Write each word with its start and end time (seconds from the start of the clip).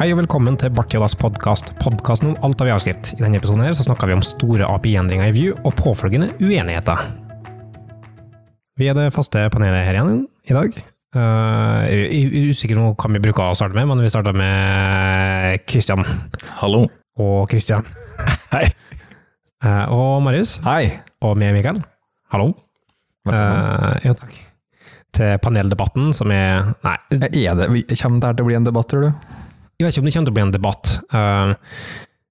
Hei 0.00 0.14
og 0.14 0.16
velkommen 0.16 0.54
til 0.56 0.70
Bartjodas 0.72 1.12
podkast, 1.20 1.74
podkasten 1.76 2.30
om 2.30 2.36
alt 2.46 2.62
av 2.64 2.70
javascript. 2.70 3.10
I 3.18 3.20
denne 3.20 3.36
episoden 3.36 3.66
her 3.66 3.74
så 3.76 3.84
snakker 3.84 4.08
vi 4.08 4.14
om 4.16 4.22
store 4.24 4.64
API-endringer 4.64 5.28
i 5.28 5.34
View 5.36 5.58
og 5.68 5.74
påfølgende 5.76 6.30
uenigheter. 6.40 7.02
Vi 8.80 8.88
er 8.88 8.96
det 8.96 9.10
faste 9.12 9.42
panelet 9.52 9.84
her 9.84 9.98
igjen 9.98 10.22
i 10.48 10.56
dag. 10.56 10.78
Jeg 11.12 12.06
er 12.16 12.46
usikker 12.48 12.80
på 12.80 12.94
hva 12.94 13.10
vi 13.12 13.20
bruker 13.26 13.50
å 13.50 13.58
starte 13.60 13.76
med, 13.76 13.90
men 13.90 14.00
vi 14.00 14.08
starter 14.14 14.38
med 14.40 15.68
Christian. 15.68 16.00
Hallo. 16.62 16.86
Og 17.20 17.52
Christian. 17.52 17.84
Hei. 18.54 18.64
Uh, 19.60 19.84
og 19.84 20.24
Marius. 20.24 20.56
Hei. 20.64 20.94
Og 21.20 21.36
med 21.36 21.52
Mikael. 21.58 21.82
Hallo. 22.32 22.54
Uh, 23.28 24.00
jo, 24.06 24.16
takk. 24.16 24.32
Til 25.20 25.36
paneldebatten, 25.44 26.14
som 26.16 26.32
er 26.32 26.72
Nei, 26.88 26.96
Er 27.20 27.20
det, 27.20 27.68
kommer 28.00 28.16
det 28.16 28.32
her 28.32 28.40
til 28.40 28.48
å 28.48 28.48
bli 28.48 28.60
en 28.62 28.72
debatt, 28.72 28.88
tror 28.88 29.10
du? 29.10 29.48
Jeg 29.80 29.86
vet 29.86 29.96
ikke 29.96 30.02
om 30.02 30.08
det 30.08 30.12
kommer 30.12 30.28
til 30.28 30.32
å 30.34 30.36
bli 30.36 30.42
en 30.44 30.56
debatt. 30.58 30.90
Eh, 31.16 31.52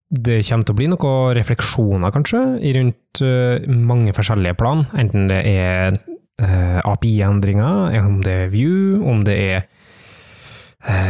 Det 0.10 0.36
kommer 0.46 0.66
til 0.66 0.74
å 0.74 0.78
bli 0.78 0.88
noen 0.90 1.36
refleksjoner, 1.38 2.12
kanskje, 2.14 2.40
rundt 2.78 3.22
eh, 3.22 3.66
mange 3.70 4.14
forskjellige 4.18 4.58
plan. 4.58 4.86
Enten 4.98 5.28
det 5.30 5.40
er 5.46 5.94
eh, 6.42 6.80
API-endringer, 6.82 7.94
om 8.06 8.20
det 8.26 8.34
er 8.46 8.50
View, 8.54 9.02
om 9.06 9.22
det 9.26 9.36
er 9.38 9.68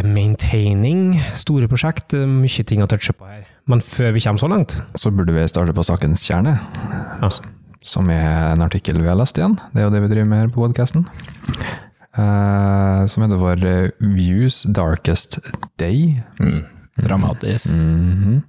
maintaining, 0.03 1.13
store 1.38 1.67
prosjekt. 1.71 2.15
Mye 2.15 2.63
ting 2.67 2.81
å 2.84 2.87
touche 2.91 3.13
på 3.15 3.27
her. 3.27 3.43
Men 3.70 3.84
før 3.85 4.15
vi 4.15 4.23
kommer 4.23 4.41
så 4.41 4.48
langt 4.49 4.73
Så 4.98 5.12
burde 5.13 5.35
vi 5.35 5.43
starte 5.48 5.76
på 5.77 5.84
sakens 5.85 6.23
kjerne, 6.26 6.55
ja. 7.21 7.29
som 7.85 8.09
er 8.09 8.55
en 8.55 8.65
artikkel 8.65 8.98
vi 8.99 9.07
har 9.12 9.20
lest 9.20 9.37
igjen. 9.37 9.59
Det 9.76 9.84
er 9.84 9.87
jo 9.87 9.93
det 9.93 10.01
vi 10.07 10.12
driver 10.15 10.31
med 10.31 10.43
her 10.43 10.51
på 10.55 10.63
podcasten. 10.65 11.05
Eh, 12.20 13.05
som 13.07 13.23
heter 13.23 13.39
for 13.39 13.65
eh, 13.65 13.89
Views 14.15 14.63
Darkest 14.63 15.39
Day. 15.79 16.20
Dramatisk. 16.99 17.73
Mhm. 17.73 18.43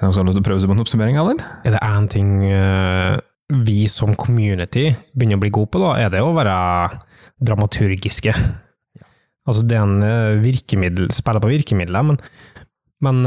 Er 0.00 0.06
det 0.06 0.08
noen 0.08 0.14
som 0.16 0.22
har 0.22 0.30
lyst 0.30 0.38
til 0.38 0.44
å 0.44 0.48
prøve 0.48 0.60
seg 0.62 0.70
på 0.70 0.74
en 0.76 0.82
oppsummering, 0.82 1.18
eller? 1.20 1.42
Er 1.68 1.74
det 1.74 1.80
én 1.84 2.06
ting 2.08 2.30
eh, 2.48 3.18
vi 3.66 3.84
som 3.92 4.14
community 4.16 4.86
begynner 5.12 5.36
å 5.36 5.42
bli 5.42 5.52
gode 5.52 5.72
på, 5.74 5.82
da, 5.82 5.90
er 6.00 6.12
det 6.12 6.22
å 6.24 6.32
være 6.32 6.54
dramaturgiske. 7.44 8.32
Altså, 9.48 9.64
det 9.66 9.76
er 9.76 9.84
en 9.84 10.40
virkemiddel, 10.40 11.10
spiller 11.12 11.42
på 11.42 11.50
virkemidler, 11.50 12.06
men, 12.06 12.18
men 13.04 13.20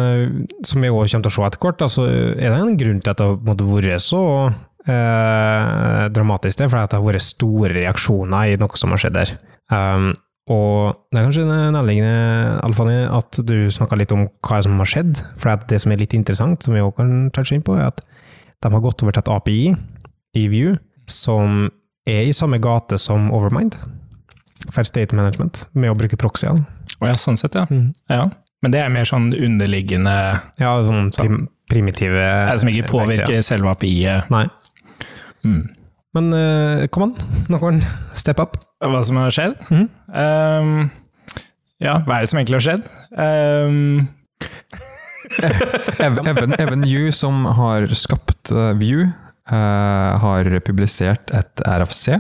som 0.66 0.82
vi 0.82 0.90
også 0.90 1.18
kommer 1.18 1.28
til 1.28 1.34
å 1.34 1.36
se 1.36 1.46
etter 1.50 1.62
hvert, 1.66 1.86
altså, 1.86 2.08
er 2.08 2.54
det 2.54 2.58
en 2.58 2.80
grunn 2.80 3.02
til 3.04 3.14
at 3.14 3.22
det 3.22 3.28
har 3.28 3.38
vært 3.52 4.06
så 4.06 4.24
eh, 4.90 6.04
dramatisk, 6.14 6.60
det 6.60 6.68
for 6.68 6.78
fordi 6.78 6.92
det 6.92 7.00
har 7.00 7.08
vært 7.08 7.26
store 7.26 7.74
reaksjoner 7.78 8.54
i 8.54 8.60
noe 8.62 8.80
som 8.80 8.94
har 8.94 9.04
skjedd 9.04 9.18
der. 9.18 9.34
Um, 9.74 10.12
og 10.52 10.98
det 11.08 11.22
er 11.22 11.28
kanskje 11.30 11.46
nærliggende, 11.48 12.58
Alfani, 12.68 12.98
at 13.08 13.40
du 13.48 13.56
snakka 13.72 13.96
litt 13.96 14.12
om 14.12 14.26
hva 14.44 14.60
som 14.66 14.76
har 14.82 14.90
skjedd. 14.92 15.16
For 15.40 15.56
det 15.70 15.80
som 15.80 15.94
er 15.94 16.02
litt 16.04 16.16
interessant, 16.18 16.66
som 16.66 16.76
vi 16.76 16.84
også 16.84 17.00
kan 17.00 17.14
touche 17.36 17.56
inn 17.56 17.64
på, 17.64 17.78
er 17.80 17.94
at 17.94 18.04
de 18.64 18.72
har 18.72 18.84
gått 18.84 19.04
over 19.04 19.16
til 19.16 19.24
et 19.24 19.32
API 19.32 19.62
i 20.40 20.48
View 20.52 20.76
som 21.08 21.70
er 22.08 22.28
i 22.28 22.36
samme 22.36 22.60
gate 22.64 23.00
som 23.00 23.30
Overmind, 23.36 23.78
for 24.72 24.88
state 24.88 25.16
management, 25.16 25.66
med 25.76 25.92
å 25.92 25.98
bruke 26.00 26.20
proxyene. 26.20 26.66
Å 27.00 27.12
ja, 27.12 27.16
sånn 27.20 27.40
sett, 27.40 27.56
ja. 27.56 27.66
Mm. 27.72 27.92
ja. 28.12 28.28
Men 28.64 28.72
det 28.76 28.80
er 28.80 28.92
mer 28.92 29.08
sånn 29.08 29.34
underliggende 29.36 30.14
Ja, 30.62 30.70
sånn 30.88 31.10
prim 31.12 31.42
primitive 31.68 32.28
Som 32.62 32.70
ikke 32.72 32.92
påvirker 32.92 33.42
selve 33.44 33.72
API-et. 33.74 34.30
Nei. 34.32 34.46
Mm. 35.46 35.64
Men 36.14 36.28
uh, 36.34 36.84
kom 36.94 37.08
an, 37.10 37.16
noen 37.50 37.80
step 38.14 38.40
up. 38.44 38.58
Hva 38.84 39.02
som 39.06 39.18
har 39.22 39.34
skjedd? 39.34 39.56
Mhm. 39.70 39.88
Um, 40.14 40.92
ja, 41.84 41.98
hva 42.06 42.20
er 42.20 42.24
det 42.24 42.30
som 42.32 42.40
egentlig 42.40 42.60
har 42.62 42.68
skjedd? 42.70 42.86
Um. 43.24 44.08
Even, 46.04 46.54
Even 46.60 46.84
Yu, 46.86 47.12
som 47.16 47.46
har 47.58 47.88
skapt 47.98 48.52
eh, 48.54 48.74
View, 48.78 49.08
uh, 49.50 50.14
har 50.22 50.50
publisert 50.68 51.32
et 51.34 51.64
RFC. 51.66 52.20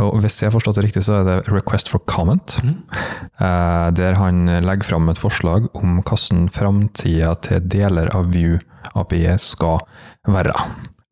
Og 0.00 0.18
hvis 0.24 0.40
jeg 0.40 0.48
har 0.50 0.54
forstått 0.56 0.80
det 0.80 0.86
riktig, 0.88 1.04
så 1.06 1.20
er 1.20 1.28
det 1.28 1.36
Request 1.52 1.92
for 1.92 2.02
Comment. 2.10 2.56
eh, 2.64 3.86
der 3.94 4.18
han 4.18 4.46
legger 4.64 4.90
fram 4.90 5.08
et 5.12 5.20
forslag 5.20 5.68
om 5.78 6.00
hvordan 6.02 6.48
framtida 6.52 7.34
til 7.46 7.62
deler 7.70 8.10
av 8.16 8.32
View 8.34 8.58
API 8.98 9.36
skal 9.38 9.78
være. 10.26 10.56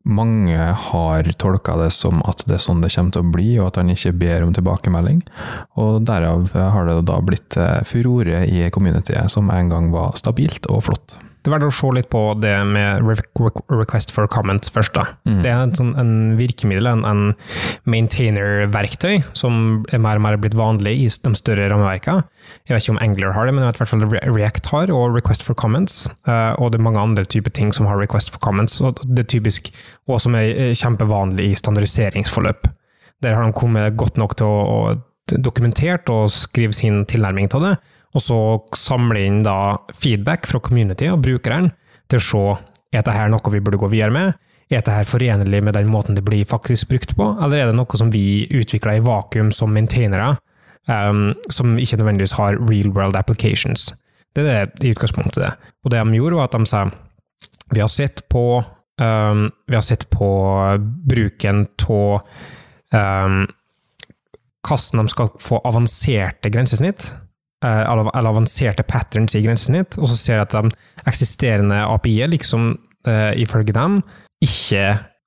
Mange 0.09 0.57
har 0.57 1.27
tolka 1.37 1.75
det 1.77 1.91
som 1.93 2.23
at 2.25 2.41
det 2.49 2.57
er 2.57 2.63
sånn 2.63 2.81
det 2.81 2.89
kommer 2.95 3.13
til 3.13 3.25
å 3.25 3.31
bli, 3.35 3.47
og 3.59 3.69
at 3.69 3.81
han 3.81 3.93
ikke 3.93 4.15
ber 4.17 4.45
om 4.45 4.53
tilbakemelding. 4.55 5.21
Og 5.81 6.01
derav 6.07 6.49
har 6.57 6.89
det 6.89 6.99
da 7.09 7.19
blitt 7.21 7.57
eh, 7.59 7.79
furore 7.85 8.45
i 8.49 8.65
communityet, 8.73 9.29
som 9.29 9.51
en 9.53 9.69
gang 9.69 9.91
var 9.93 10.17
stabilt 10.17 10.69
og 10.73 10.87
flott. 10.89 11.19
Det 11.39 11.47
er 11.47 11.53
verdt 11.55 11.69
å 11.69 11.71
se 11.71 11.87
litt 11.95 12.09
på 12.11 12.19
det 12.43 12.51
med 12.67 12.99
re 13.07 13.13
re- 13.15 13.63
request 13.79 14.11
for 14.11 14.27
comment 14.27 14.65
først. 14.75 14.93
da. 14.97 15.05
Mm. 15.23 15.37
Det 15.45 15.49
er 15.51 15.61
en, 15.63 15.71
sånn, 15.77 15.93
en 16.01 16.11
virkemiddel, 16.39 16.89
en, 16.91 17.05
en 17.07 17.21
maintainer-verktøy, 17.87 19.21
som 19.37 19.85
er 19.93 20.01
mer 20.03 20.19
og 20.19 20.25
mer 20.25 20.37
blitt 20.41 20.57
vanlig 20.57 20.95
i 21.05 21.07
de 21.09 21.31
større 21.37 21.69
rammeverkene. 21.71 22.25
Jeg 22.67 22.75
vet 22.75 22.83
ikke 22.83 22.95
om 22.95 23.01
Angler 23.05 23.33
har 23.35 23.47
det, 23.47 23.53
men 23.55 23.63
jeg 23.63 23.71
vet 23.71 23.79
i 23.79 23.83
hvert 23.83 23.93
fall 23.93 24.35
React 24.35 24.71
har, 24.73 24.91
og 24.95 25.15
request 25.15 25.45
for 25.47 25.55
comments. 25.59 26.07
eh, 26.27 26.53
og 26.59 26.71
det 26.73 26.79
er 26.79 26.87
mange 26.89 26.99
andre 27.03 27.23
typer 27.25 27.53
ting 27.55 27.71
som 27.75 27.87
har 27.89 27.99
request 28.01 28.31
for 28.33 28.39
comments, 28.43 28.79
og 28.81 28.99
det 29.05 29.25
er 29.25 29.31
typisk, 29.37 29.71
og 30.07 30.19
som 30.21 30.35
er 30.35 30.73
kjempevanlig 30.75 31.51
i 31.53 31.55
standardiseringsforløp. 31.59 32.67
Der 33.23 33.35
har 33.35 33.45
de 33.45 33.53
kommet 33.55 33.95
godt 33.99 34.17
nok 34.17 34.35
til 34.39 34.47
å, 34.47 34.59
å 34.91 35.37
dokumentert 35.39 36.09
og 36.09 36.29
skrive 36.33 36.73
sin 36.73 37.03
tilnærming 37.05 37.49
til 37.51 37.61
det, 37.67 37.75
og 38.15 38.23
så 38.23 38.39
samle 38.75 39.21
inn 39.27 39.43
da 39.45 39.75
feedback 39.93 40.47
fra 40.49 40.61
community 40.63 41.09
og 41.11 41.21
brukeren 41.25 41.69
til 42.09 42.19
å 42.19 42.25
se 42.25 42.43
er 42.89 43.03
dette 43.03 43.13
her 43.13 43.29
noe 43.29 43.53
vi 43.53 43.61
burde 43.61 43.77
gå 43.77 43.89
videre 43.91 44.13
med, 44.13 44.37
er 44.69 44.79
dette 44.79 44.93
her 44.93 45.05
forenlig 45.09 45.61
med 45.65 45.75
den 45.77 45.89
måten 45.89 46.17
det 46.17 46.25
blir 46.25 46.45
faktisk 46.49 46.89
brukt 46.89 47.15
på, 47.17 47.27
eller 47.41 47.57
er 47.57 47.69
det 47.69 47.77
noe 47.77 47.99
som 47.99 48.09
vi 48.13 48.47
utvikler 48.49 48.97
i 48.97 49.03
vakuum 49.05 49.51
som 49.53 49.73
maintainere, 49.73 50.31
um, 50.89 51.29
som 51.53 51.77
ikke 51.77 51.99
nødvendigvis 52.01 52.33
har 52.37 52.57
real 52.69 52.89
world 52.95 53.17
applications. 53.17 53.91
Det 54.33 54.45
er 54.45 54.73
det 54.73 54.89
i 54.89 54.93
utgangspunktet 54.93 55.41
det. 55.41 55.53
Og 55.85 55.93
det 55.93 56.01
de 56.01 56.17
gjorde, 56.17 56.37
var 56.37 56.49
at 56.49 56.57
de 56.57 56.69
sa 56.69 56.87
vi 57.69 57.81
har 57.81 57.89
sett 57.93 58.23
på 58.29 58.43
um, 58.61 59.45
vi 59.69 59.77
har 59.77 59.85
sett 59.85 60.09
på 60.09 60.29
bruken 61.09 61.65
av 61.89 62.21
um, 62.93 63.47
hvordan 64.65 65.01
de 65.01 65.13
skal 65.13 65.33
få 65.41 65.61
avanserte 65.65 66.51
grensesnitt, 66.53 67.11
eller 67.65 68.09
eller 68.15 68.31
avanserte 68.31 68.85
patterns 68.87 69.35
i 69.35 69.43
grensesnitt, 69.43 69.97
og 69.99 70.07
så 70.07 70.17
ser 70.17 70.37
jeg 70.39 70.47
at 70.47 70.55
de 70.55 70.71
eksisterende 71.09 71.81
API-er, 71.89 72.31
liksom 72.31 72.71
eh, 73.07 73.33
ifølge 73.43 73.75
dem, 73.75 73.99
ikke 74.43 74.83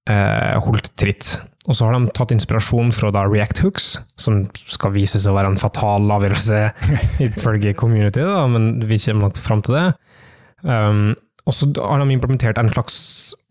eh, 0.09 0.55
holdt 0.65 0.93
tritt. 0.97 1.35
Og 1.69 1.77
så 1.79 1.87
har 1.87 1.95
de 1.95 2.11
tatt 2.11 2.33
inspirasjon 2.35 2.91
fra 2.95 3.13
da 3.15 3.23
React 3.29 3.63
Hooks, 3.63 3.91
som 4.19 4.41
skal 4.59 4.95
vise 4.97 5.21
seg 5.21 5.31
å 5.31 5.37
være 5.37 5.53
en 5.53 5.61
fatal 5.61 6.09
avgjørelse 6.17 6.63
ifølge 7.29 7.77
community, 7.79 8.25
da, 8.27 8.47
men 8.51 8.81
vi 8.89 8.99
kommer 9.05 9.29
nok 9.29 9.39
fram 9.39 9.63
til 9.63 9.79
det. 9.79 9.87
Um, 10.67 11.13
og 11.43 11.55
så 11.59 11.67
har 11.75 11.99
de 11.99 12.15
implementert 12.15 12.59
en 12.61 12.71
slags 12.71 12.97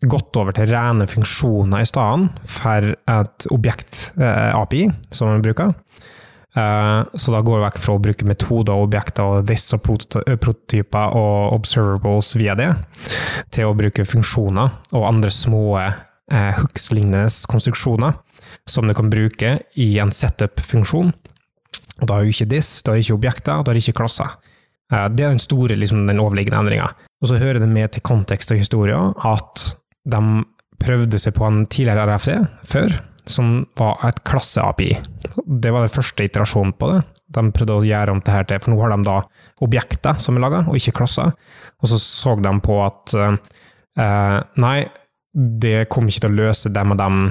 gått 0.08 0.36
over 0.40 0.54
til 0.56 0.70
rene 0.70 1.04
funksjoner 1.08 1.84
i 1.84 1.88
stedet 1.88 2.48
for 2.48 2.92
et 2.96 3.48
objekt-API, 3.52 4.86
som 5.12 5.34
de 5.34 5.44
bruker. 5.44 5.74
Eh, 6.56 7.02
så 7.16 7.32
da 7.32 7.40
går 7.40 7.58
vi 7.58 7.64
vekk 7.64 7.78
fra 7.80 7.94
å 7.96 8.02
bruke 8.02 8.28
metoder 8.28 8.76
objekter 8.76 9.24
og 9.24 9.48
og 9.48 9.84
prototyper 10.42 11.16
og 11.16 11.54
observables 11.56 12.34
via 12.36 12.56
det, 12.58 12.68
til 13.50 13.70
å 13.70 13.76
bruke 13.76 14.04
funksjoner 14.04 14.74
og 14.92 15.08
andre 15.08 15.32
små 15.32 15.64
eh, 15.80 16.52
hooks-lignende 16.58 17.24
konstruksjoner 17.48 18.18
som 18.68 18.86
du 18.86 18.94
kan 18.94 19.10
bruke 19.10 19.58
i 19.80 19.88
en 19.98 20.12
setup-funksjon. 20.12 21.12
Og 22.02 22.08
da 22.08 22.18
er 22.18 22.26
jo 22.26 22.34
ikke 22.34 22.50
this, 22.52 22.82
da 22.84 22.92
er 22.92 23.00
det 23.00 23.06
ikke 23.06 23.16
objekter, 23.20 23.62
da 23.62 23.72
er 23.72 23.78
det 23.78 23.84
ikke 23.86 24.00
klasser. 24.02 24.34
Eh, 24.92 25.08
Det 25.08 25.24
er 25.24 25.32
den 25.32 25.42
store, 25.42 25.76
liksom, 25.78 26.06
den 26.06 26.20
overliggende 26.20 26.60
endringa. 26.60 26.90
Og 27.22 27.30
så 27.30 27.38
hører 27.40 27.60
det 27.62 27.70
med 27.70 27.92
til 27.92 28.04
kontekst 28.04 28.52
og 28.52 28.60
historie 28.60 28.98
at 28.98 29.68
de 30.04 30.44
prøvde 30.82 31.18
seg 31.22 31.34
på 31.36 31.46
en 31.46 31.64
tidligere 31.70 32.10
RFC 32.10 32.34
før, 32.66 32.96
som 33.28 33.60
var 33.78 34.02
et 34.08 34.22
klasse-API. 34.26 34.94
Det 35.46 35.72
var 35.72 35.84
den 35.84 35.92
første 35.92 36.26
iterasjonen 36.26 36.74
på 36.78 36.90
det. 36.92 37.02
De 37.32 37.44
prøvde 37.54 37.76
å 37.78 37.84
gjøre 37.86 38.14
om 38.14 38.20
det 38.24 38.34
her 38.34 38.48
til, 38.48 38.60
for 38.60 38.74
nå 38.74 38.80
har 38.82 38.92
de 38.92 39.06
da 39.06 39.20
objekter 39.64 40.18
som 40.20 40.36
er 40.36 40.44
laga, 40.44 40.64
og 40.68 40.76
ikke 40.76 40.98
klasser. 41.00 41.32
Og 41.80 41.92
så 41.92 42.00
så 42.02 42.34
de 42.42 42.52
på 42.64 42.80
at 42.84 43.14
eh, 43.16 44.40
nei, 44.60 44.76
det 45.32 45.86
kom 45.92 46.08
ikke 46.08 46.26
til 46.26 46.34
å 46.34 46.40
løse 46.42 46.72
dem 46.74 46.92
og 46.92 46.98
dem 47.00 47.22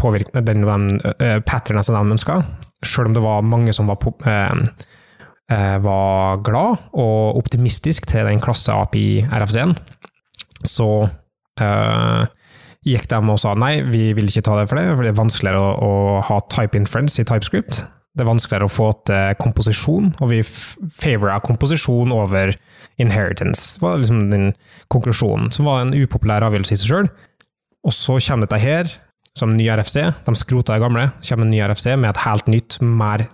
påvirk- 0.00 0.32
den 0.32 0.64
og 0.64 0.70
den 0.70 0.86
uh, 1.20 1.38
patternene 1.44 1.84
som 1.84 1.98
de 1.98 2.16
ønska, 2.16 2.38
sjøl 2.80 3.10
om 3.10 3.16
det 3.16 3.24
var 3.24 3.44
mange 3.44 3.74
som 3.76 3.90
var 3.90 4.00
eh, 4.24 4.62
eh, 5.52 5.76
var 5.84 6.40
glad 6.44 6.90
og 6.96 7.40
optimistisk 7.40 8.08
til 8.08 8.28
den 8.28 8.40
klasse-API-RFC-en, 8.40 9.74
så 10.64 10.90
eh, 11.60 12.22
gikk 12.86 13.08
de 13.10 13.20
og 13.20 13.40
sa 13.40 13.54
nei, 13.58 13.80
vi 13.84 14.10
vil 14.16 14.28
ikke 14.30 14.44
ta 14.46 14.56
det 14.58 14.68
for 14.70 14.80
det, 14.80 14.92
for 14.94 15.04
det 15.04 15.12
er 15.12 15.18
vanskeligere 15.18 15.60
å, 15.60 15.72
å 15.84 16.20
ha 16.28 16.38
type 16.52 16.78
inference 16.78 17.20
i 17.20 17.26
TypeScript. 17.28 17.82
Det 18.10 18.24
er 18.24 18.30
vanskeligere 18.30 18.66
å 18.66 18.72
få 18.72 18.88
til 19.06 19.36
komposisjon, 19.38 20.14
og 20.18 20.32
vi 20.32 20.40
favora 20.42 21.38
komposisjon 21.44 22.14
over 22.14 22.54
inheritance. 23.00 23.76
Det 23.76 23.84
var 23.84 24.00
liksom 24.00 24.24
den 24.32 24.48
konklusjonen, 24.92 25.52
som 25.54 25.68
var 25.68 25.84
en 25.84 25.94
upopulær 25.94 26.44
avgjørelse 26.48 26.74
i 26.74 26.80
seg 26.80 26.90
sjøl. 26.90 27.10
Og 27.86 27.94
så 27.96 28.18
kommer 28.26 28.48
dette 28.48 28.60
her, 28.60 28.90
som 29.38 29.54
ny 29.54 29.68
RFC. 29.72 30.02
De 30.26 30.34
skrota 30.36 30.74
det 30.74 30.82
gamle. 30.82 31.06
kommer 31.28 31.46
en 31.46 31.54
ny 31.54 31.60
RFC 31.62 31.94
med 31.94 32.10
et 32.10 32.24
helt 32.24 32.50
nytt, 32.50 32.80
mer 32.82 33.28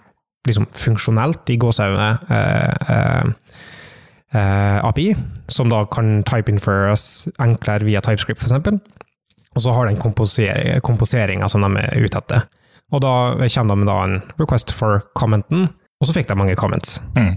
liksom, 0.47 0.69
funksjonelt, 0.71 1.49
i 1.51 1.57
gåseøynene, 1.63 2.11
eh, 2.37 2.93
eh, 2.95 3.25
eh, 4.37 4.85
API, 4.87 5.09
som 5.49 5.73
da 5.73 5.85
kan 5.91 6.21
type 6.23 6.53
inferes 6.53 7.27
enklere 7.43 7.89
via 7.89 8.05
TypeScript, 8.05 8.45
f.eks. 8.45 9.06
Og 9.57 9.65
så 9.65 9.73
har 9.73 9.89
den 9.89 9.99
komposeringa 10.85 11.49
som 11.49 11.65
de 11.65 11.81
er 11.81 12.05
ute 12.05 12.21
etter. 12.21 12.45
Og 12.95 13.03
da 13.03 13.15
kommer 13.35 13.73
de 13.73 13.83
med 13.83 13.93
en 13.95 14.19
request 14.39 14.71
for 14.77 15.03
commenten, 15.19 15.67
og 15.97 16.07
så 16.07 16.15
fikk 16.15 16.29
de 16.29 16.37
mange 16.39 16.59
comments. 16.59 17.01
Mm. 17.17 17.35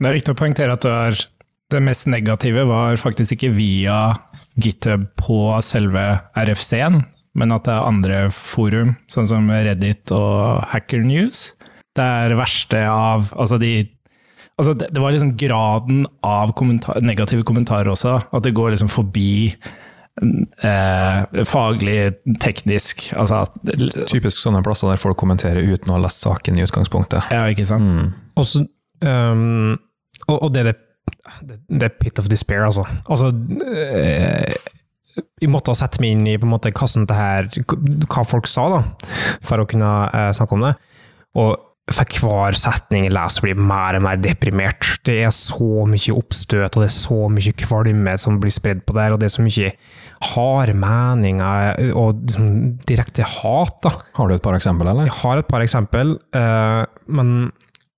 Det 0.00 0.08
er 0.08 0.16
viktig 0.16 0.32
å 0.32 0.40
poengtere 0.40 0.74
at 0.74 0.86
det, 0.86 1.26
det 1.70 1.82
mest 1.84 2.08
negative 2.10 2.64
var 2.66 2.98
faktisk 2.98 3.36
ikke 3.36 3.52
via 3.54 4.00
GitHub 4.56 5.06
på 5.20 5.40
selve 5.62 6.04
RFC-en, 6.38 7.02
men 7.38 7.54
at 7.54 7.68
det 7.68 7.76
er 7.76 7.86
andre 7.86 8.20
forum, 8.34 8.96
sånn 9.12 9.28
som 9.30 9.52
Reddit 9.52 10.10
og 10.16 10.64
Hacker 10.72 11.04
News. 11.06 11.50
Det 11.94 12.06
er 12.24 12.38
verste 12.38 12.82
av 12.88 13.30
altså 13.36 13.60
de 13.60 13.74
altså 14.60 14.74
det, 14.76 14.90
det 14.92 15.02
var 15.02 15.14
liksom 15.14 15.36
graden 15.40 16.02
av 16.26 16.52
kommentar, 16.56 17.00
negative 17.04 17.44
kommentarer 17.48 17.88
også, 17.92 18.18
at 18.28 18.44
det 18.44 18.54
går 18.56 18.74
liksom 18.74 18.90
forbi 18.92 19.52
eh, 20.20 21.44
faglig, 21.48 21.96
teknisk 22.42 23.06
altså, 23.16 23.44
Typisk 24.10 24.36
sånne 24.36 24.62
plasser 24.66 24.92
der 24.92 25.00
folk 25.00 25.18
kommenterer 25.20 25.64
uten 25.64 25.92
å 25.92 25.96
ha 25.98 26.04
lest 26.04 26.24
saken 26.24 26.58
i 26.58 26.64
utgangspunktet. 26.66 27.32
Ja, 27.34 27.46
ikke 27.50 27.66
sant? 27.68 27.88
Mm. 27.88 28.10
Også, 28.40 28.64
um, 29.04 29.78
og, 30.26 30.36
og, 30.36 30.50
det 30.54 30.64
er 30.64 30.70
det, 30.70 30.76
det 31.68 31.88
er 31.88 31.96
pit 32.00 32.20
of 32.20 32.28
despair, 32.30 32.64
altså. 32.66 32.84
altså 33.10 33.30
eh, 33.70 34.54
jeg 35.40 35.50
måtte 35.50 35.72
ha 35.72 35.78
sett 35.78 35.98
meg 36.02 36.14
inn 36.14 36.28
i 36.28 36.36
på 36.38 36.46
en 36.46 36.54
måte 36.54 36.72
hvordan 36.72 37.08
det 37.08 37.16
her, 37.16 37.48
hva 38.06 38.24
folk 38.28 38.48
sa, 38.50 38.68
da, 38.76 39.08
for 39.44 39.62
å 39.62 39.68
kunne 39.68 39.90
eh, 40.14 40.30
snakke 40.36 40.56
om 40.56 40.64
det. 40.68 40.74
Og 41.40 41.69
for 41.90 42.20
hver 42.22 42.56
setning 42.58 43.06
jeg 43.06 43.14
leser, 43.14 43.44
blir 43.44 43.58
mer 43.58 43.98
og 43.98 44.04
mer 44.04 44.20
deprimert. 44.22 44.86
Det 45.06 45.16
er 45.24 45.32
så 45.34 45.86
mye 45.88 46.14
oppstøt, 46.14 46.76
og 46.76 46.84
det 46.84 46.88
er 46.88 46.94
så 46.94 47.18
mye 47.32 47.54
kvalme 47.58 48.14
som 48.20 48.38
blir 48.42 48.54
spredd 48.54 48.84
på 48.86 48.94
der, 48.96 49.14
og 49.14 49.20
det 49.20 49.30
er 49.30 49.34
så 49.34 49.44
mye 49.44 49.72
harde 50.30 50.76
meninger 50.76 51.94
og 51.98 52.20
liksom, 52.22 52.52
direkte 52.86 53.26
hat. 53.26 53.80
da. 53.82 53.94
Har 54.18 54.30
du 54.30 54.36
et 54.36 54.44
par 54.44 54.58
eksempel, 54.58 54.90
eller? 54.92 55.08
Jeg 55.10 55.18
har 55.22 55.42
et 55.42 55.50
par 55.50 55.64
eksempel, 55.64 56.14
uh, 56.36 56.84
men 57.10 57.50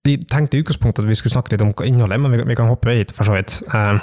jeg 0.03 0.25
tenkte 0.27 0.59
i 0.59 0.65
utgangspunktet 0.65 1.05
at 1.05 1.11
vi 1.11 1.19
skulle 1.19 1.37
snakke 1.37 1.55
litt 1.55 1.63
om 1.63 1.75
innholdet, 1.87 2.19
men 2.23 2.35
vi, 2.35 2.57
kan 2.59 2.71
hoppe 2.71 2.97
hit, 2.97 3.13
for 3.15 3.29
så 3.29 3.37
vidt. 3.37 3.61
Uh, 3.71 4.01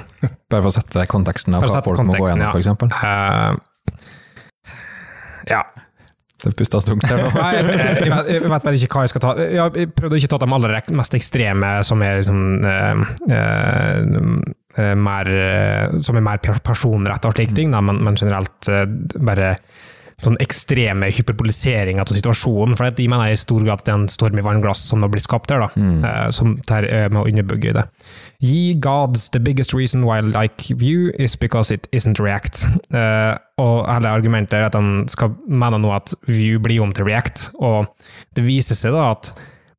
Bare 0.52 0.62
for 0.62 0.72
å 0.72 0.78
sette 0.78 1.10
konteksten 1.12 1.58
av 1.58 1.66
hva 1.66 1.82
folk 1.84 2.06
må 2.08 2.16
gå 2.16 2.30
gjennom, 2.30 2.46
ja. 2.46 2.54
f.eks.? 2.56 2.70
Uh, 2.94 3.58
eh, 3.90 5.58
ja. 5.58 5.64
Det 6.40 6.54
pusta 6.56 6.80
tungt 6.80 7.04
her 7.10 7.20
nå. 7.20 7.30
Nei, 7.36 7.50
jeg, 7.58 7.66
jeg, 7.76 8.20
jeg, 8.32 8.44
vet 8.48 8.66
bare 8.66 8.78
ikke 8.80 8.96
hva 8.96 9.04
jeg 9.04 9.12
skal 9.12 9.24
ta. 9.26 9.34
Jeg 9.44 9.90
prøvde 9.96 10.16
å 10.16 10.20
ikke 10.22 10.32
ta 10.32 10.40
de 10.40 10.48
aller 10.56 10.76
mest 10.96 11.18
ekstreme, 11.20 11.72
som 11.84 12.04
er 12.06 12.22
liksom 12.22 12.40
øh, 12.64 13.04
øh, 13.36 14.94
mer, 14.96 15.32
som 16.06 16.16
er 16.16 16.24
mer 16.24 16.40
personretta 16.64 17.32
og 17.32 17.36
slike 17.36 17.58
ting, 17.58 17.76
da, 17.76 17.84
men, 17.84 18.00
men, 18.06 18.16
generelt 18.20 18.72
bare 19.20 19.58
sånn 20.24 20.38
ekstreme 20.44 21.10
hyperpolisering 21.14 22.02
av 22.02 22.12
situasjonen. 22.12 22.76
For 22.80 22.92
de 22.96 23.08
mener 23.12 23.34
i 23.34 23.40
stor 23.40 23.64
grad 23.64 23.82
at 23.82 23.88
det 23.88 23.94
er 23.94 24.00
en 24.02 24.10
storm 24.12 24.40
i 24.40 24.46
vannglass 24.46 24.82
som 24.92 25.04
nå 25.04 25.10
blir 25.12 25.24
skapt 25.24 25.54
her, 25.54 25.66
da, 25.66 25.70
mm. 25.76 26.32
som 26.36 26.58
tar 26.68 26.88
med 27.12 27.22
å 27.22 27.28
underbygge 27.28 27.76
det. 27.78 27.86
Ye 28.44 28.74
gods, 28.80 29.30
the 29.36 29.40
biggest 29.40 29.74
reason 29.74 30.06
why 30.08 30.20
I 30.20 30.22
like 30.22 30.72
View 30.76 31.12
is 31.20 31.36
because 31.36 31.72
it 31.72 31.88
isn't 31.92 32.20
React. 32.20 32.66
Uh, 32.94 33.36
og 33.64 33.88
hele 33.90 34.12
argumentet 34.16 34.56
er 34.56 34.70
at 34.70 34.78
han 34.78 35.06
skal 35.12 35.36
mene 35.48 35.82
nå 35.84 35.92
at 35.92 36.14
View 36.30 36.62
blir 36.64 36.84
om 36.84 36.94
til 36.96 37.10
React, 37.10 37.50
og 37.60 37.90
det 38.36 38.46
viser 38.48 38.80
seg 38.80 38.96
da 38.96 39.12
at 39.18 39.34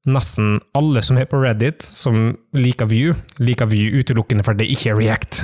nesten 0.08 0.60
alle 0.72 1.02
som 1.04 1.18
er 1.20 1.28
på 1.28 1.42
Reddit, 1.42 1.84
som 1.84 2.32
liker 2.56 2.88
View, 2.88 3.14
liker 3.42 3.68
View 3.68 4.00
utelukkende 4.00 4.44
fordi 4.46 4.64
det 4.64 4.70
ikke 4.72 4.94
er 4.94 4.98
React. 4.98 5.40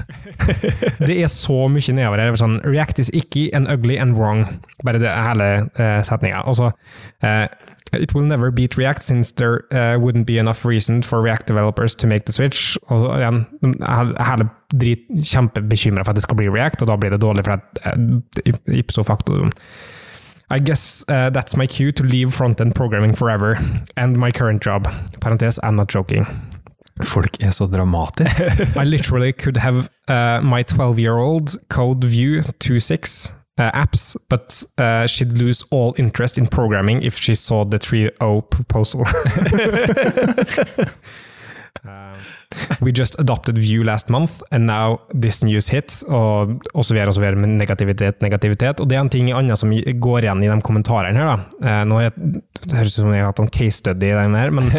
det 1.09 1.19
er 1.21 1.31
så 1.33 1.67
mye 1.69 1.97
nedover 1.97 2.23
her. 2.23 2.39
Sånn, 2.41 2.59
React 2.65 3.05
is 3.05 3.13
icky 3.13 3.51
and 3.57 3.69
ugly 3.73 3.99
and 4.01 4.17
wrong. 4.17 4.47
Bare 4.85 5.03
det 5.03 5.13
hele 5.13 5.51
uh, 5.77 6.01
setninga. 6.07 6.43
Altså 6.49 6.73
uh, 6.73 7.47
It 7.95 8.15
will 8.15 8.27
never 8.27 8.51
beat 8.51 8.77
React 8.77 9.03
since 9.03 9.33
there 9.33 9.63
uh, 9.71 9.97
wouldn't 9.97 10.27
be 10.27 10.39
enough 10.39 10.65
reason 10.65 11.03
for 11.03 11.23
React 11.23 11.47
developers 11.47 11.95
to 11.95 12.07
make 12.07 12.27
the 12.27 12.33
switch. 12.33 12.79
Og 12.91 13.07
igjen, 13.21 13.45
hele 14.19 14.49
drit 14.75 15.07
kjempebekymra 15.23 16.03
for 16.03 16.11
at 16.11 16.19
det 16.19 16.25
skal 16.27 16.41
bli 16.41 16.49
React, 16.51 16.83
og 16.83 16.91
da 16.91 16.97
blir 17.01 17.15
det 17.15 17.23
dårlig 17.23 17.45
for 17.47 17.57
at 17.57 17.85
uh, 17.87 18.75
ipso 18.75 19.05
facto 19.07 19.47
I 20.51 20.59
guess 20.59 21.05
uh, 21.09 21.31
that's 21.31 21.57
my 21.57 21.67
cue 21.67 21.93
to 21.93 22.03
leave 22.05 22.33
front-end 22.33 22.75
programming 22.75 23.13
forever, 23.13 23.59
and 23.97 24.17
my 24.17 24.31
current 24.31 24.63
job. 24.63 24.89
Parentes, 25.21 25.59
I'm 25.63 25.77
not 25.77 25.89
joking. 25.89 26.27
Folk 27.05 27.43
er 27.43 27.51
så 27.51 27.67
dramatisk. 27.67 28.41
I 28.77 28.85
literally 28.85 29.33
could 29.33 29.57
have 29.57 29.91
uh, 30.09 30.41
my 30.43 30.63
12-year-old 30.63 31.57
code 31.69 32.05
view 32.05 32.41
2.6 32.41 33.33
uh, 33.59 33.71
apps, 33.73 34.17
but 34.29 34.65
uh, 34.79 35.07
she'd 35.07 35.33
lose 35.33 35.65
all 35.71 35.95
interest 35.99 36.39
in 36.39 36.47
programming 36.47 37.03
if 37.03 37.19
she 37.19 37.35
saw 37.35 37.65
the 37.65 37.79
3.0 37.79 38.51
proposal. 38.51 39.05
uh, 41.85 42.17
we 42.85 42.93
just 42.93 43.19
adopted 43.21 43.59
View 43.59 43.85
last 43.85 44.11
month, 44.11 44.43
and 44.51 44.67
now 44.67 45.01
this 45.13 45.43
news 45.45 45.69
hits, 45.73 46.03
og 46.09 46.57
osv. 46.75 46.97
videre 46.97 47.37
med 47.37 47.57
negativitet, 47.59 48.23
negativitet. 48.23 48.81
Og 48.81 48.89
det 48.89 48.99
er 48.99 49.05
en 49.05 49.13
ting 49.13 49.31
annet 49.33 49.61
som 49.61 49.73
går 49.73 50.27
igjen 50.27 50.45
i 50.45 50.51
de 50.51 50.59
kommentarene 50.65 51.21
her. 51.21 51.33
da. 51.35 51.83
Uh, 51.83 51.85
nå 51.89 52.01
er, 52.07 52.17
Det 52.17 52.75
høres 52.79 52.97
ut 52.97 53.03
som 53.03 53.13
jeg 53.15 53.25
har 53.25 53.33
hatt 53.33 53.45
en 53.45 53.53
case 53.53 53.83
study 53.83 54.11
i 54.11 54.17
den 54.17 54.39
her, 54.39 54.51
men 54.55 54.71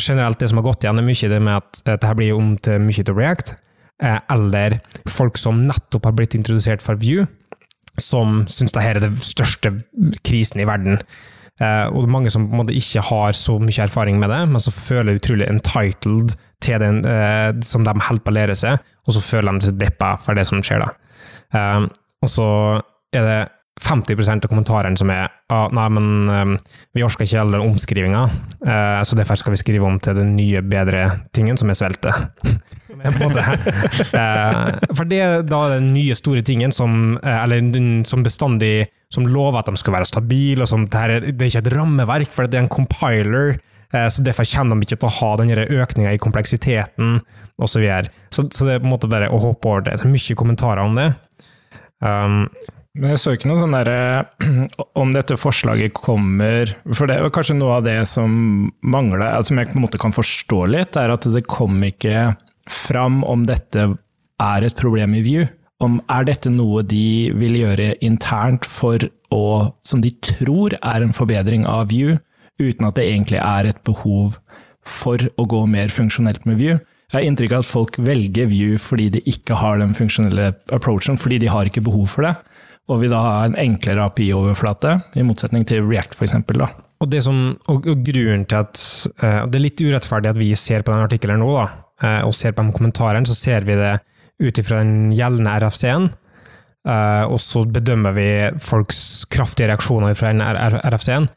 generelt 0.00 0.40
det 0.40 0.50
som 0.50 0.62
har 0.62 0.68
gått 0.68 0.84
igjen, 0.84 1.00
er 1.00 1.06
mye 1.06 1.32
det 1.32 1.42
med 1.42 1.60
at 1.60 1.82
dette 1.86 2.18
blir 2.18 2.36
om 2.36 2.54
til 2.56 2.82
mye 2.82 3.06
til 3.06 3.16
React, 3.16 3.56
uh, 4.04 4.20
eller 4.32 4.80
folk 5.10 5.38
som 5.40 5.66
nettopp 5.68 6.08
har 6.08 6.16
blitt 6.16 6.38
introdusert 6.38 6.84
for 6.84 6.98
View 7.00 7.26
som 8.00 8.44
syns 8.48 8.74
dette 8.74 8.84
er 8.84 9.00
den 9.00 9.16
største 9.20 9.72
krisen 10.26 10.60
i 10.60 10.68
verden. 10.68 11.00
Uh, 11.56 11.88
og 11.88 12.02
det 12.02 12.08
er 12.08 12.12
mange 12.12 12.32
som 12.32 12.48
på 12.50 12.52
en 12.52 12.60
måte 12.60 12.76
ikke 12.76 13.04
har 13.08 13.36
så 13.36 13.56
mye 13.62 13.84
erfaring 13.86 14.18
med 14.20 14.28
det, 14.32 14.42
men 14.50 14.60
som 14.60 14.74
føler 14.76 15.16
utrolig 15.16 15.46
entitled 15.48 16.34
til 16.64 16.82
den 16.82 17.00
uh, 17.08 17.52
som 17.64 17.86
de 17.86 17.94
holder 17.96 18.24
på 18.24 18.34
å 18.34 18.36
lære 18.36 18.56
seg, 18.58 18.82
og 19.06 19.16
så 19.16 19.24
føler 19.24 19.56
de 19.56 19.70
seg 19.70 19.78
deppa 19.80 20.14
for 20.20 20.36
det 20.36 20.44
som 20.48 20.60
skjer 20.64 20.84
da. 20.84 20.90
Uh, 21.56 21.86
og 22.24 22.32
så 22.32 22.48
er 23.16 23.24
det 23.24 23.40
50% 23.82 24.44
av 24.44 24.48
kommentarene 24.48 24.96
som 24.96 25.10
er 25.12 25.28
ah, 25.52 25.66
nei, 25.74 25.84
men 25.92 26.06
um, 26.30 26.54
vi 26.96 27.04
orker 27.04 27.26
ikke 27.26 27.42
alle 27.42 27.60
omskrivinga, 27.60 28.22
uh, 28.64 29.02
så 29.04 29.18
derfor 29.18 29.36
skal 29.36 29.52
vi 29.52 29.60
skrive 29.60 29.86
om 29.86 29.98
til 30.02 30.16
den 30.16 30.32
nye, 30.38 30.62
bedre 30.64 31.04
tingen, 31.36 31.58
som 31.60 31.70
er 31.70 31.76
svelte. 31.78 32.14
som 32.88 33.02
er 33.04 33.18
både, 33.20 33.44
uh, 34.16 34.72
for 34.96 35.04
det 35.10 35.20
er 35.22 35.44
da 35.46 35.62
den 35.76 35.92
nye, 35.94 36.16
store 36.16 36.42
tingen 36.46 36.72
som, 36.72 37.18
uh, 37.20 37.36
eller 37.44 37.68
som 38.08 38.24
bestandig 38.24 38.88
som 39.12 39.28
lover 39.28 39.60
at 39.60 39.68
de 39.68 39.78
skal 39.78 39.98
være 39.98 40.08
stabile, 40.08 40.64
og 40.64 40.72
sånt. 40.72 40.90
det, 40.90 41.02
her, 41.02 41.28
det 41.28 41.36
er 41.36 41.52
ikke 41.52 41.66
et 41.66 41.74
rammeverk, 41.76 42.32
for 42.32 42.48
det 42.48 42.58
er 42.58 42.64
en 42.64 42.72
compiler. 42.72 43.58
Så 44.10 44.20
Derfor 44.26 44.44
kommer 44.50 44.74
de 44.74 44.82
ikke 44.82 44.96
til 44.98 45.06
å 45.06 45.14
ha 45.14 45.28
den 45.38 45.52
økninga 45.54 46.10
i 46.12 46.18
kompleksiteten 46.20 47.20
osv. 47.54 47.68
Så, 47.70 47.80
videre. 47.80 48.10
så 48.34 48.42
Så 48.50 48.66
det 48.66 48.74
er 48.74 48.80
på 48.82 48.88
en 48.88 48.92
måte 48.92 49.08
bare 49.08 49.30
å 49.30 49.38
hoppe 49.40 49.70
over 49.70 49.86
det. 49.86 49.94
Så 50.00 50.10
mye 50.10 50.36
kommentarer 50.36 50.82
om 50.82 50.98
det. 50.98 51.06
Um, 52.02 52.48
men 52.96 53.12
jeg 53.12 53.20
så 53.20 53.34
ikke 53.36 53.50
noe 53.50 53.60
sånn 53.60 53.74
derre 53.76 53.98
Om 55.02 55.12
dette 55.14 55.36
forslaget 55.38 55.96
kommer 55.96 56.72
For 56.96 57.08
det 57.08 57.18
er 57.18 57.34
kanskje 57.34 57.58
noe 57.58 57.78
av 57.78 57.86
det 57.86 57.98
som 58.08 58.70
mangler, 58.80 59.28
som 59.44 59.60
jeg 59.60 59.70
på 59.70 59.78
en 59.78 59.84
måte 59.84 60.00
kan 60.00 60.14
forstå 60.14 60.62
litt, 60.72 60.96
er 60.96 61.12
at 61.12 61.28
det 61.32 61.44
kom 61.50 61.76
ikke 61.84 62.32
fram 62.66 63.20
om 63.26 63.44
dette 63.46 63.86
er 64.42 64.66
et 64.66 64.76
problem 64.78 65.14
i 65.16 65.22
View. 65.24 65.46
Om 65.82 66.00
er 66.12 66.26
dette 66.28 66.50
noe 66.52 66.82
de 66.88 67.30
vil 67.36 67.58
gjøre 67.60 67.92
internt 68.04 68.66
for 68.68 69.00
å, 69.32 69.44
som 69.84 70.02
de 70.02 70.10
tror 70.24 70.74
er 70.80 71.04
en 71.04 71.14
forbedring 71.14 71.66
av 71.68 71.90
View, 71.92 72.16
uten 72.58 72.88
at 72.88 72.96
det 72.98 73.06
egentlig 73.10 73.40
er 73.42 73.70
et 73.70 73.80
behov 73.86 74.40
for 74.86 75.20
å 75.36 75.46
gå 75.46 75.62
mer 75.70 75.92
funksjonelt 75.92 76.46
med 76.48 76.60
View. 76.62 76.80
Jeg 77.06 77.20
har 77.20 77.28
inntrykk 77.28 77.54
av 77.54 77.62
at 77.62 77.70
folk 77.70 78.00
velger 78.02 78.48
View 78.50 78.80
fordi 78.82 79.10
de 79.14 79.22
ikke 79.30 79.58
har 79.60 79.78
den 79.82 79.94
funksjonelle 79.94 80.54
approachen, 80.74 81.20
fordi 81.20 81.44
de 81.44 81.52
har 81.52 81.68
ikke 81.68 81.84
behov 81.86 82.08
for 82.16 82.26
det 82.26 82.34
og 82.86 83.00
vil 83.02 83.10
da 83.10 83.22
ha 83.22 83.36
en 83.46 83.56
enklere 83.58 84.04
API-overflate, 84.06 84.92
i 85.18 85.24
motsetning 85.26 85.64
til 85.66 85.86
React 85.86 86.14
f.eks. 86.14 86.36
Og, 87.02 87.16
og, 87.16 87.88
og 87.90 88.04
grunnen 88.06 88.46
til 88.48 88.60
at 88.62 88.82
og 89.16 89.50
Det 89.50 89.58
er 89.58 89.64
litt 89.64 89.82
urettferdig 89.82 90.30
at 90.30 90.38
vi 90.38 90.52
ser 90.56 90.84
på 90.84 90.94
denne 90.94 91.08
artikkelen 91.08 91.42
nå, 91.42 91.48
da, 91.52 91.66
uh, 92.04 92.22
og 92.28 92.36
ser 92.36 92.54
på 92.54 92.64
den 92.64 92.72
kommentaren, 92.76 93.26
så 93.28 93.36
ser 93.36 93.66
vi 93.68 93.76
det 93.76 93.98
ut 94.42 94.60
ifra 94.60 94.80
den 94.84 95.10
gjeldende 95.16 95.58
RFC-en. 95.64 96.10
Eh, 96.86 97.24
og 97.26 97.40
så 97.42 97.64
bedømmer 97.66 98.14
vi 98.16 98.28
folks 98.62 99.26
kraftige 99.32 99.70
reaksjoner 99.72 100.14
fra 100.18 100.32
den 100.32 100.42
RFC-en. 100.44 101.28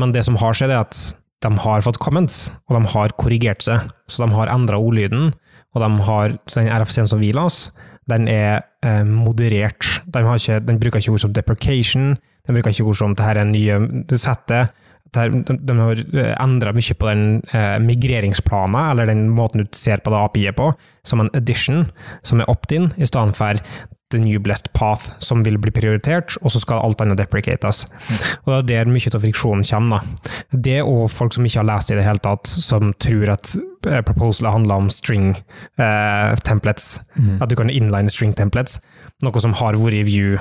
Men 0.00 0.14
det 0.14 0.24
som 0.26 0.38
har 0.40 0.56
skjedd, 0.56 0.72
er 0.72 0.84
at 0.86 1.00
de 1.44 1.50
har 1.60 1.84
fått 1.84 2.00
comments, 2.00 2.48
og 2.68 2.78
de 2.78 2.92
har 2.94 3.16
korrigert 3.20 3.64
seg. 3.66 3.90
Så 4.08 4.24
de 4.24 4.32
har 4.32 4.52
endra 4.52 4.80
ordlyden, 4.80 5.34
og 5.74 5.82
de 5.84 5.90
har, 6.08 6.38
så 6.48 6.62
den 6.62 6.72
RFC-en 6.72 7.10
som 7.10 7.20
vi 7.20 7.34
la 7.36 7.48
oss, 7.50 7.66
den 8.10 8.28
er 8.28 8.64
eh, 8.84 9.02
moderert. 9.08 10.00
Den, 10.06 10.28
ikke, 10.34 10.60
den, 10.60 10.80
bruker 10.80 11.00
ikke 11.00 11.14
ord 11.14 11.24
som 11.24 11.34
deprecation, 11.36 12.14
den 12.46 12.56
bruker 12.56 12.74
ikke 12.74 12.88
ord 12.88 12.98
som 13.00 13.14
det 13.16 13.26
her 13.26 13.40
er 13.40 13.48
nye 13.48 13.78
settet. 14.16 14.74
De, 15.14 15.28
de 15.46 15.74
har 15.78 16.00
endra 16.42 16.72
mye 16.74 16.96
på 16.98 17.10
den 17.10 17.26
eh, 17.54 17.76
migreringsplanen, 17.80 18.80
eller 18.90 19.08
den 19.12 19.28
måten 19.30 19.62
du 19.62 19.76
ser 19.76 20.02
på 20.02 20.10
det 20.10 20.22
API-et 20.24 20.58
på, 20.58 20.72
som 21.06 21.22
en 21.22 21.30
addition, 21.38 21.84
som 22.26 22.42
er 22.42 22.50
opt-in, 22.50 22.90
i 22.98 23.06
stedet 23.06 23.36
for 23.38 23.60
the 24.12 24.18
new 24.20 24.38
blessed 24.40 24.72
path 24.72 25.16
som 25.18 25.42
vil 25.44 25.56
bli 25.58 25.72
prioritert, 25.74 26.36
og 26.42 26.52
så 26.52 26.60
skal 26.62 26.82
alt 26.84 27.00
annet 27.02 27.18
deprecates. 27.18 27.84
Og 28.44 28.66
Det 28.66 28.76
er 28.76 28.84
der 28.84 28.92
mye 28.92 29.14
av 29.14 29.24
friksjonen 29.24 29.64
kommer. 29.64 30.04
Da. 30.04 30.58
Det 30.68 30.78
og 30.82 31.10
folk 31.10 31.34
som 31.34 31.46
ikke 31.46 31.62
har 31.62 31.70
lest 31.70 31.90
i 31.90 31.98
det 31.98 32.06
hele 32.06 32.22
tatt, 32.22 32.46
som 32.46 32.92
tror 32.92 33.34
at 33.34 33.56
eh, 33.88 34.02
proposalet 34.06 34.52
handler 34.52 34.84
om 34.84 34.90
string 34.90 35.34
eh, 35.34 36.36
templates. 36.44 37.00
Mm. 37.16 37.42
At 37.42 37.50
du 37.50 37.56
kan 37.56 37.70
inline 37.72 38.12
string 38.12 38.34
templates, 38.36 38.80
noe 39.24 39.40
som 39.40 39.56
har 39.60 39.80
vært 39.80 40.02
i 40.02 40.06
view 40.06 40.38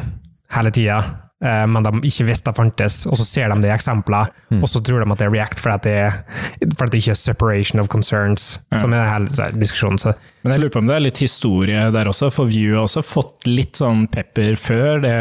hele 0.53 0.73
tida. 0.73 1.01
Eh, 1.43 1.63
men 1.67 1.83
de 1.83 1.91
ikke 2.07 2.27
visste 2.29 2.51
det 2.51 2.57
fantes, 2.57 3.03
og 3.09 3.17
så 3.19 3.25
ser 3.27 3.51
de 3.51 3.59
det 3.63 3.71
i 3.71 3.75
eksempler, 3.75 4.29
mm. 4.53 4.61
og 4.61 4.69
så 4.71 4.79
tror 4.79 5.03
de 5.03 5.11
at 5.11 5.19
det 5.19 5.27
er 5.27 5.33
React 5.33 5.63
fordi 5.63 5.89
det, 5.89 6.69
for 6.77 6.87
det 6.87 7.01
ikke 7.01 7.15
er 7.15 7.19
separation 7.19 7.81
of 7.83 7.89
concerns, 7.91 8.61
ja. 8.71 8.79
som 8.79 8.95
er 8.95 9.09
hele 9.09 9.49
diskusjonen. 9.59 9.99
Så. 9.99 10.13
Men 10.43 10.55
jeg 10.55 10.63
lurer 10.63 10.73
på 10.75 10.83
om 10.83 10.89
det 10.89 10.95
er 10.95 11.03
litt 11.03 11.19
historie 11.23 11.83
der 11.95 12.11
også, 12.11 12.29
for 12.33 12.51
View 12.51 12.77
har 12.77 12.87
også 12.87 13.03
fått 13.05 13.49
litt 13.49 13.79
sånn 13.81 14.05
pepper 14.11 14.55
før 14.59 15.03
det 15.03 15.17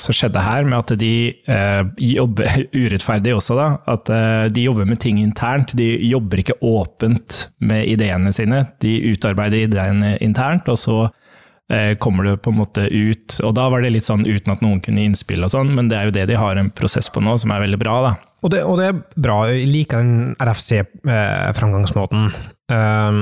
som 0.00 0.16
skjedde 0.16 0.46
her, 0.46 0.68
med 0.68 0.78
at 0.80 0.96
de 1.00 1.14
eh, 1.52 1.82
jobber 2.14 2.64
urettferdig 2.86 3.36
også, 3.36 3.58
da. 3.58 3.68
At 3.96 4.12
eh, 4.12 4.46
de 4.52 4.66
jobber 4.66 4.88
med 4.88 5.00
ting 5.02 5.20
internt. 5.20 5.76
De 5.76 5.90
jobber 6.08 6.40
ikke 6.40 6.58
åpent 6.64 7.46
med 7.60 7.84
ideene 7.92 8.32
sine. 8.36 8.64
De 8.84 8.96
utarbeider 9.12 9.66
ideene 9.66 10.16
internt, 10.24 10.68
og 10.72 10.80
så 10.80 10.98
kommer 11.98 12.28
det 12.28 12.36
på 12.44 12.52
en 12.52 12.60
måte 12.60 12.84
ut. 12.86 13.40
Og 13.42 13.50
da 13.58 13.64
var 13.72 13.82
det 13.82 13.88
litt 13.90 14.06
sånn 14.06 14.22
uten 14.22 14.52
at 14.52 14.60
noen 14.62 14.78
kunne 14.84 15.02
innspille 15.02 15.48
og 15.48 15.50
sånn, 15.50 15.72
men 15.74 15.88
det 15.90 15.96
er 15.98 16.06
jo 16.06 16.14
det 16.14 16.26
de 16.30 16.36
har 16.38 16.60
en 16.60 16.68
prosess 16.70 17.08
på 17.10 17.18
nå, 17.24 17.34
som 17.42 17.50
er 17.50 17.64
veldig 17.64 17.80
bra. 17.80 17.96
da. 18.04 18.12
Og 18.46 18.52
det, 18.52 18.60
og 18.62 18.78
det 18.78 18.90
er 18.90 19.00
bra, 19.18 19.40
jeg 19.50 19.66
liker 19.70 20.04
den 20.04 20.36
RFC-framgangsmåten. 20.42 22.28
Eh, 22.70 23.18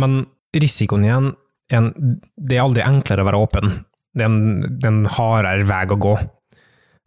men 0.00 0.18
risikoen 0.56 1.06
igjen 1.06 1.30
en, 1.70 1.92
Det 2.34 2.56
er 2.56 2.64
aldri 2.64 2.82
enklere 2.82 3.22
å 3.22 3.28
være 3.28 3.40
åpen. 3.40 3.72
Det 4.12 4.26
er 4.26 4.30
en, 4.30 4.62
det 4.66 4.84
er 4.84 4.92
en 4.92 5.08
hardere 5.14 5.66
vei 5.68 5.84
å 5.86 5.98
gå. 6.02 6.14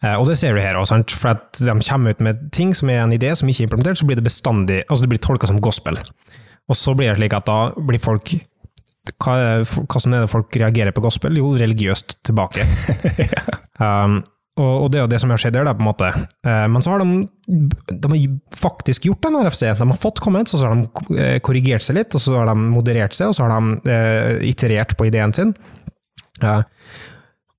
Eh, 0.03 0.15
og 0.15 0.30
det 0.30 0.38
ser 0.39 0.56
du 0.56 0.62
her 0.63 0.80
òg, 0.80 0.88
for 1.12 1.34
at 1.34 1.60
de 1.60 1.75
kommer 1.84 2.15
ut 2.15 2.24
med 2.24 2.48
ting 2.56 2.72
som 2.75 2.92
er 2.92 3.03
en 3.03 3.15
idé 3.15 3.34
som 3.36 3.50
ikke 3.50 3.65
er 3.65 3.70
implementert, 3.70 4.00
så 4.00 4.08
blir 4.08 4.20
det 4.20 4.25
bestandig 4.25 4.82
altså 4.88 5.06
det 5.06 5.13
blir 5.13 5.24
tolka 5.24 5.50
som 5.51 5.62
gospel. 5.63 6.00
Og 6.72 6.80
så 6.80 6.96
blir 6.96 7.12
det 7.12 7.20
slik 7.20 7.36
at 7.36 7.48
da 7.50 7.60
blir 7.75 8.00
folk 8.00 8.34
hva, 9.03 10.00
som 10.00 10.13
er 10.15 10.24
det 10.24 10.31
folk 10.31 10.55
reagerer 10.55 10.95
på 10.95 11.03
gospel? 11.03 11.36
Jo, 11.39 11.51
religiøst 11.60 12.22
tilbake. 12.24 12.63
um, 13.83 14.22
og, 14.53 14.69
og, 14.69 14.86
det 14.93 15.00
er 15.00 15.03
jo 15.03 15.10
det 15.12 15.19
som 15.19 15.31
har 15.33 15.41
skjedd 15.41 15.57
der, 15.57 15.65
da, 15.67 15.74
på 15.75 15.83
en 15.83 15.89
måte. 15.89 16.10
Uh, 16.45 16.65
men 16.72 16.83
så 16.86 16.93
har 16.93 17.03
de, 17.03 17.24
de 17.89 18.12
har 18.13 18.36
faktisk 18.55 19.10
gjort 19.10 19.27
en 19.27 19.39
RFC. 19.43 19.65
De 19.79 19.88
har 19.89 20.00
fått 20.00 20.22
comments, 20.24 20.55
og 20.55 20.62
så 20.62 20.69
har 20.69 20.79
de 20.79 21.17
eh, 21.17 21.39
korrigert 21.43 21.83
seg 21.83 21.98
litt, 21.98 22.15
og 22.15 22.24
så 22.24 22.38
har 22.38 22.51
de 22.51 22.55
moderert 22.62 23.17
seg, 23.17 23.31
og 23.31 23.36
så 23.36 23.48
har 23.48 23.55
de 23.57 23.89
uh, 23.89 24.45
iterert 24.48 24.95
på 25.00 25.10
ideen 25.10 25.36
sin. 25.36 25.51
Uh, 26.43 26.62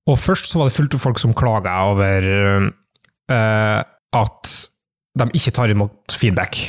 og 0.09 0.17
først 0.21 0.49
så 0.49 0.61
var 0.61 0.69
det 0.69 0.77
fullt 0.77 0.97
av 0.97 1.01
folk 1.01 1.21
som 1.21 1.33
klaga 1.33 1.75
over 1.89 2.25
at 3.25 4.49
de 5.17 5.25
ikke 5.33 5.53
tar 5.57 5.71
imot 5.73 6.13
feedback. 6.13 6.59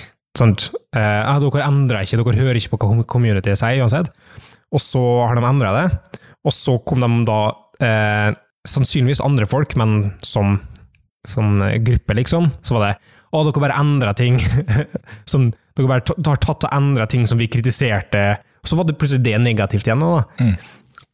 Sånn, 0.40 0.54
dere 0.96 1.66
endrer 1.66 2.06
ikke, 2.06 2.16
dere 2.16 2.38
hører 2.38 2.56
ikke 2.56 2.72
på 2.72 2.78
hva 2.80 3.04
community 3.12 3.52
sier 3.60 3.84
uansett 3.84 4.08
og 4.74 4.82
så 4.82 5.02
har 5.26 5.38
de 5.38 5.44
endra 5.46 5.74
det. 5.76 5.86
Og 6.46 6.54
så 6.54 6.76
kom 6.86 7.02
de 7.02 7.10
da 7.28 7.40
eh, 7.82 8.32
Sannsynligvis 8.66 9.20
andre 9.22 9.46
folk, 9.46 9.76
men 9.78 10.00
som, 10.26 10.56
som 11.22 11.60
gruppe, 11.86 12.16
liksom. 12.18 12.48
Så 12.66 12.74
var 12.74 12.82
det 12.82 13.12
Å, 13.30 13.44
dere 13.46 13.62
bare 13.62 13.76
endra 13.78 14.10
ting. 14.18 14.40
som, 15.30 15.52
dere 15.76 15.90
bare 15.90 16.16
har 16.26 16.40
tatt 16.42 16.66
og 16.66 16.74
endra 16.74 17.06
ting 17.10 17.28
som 17.30 17.38
vi 17.38 17.46
kritiserte. 17.52 18.24
Og 18.58 18.70
så 18.70 18.78
var 18.78 18.88
det 18.88 18.96
plutselig 18.98 19.22
det 19.22 19.36
negativt 19.44 19.86
igjen. 19.86 20.02
Da. 20.02 20.24
Mm. 20.42 20.56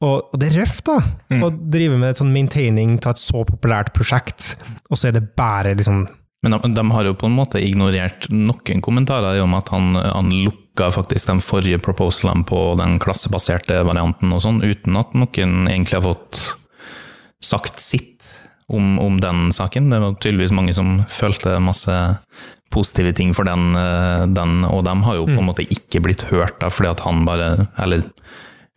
Og, 0.02 0.16
og, 0.32 0.34
det 0.40 0.48
er 0.48 0.58
røft, 0.62 0.86
da! 0.88 0.96
Mm. 1.30 1.44
Å 1.44 1.50
drive 1.76 2.00
med 2.00 2.18
sånn 2.18 2.32
maintaining 2.34 2.96
av 3.02 3.12
et 3.14 3.22
så 3.22 3.44
populært 3.46 3.92
prosjekt, 3.94 4.54
og 4.88 4.98
så 4.98 5.10
er 5.10 5.18
det 5.18 5.28
bare 5.38 5.76
liksom 5.78 6.06
Men 6.42 6.56
de, 6.56 6.72
de, 6.74 6.84
har 6.90 7.06
jo 7.06 7.14
på 7.18 7.28
en 7.28 7.36
måte 7.36 7.60
ignorert 7.62 8.26
noen 8.32 8.82
kommentarer 8.82 9.38
om 9.44 9.54
at 9.54 9.70
han, 9.70 9.92
han 10.00 10.32
lukka 10.72 10.90
faktisk 10.90 11.26
de 11.26 11.40
forrige 11.40 11.78
proposalene 11.78 12.44
på 12.44 12.74
den 12.78 12.98
klassebaserte 12.98 13.82
varianten 13.84 14.32
og 14.32 14.40
sånn, 14.40 14.62
uten 14.62 14.96
at 14.96 15.12
noen 15.14 15.68
egentlig 15.68 15.98
har 16.00 16.06
fått 16.06 16.56
sagt 17.42 17.80
sitt 17.80 18.22
om, 18.68 18.98
om, 18.98 19.20
den 19.20 19.52
saken. 19.52 19.90
Det 19.90 20.00
var 20.00 20.14
tydeligvis 20.14 20.52
mange 20.52 20.72
som 20.72 21.04
følte 21.08 21.58
masse 21.60 22.16
positive 22.72 23.12
ting 23.12 23.34
for 23.34 23.44
den, 23.44 23.74
eh, 23.76 24.26
den 24.26 24.64
og 24.64 24.84
dem 24.84 25.02
har 25.02 25.16
jo 25.16 25.26
på 25.26 25.34
en 25.34 25.42
mm. 25.42 25.50
måte 25.50 25.66
ikke 25.68 26.00
blitt 26.00 26.24
hørt 26.30 26.58
da, 26.60 26.70
fordi 26.70 26.88
at 26.88 27.00
han 27.04 27.26
bare 27.26 27.66
Eller 27.76 28.06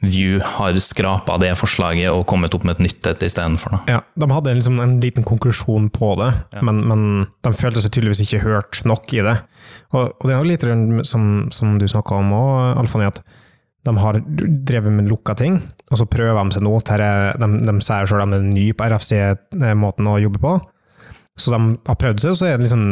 View 0.04 0.42
har 0.44 0.76
skrapa 0.76 1.38
det 1.40 1.54
forslaget 1.56 2.12
og 2.12 2.26
kommet 2.28 2.54
opp 2.54 2.66
med 2.68 2.76
et 2.76 2.90
nytt 2.90 3.08
et 3.08 3.24
istedenfor. 3.24 3.80
Ja, 3.88 4.02
de 4.04 4.28
hadde 4.30 4.58
liksom 4.58 4.82
en 4.84 5.00
liten 5.00 5.24
konklusjon 5.24 5.88
på 5.90 6.12
det, 6.20 6.34
ja. 6.52 6.62
men, 6.62 6.84
men, 6.90 7.06
de 7.42 7.54
følte 7.56 7.82
seg 7.82 7.96
tydeligvis 7.96 8.26
ikke 8.26 8.44
hørt 8.44 8.82
nok 8.86 9.14
i 9.16 9.24
det. 9.24 9.38
Og, 9.94 10.12
og 10.12 10.28
det 10.28 10.36
er 10.36 10.48
litt 10.50 10.66
som, 11.08 11.26
som 11.54 11.76
du 11.80 11.88
snakka 11.90 12.22
om 12.22 12.34
òg, 12.36 12.80
Alfani, 12.82 13.10
at 13.10 13.22
de 13.86 13.94
har 14.02 14.18
drevet 14.66 14.94
med 14.94 15.10
lukka 15.10 15.36
ting, 15.38 15.60
og 15.92 16.00
så 16.00 16.08
prøver 16.10 16.40
de 16.40 16.56
seg 16.56 16.66
nå. 16.66 16.74
De, 16.88 17.10
de, 17.42 17.50
de 17.68 17.76
sier 17.86 18.10
sjøl 18.10 18.24
de 18.26 18.40
er 18.40 18.48
nye 18.48 18.74
på 18.74 18.88
RFC-måten 18.90 20.10
å 20.10 20.18
jobbe 20.24 20.42
på, 20.42 20.56
så 21.38 21.54
de 21.54 21.62
har 21.86 22.00
prøvd 22.02 22.24
seg, 22.24 22.34
og 22.34 22.40
så 22.40 22.50
er 22.50 22.58
det 22.58 22.66
liksom 22.66 22.88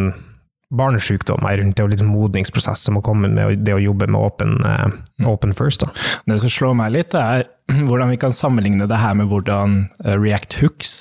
barnesykdommer 0.74 1.58
rundt 1.58 1.78
det, 1.78 1.86
og 1.86 1.92
liksom 1.94 2.10
modningsprosess 2.14 2.86
som 2.88 2.98
må 2.98 3.04
komme 3.06 3.30
med 3.30 3.62
det 3.66 3.76
å 3.76 3.82
jobbe 3.82 4.08
med 4.10 4.20
open, 4.20 4.56
uh, 4.66 4.90
open 5.30 5.54
first. 5.58 5.86
Da. 5.86 5.92
Det 6.30 6.40
som 6.42 6.54
slår 6.54 6.78
meg 6.80 6.96
litt, 6.96 7.18
er 7.18 7.46
hvordan 7.88 8.14
vi 8.14 8.22
kan 8.22 8.34
sammenligne 8.34 8.90
det 8.90 9.02
her 9.02 9.18
med 9.18 9.30
hvordan 9.32 9.84
eh, 10.04 10.18
React 10.18 10.60
Hooks 10.62 10.96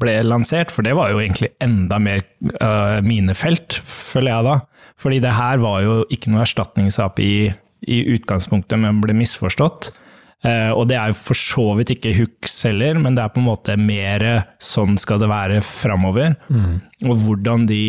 ble 0.00 0.16
lansert, 0.26 0.72
for 0.72 0.84
det 0.84 0.94
var 0.96 1.12
jo 1.12 1.20
egentlig 1.22 1.52
enda 1.62 1.98
mer 2.02 2.24
uh, 2.60 2.98
minefelt, 3.04 3.78
føler 3.80 4.32
jeg 4.32 4.46
da. 4.48 4.56
Fordi 5.00 5.20
det 5.24 5.36
her 5.36 5.60
var 5.62 5.84
jo 5.84 6.00
ikke 6.12 6.32
noe 6.32 6.44
erstatnings-API 6.44 7.30
i 7.92 8.00
utgangspunktet, 8.16 8.80
men 8.80 9.00
ble 9.02 9.16
misforstått. 9.16 9.90
Uh, 10.44 10.72
og 10.76 10.84
det 10.90 10.98
er 11.00 11.10
jo 11.10 11.18
for 11.18 11.38
så 11.38 11.66
vidt 11.78 11.94
ikke 11.96 12.14
hooks 12.18 12.58
heller, 12.68 13.00
men 13.00 13.16
det 13.16 13.24
er 13.24 13.32
på 13.32 13.40
en 13.40 13.48
måte 13.48 13.78
mer 13.80 14.26
sånn 14.62 15.00
skal 15.00 15.20
det 15.22 15.32
være 15.32 15.62
framover. 15.64 16.36
Mm. 16.52 16.76
Og 17.08 17.24
hvordan 17.24 17.68
de 17.70 17.82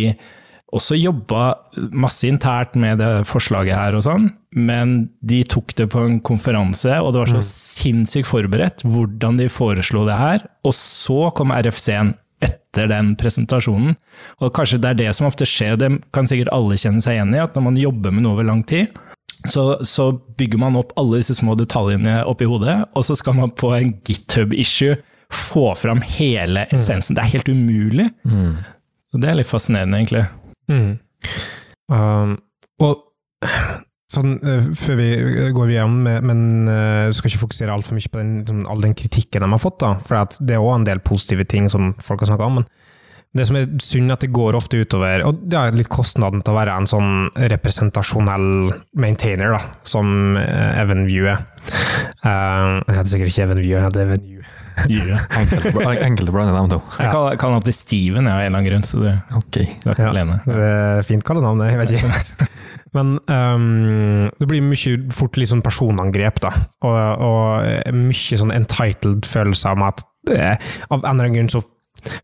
også 0.76 0.98
jobba 1.00 1.54
masse 1.96 2.28
internt 2.28 2.76
med 2.80 3.00
det 3.00 3.24
forslaget 3.30 3.78
her 3.78 3.96
og 3.96 4.04
sånn, 4.04 4.28
men 4.58 4.98
de 5.24 5.40
tok 5.48 5.72
det 5.80 5.88
på 5.94 6.04
en 6.04 6.18
konferanse, 6.26 6.92
og 7.00 7.14
det 7.14 7.22
var 7.22 7.32
så 7.32 7.40
mm. 7.40 7.48
sinnssykt 7.48 8.28
forberedt 8.28 8.84
hvordan 8.84 9.40
de 9.40 9.48
foreslo 9.52 10.04
det 10.08 10.18
her. 10.20 10.48
Og 10.68 10.76
så 10.76 11.30
kom 11.38 11.54
RFC-en 11.56 12.16
etter 12.44 12.90
den 12.92 13.16
presentasjonen. 13.18 13.96
Og 14.42 14.54
kanskje 14.56 14.82
det 14.84 14.92
er 14.92 15.00
det 15.06 15.12
som 15.18 15.30
ofte 15.30 15.48
skjer, 15.48 15.78
det 15.80 15.92
kan 16.14 16.28
sikkert 16.30 16.52
alle 16.54 16.78
kjenne 16.78 17.04
seg 17.04 17.18
igjen 17.18 17.36
i, 17.36 17.42
at 17.42 17.56
når 17.58 17.68
man 17.70 17.80
jobber 17.82 18.14
med 18.14 18.26
noe 18.26 18.36
over 18.36 18.50
lang 18.50 18.64
tid, 18.68 18.92
så, 19.48 19.78
så 19.88 20.10
bygger 20.38 20.60
man 20.62 20.78
opp 20.80 20.92
alle 21.00 21.22
disse 21.22 21.38
små 21.38 21.56
detaljene 21.56 22.20
oppi 22.28 22.48
hodet, 22.50 22.82
og 22.98 23.06
så 23.08 23.16
skal 23.16 23.38
man 23.38 23.54
på 23.56 23.72
en 23.78 23.94
github-issue 24.08 24.98
få 25.34 25.70
fram 25.80 26.02
hele 26.18 26.66
mm. 26.68 26.76
essensen. 26.76 27.16
Det 27.16 27.24
er 27.24 27.34
helt 27.38 27.52
umulig. 27.52 28.10
Mm. 28.28 28.60
Det 29.18 29.32
er 29.32 29.40
litt 29.40 29.50
fascinerende, 29.50 30.02
egentlig. 30.02 30.26
Mm. 30.72 30.98
Um, 31.92 32.34
og 32.84 33.04
sånn, 34.12 34.38
uh, 34.44 34.72
før 34.78 35.00
vi 35.00 35.10
går 35.56 35.74
igjennom, 35.74 36.10
men 36.28 36.42
uh, 36.70 37.14
skal 37.16 37.32
ikke 37.32 37.46
fokusere 37.46 37.74
altfor 37.74 37.98
mye 37.98 38.12
på 38.12 38.22
den, 38.22 38.34
sånn, 38.48 38.66
all 38.72 38.84
den 38.84 38.96
kritikken 38.98 39.46
de 39.46 39.52
har 39.54 39.64
fått, 39.64 39.80
da, 39.84 39.96
for 40.04 40.38
det 40.40 40.58
er 40.58 40.64
òg 40.64 40.80
en 40.80 40.90
del 40.90 41.04
positive 41.06 41.48
ting 41.50 41.70
som 41.72 41.94
folk 42.04 42.24
har 42.24 42.34
snakka 42.34 42.50
om. 42.50 42.62
men 42.62 42.70
det 43.38 43.44
som 43.46 43.58
er 43.60 43.68
synd, 43.84 44.12
at 44.14 44.24
det 44.24 44.32
går 44.34 44.56
ofte 44.56 44.80
utover 44.82 45.22
Og 45.28 45.42
det 45.52 45.58
er 45.60 45.76
litt 45.76 45.90
kostnaden 45.92 46.40
til 46.42 46.54
å 46.54 46.58
være 46.58 46.78
en 46.80 46.88
sånn 46.90 47.28
representasjonell 47.52 48.72
maintainer, 48.98 49.58
da, 49.58 49.60
som 49.86 50.40
uh, 50.40 50.80
Evan 50.80 51.06
View 51.10 51.28
er. 51.30 51.44
Jeg 52.24 52.96
heter 52.96 53.12
sikkert 53.12 53.34
ikke 53.34 53.50
Evan 53.50 53.62
View, 53.62 53.76
jeg 53.76 53.86
heter 53.86 54.08
Evan 54.08 54.24
View. 54.24 54.57
Enkelte 56.08 56.34
blander 56.34 56.56
dem 56.56 56.70
to. 56.72 56.80
Jeg 56.98 57.12
kaller, 57.12 57.38
kaller 57.40 57.60
ham 57.60 57.66
til 57.66 57.76
Steven, 57.76 58.28
jeg, 58.30 58.34
av 58.34 58.42
en 58.42 58.48
eller 58.48 58.60
annen 58.60 58.70
grunn. 58.70 58.86
Så 58.88 59.02
det, 59.02 59.14
okay. 59.38 59.68
det 59.82 59.92
er 59.92 59.96
ikke 59.96 60.06
ja, 60.06 60.14
alene. 60.14 60.40
Det 60.46 60.68
er 60.68 61.08
fint 61.08 61.26
kallenavn, 61.28 61.64
jeg 61.68 61.82
vet 61.82 61.96
ikke. 61.98 62.50
Men 62.96 63.16
um, 63.30 64.28
det 64.40 64.48
blir 64.50 64.64
mye 64.64 64.98
fort 65.14 65.38
litt 65.38 65.52
sånn 65.52 65.64
personangrep, 65.66 66.42
da. 66.44 66.54
Og, 66.88 67.00
og 67.28 67.96
mye 67.98 68.42
sånn 68.42 68.54
entitled 68.56 69.28
følelser 69.28 69.76
om 69.76 69.88
at 69.90 70.06
eh, 70.34 70.56
Av 70.88 71.02
en 71.02 71.04
eller 71.04 71.28
annen 71.28 71.40
grunn 71.40 71.52
så 71.52 71.64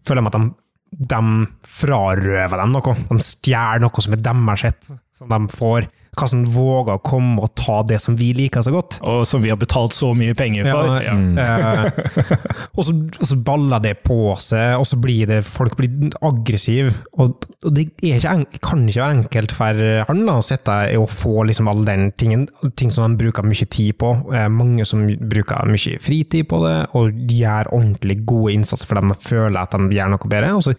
føler 0.06 0.22
jeg 0.22 0.32
at 0.32 0.38
de 0.40 0.46
de 0.94 1.20
frarøver 1.66 2.60
dem 2.60 2.74
noe. 2.76 2.96
De 3.10 3.20
stjeler 3.24 3.82
noe 3.84 4.04
som 4.04 4.16
er 4.16 4.24
deres 4.24 4.92
som 5.16 5.32
de 5.32 5.40
får. 5.50 5.88
Hvordan 6.14 6.44
våger 6.54 6.98
å 6.98 7.02
komme 7.04 7.42
og 7.42 7.54
ta 7.58 7.80
det 7.88 8.00
som 8.04 8.18
vi 8.20 8.30
liker 8.38 8.62
så 8.66 8.74
godt. 8.74 9.00
Og 9.08 9.24
som 9.28 9.42
vi 9.44 9.52
har 9.52 9.60
betalt 9.60 9.96
så 9.96 10.12
mye 10.18 10.36
penger 10.38 10.70
for. 10.70 10.92
Ja, 11.04 11.16
eh, 11.44 12.28
og, 12.78 12.84
så, 12.86 12.94
og 12.94 13.26
så 13.30 13.38
baller 13.46 13.82
det 13.84 13.96
på 14.06 14.18
seg, 14.42 14.78
og 14.78 14.86
så 14.90 15.00
blir 15.02 15.30
det 15.30 15.42
folk 15.48 15.78
blir 15.80 16.14
aggressive. 16.22 16.94
Og, 17.18 17.48
og 17.64 17.76
det 17.76 17.88
er 18.04 18.20
ikke, 18.20 18.60
kan 18.64 18.86
ikke 18.86 19.02
være 19.02 19.18
enkelt 19.18 19.56
for 19.58 19.84
han 20.10 20.24
da, 20.28 20.38
å 20.38 20.46
sitte 20.46 20.78
og 21.00 21.10
få 21.12 21.48
liksom 21.50 21.72
all 21.72 21.84
den 21.88 22.12
tingen, 22.20 22.46
ting 22.78 22.94
som 22.94 23.08
han 23.08 23.18
bruker 23.20 23.46
mye 23.48 23.68
tid 23.70 23.98
på. 24.02 24.14
Mange 24.54 24.86
som 24.88 25.06
bruker 25.08 25.70
mye 25.70 26.00
fritid 26.04 26.48
på 26.52 26.62
det, 26.66 26.78
og 26.98 27.20
gjør 27.34 27.74
ordentlig 27.74 28.22
gode 28.28 28.54
innsatser 28.58 28.90
for 28.90 29.00
dem 29.00 29.14
og 29.14 29.22
føler 29.24 29.60
at 29.64 29.76
de 29.76 29.98
gjør 29.98 30.14
noe 30.14 30.30
bedre. 30.30 30.54
Og 30.58 30.66
så 30.66 30.76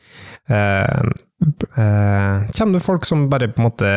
eh, 0.52 1.12
eh, 1.80 2.48
kommer 2.56 2.78
det 2.78 2.84
folk 2.84 3.06
som 3.08 3.28
bare 3.32 3.50
på 3.50 3.62
en 3.62 3.68
måte 3.68 3.92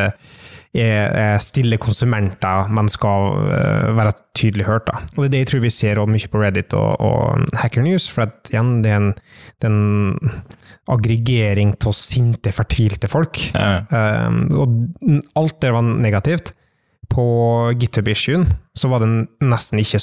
stille 1.40 1.78
konsumenter, 1.80 2.68
men 2.74 2.90
skal 2.92 3.38
eh, 3.48 3.88
være 3.96 4.12
tydelig 4.36 4.66
hørt. 4.68 4.86
Da. 4.90 5.00
Og 5.16 5.24
det 5.24 5.28
er 5.28 5.32
det 5.32 5.42
jeg 5.42 5.50
tror 5.52 5.64
vi 5.64 5.72
ser 5.74 6.00
mye 6.06 6.30
på 6.30 6.42
Reddit 6.42 6.76
og, 6.76 7.00
og 7.00 7.58
Hacker 7.62 7.82
News, 7.86 8.08
for 8.12 8.26
at 8.26 8.52
igjen, 8.52 8.82
det 8.84 8.92
er 8.92 9.00
en, 9.00 9.12
det 9.58 9.68
er 9.68 9.74
en 9.74 10.42
aggregering 10.88 11.74
av 11.76 11.96
sinte, 11.96 12.52
fortvilte 12.54 13.10
folk. 13.10 13.40
Ja. 13.54 13.82
Um, 14.28 14.40
og 14.56 14.78
alt 15.38 15.60
det 15.64 15.74
var 15.74 15.84
negativt. 15.84 16.54
På 17.08 17.24
GitHub-issuen 17.72 18.44
så 18.76 18.90
var 18.92 19.00
det 19.00 19.08
nesten 19.40 19.80
ikke 19.80 20.00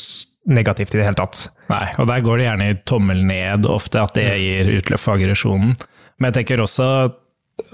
negativt 0.50 0.96
i 0.96 1.00
det 1.00 1.06
hele 1.06 1.20
tatt. 1.20 1.44
Nei, 1.70 1.86
og 2.02 2.10
der 2.10 2.24
går 2.26 2.42
det 2.42 2.48
gjerne 2.48 2.70
i 2.72 2.80
tommel 2.90 3.22
ned 3.26 3.68
ofte, 3.70 4.02
at 4.02 4.18
det 4.18 4.26
gir 4.42 4.72
utløp 4.80 5.02
for 5.02 5.18
aggresjonen. 5.18 5.76
Men 6.18 6.32
jeg 6.32 6.40
tenker 6.40 6.64
også 6.64 6.88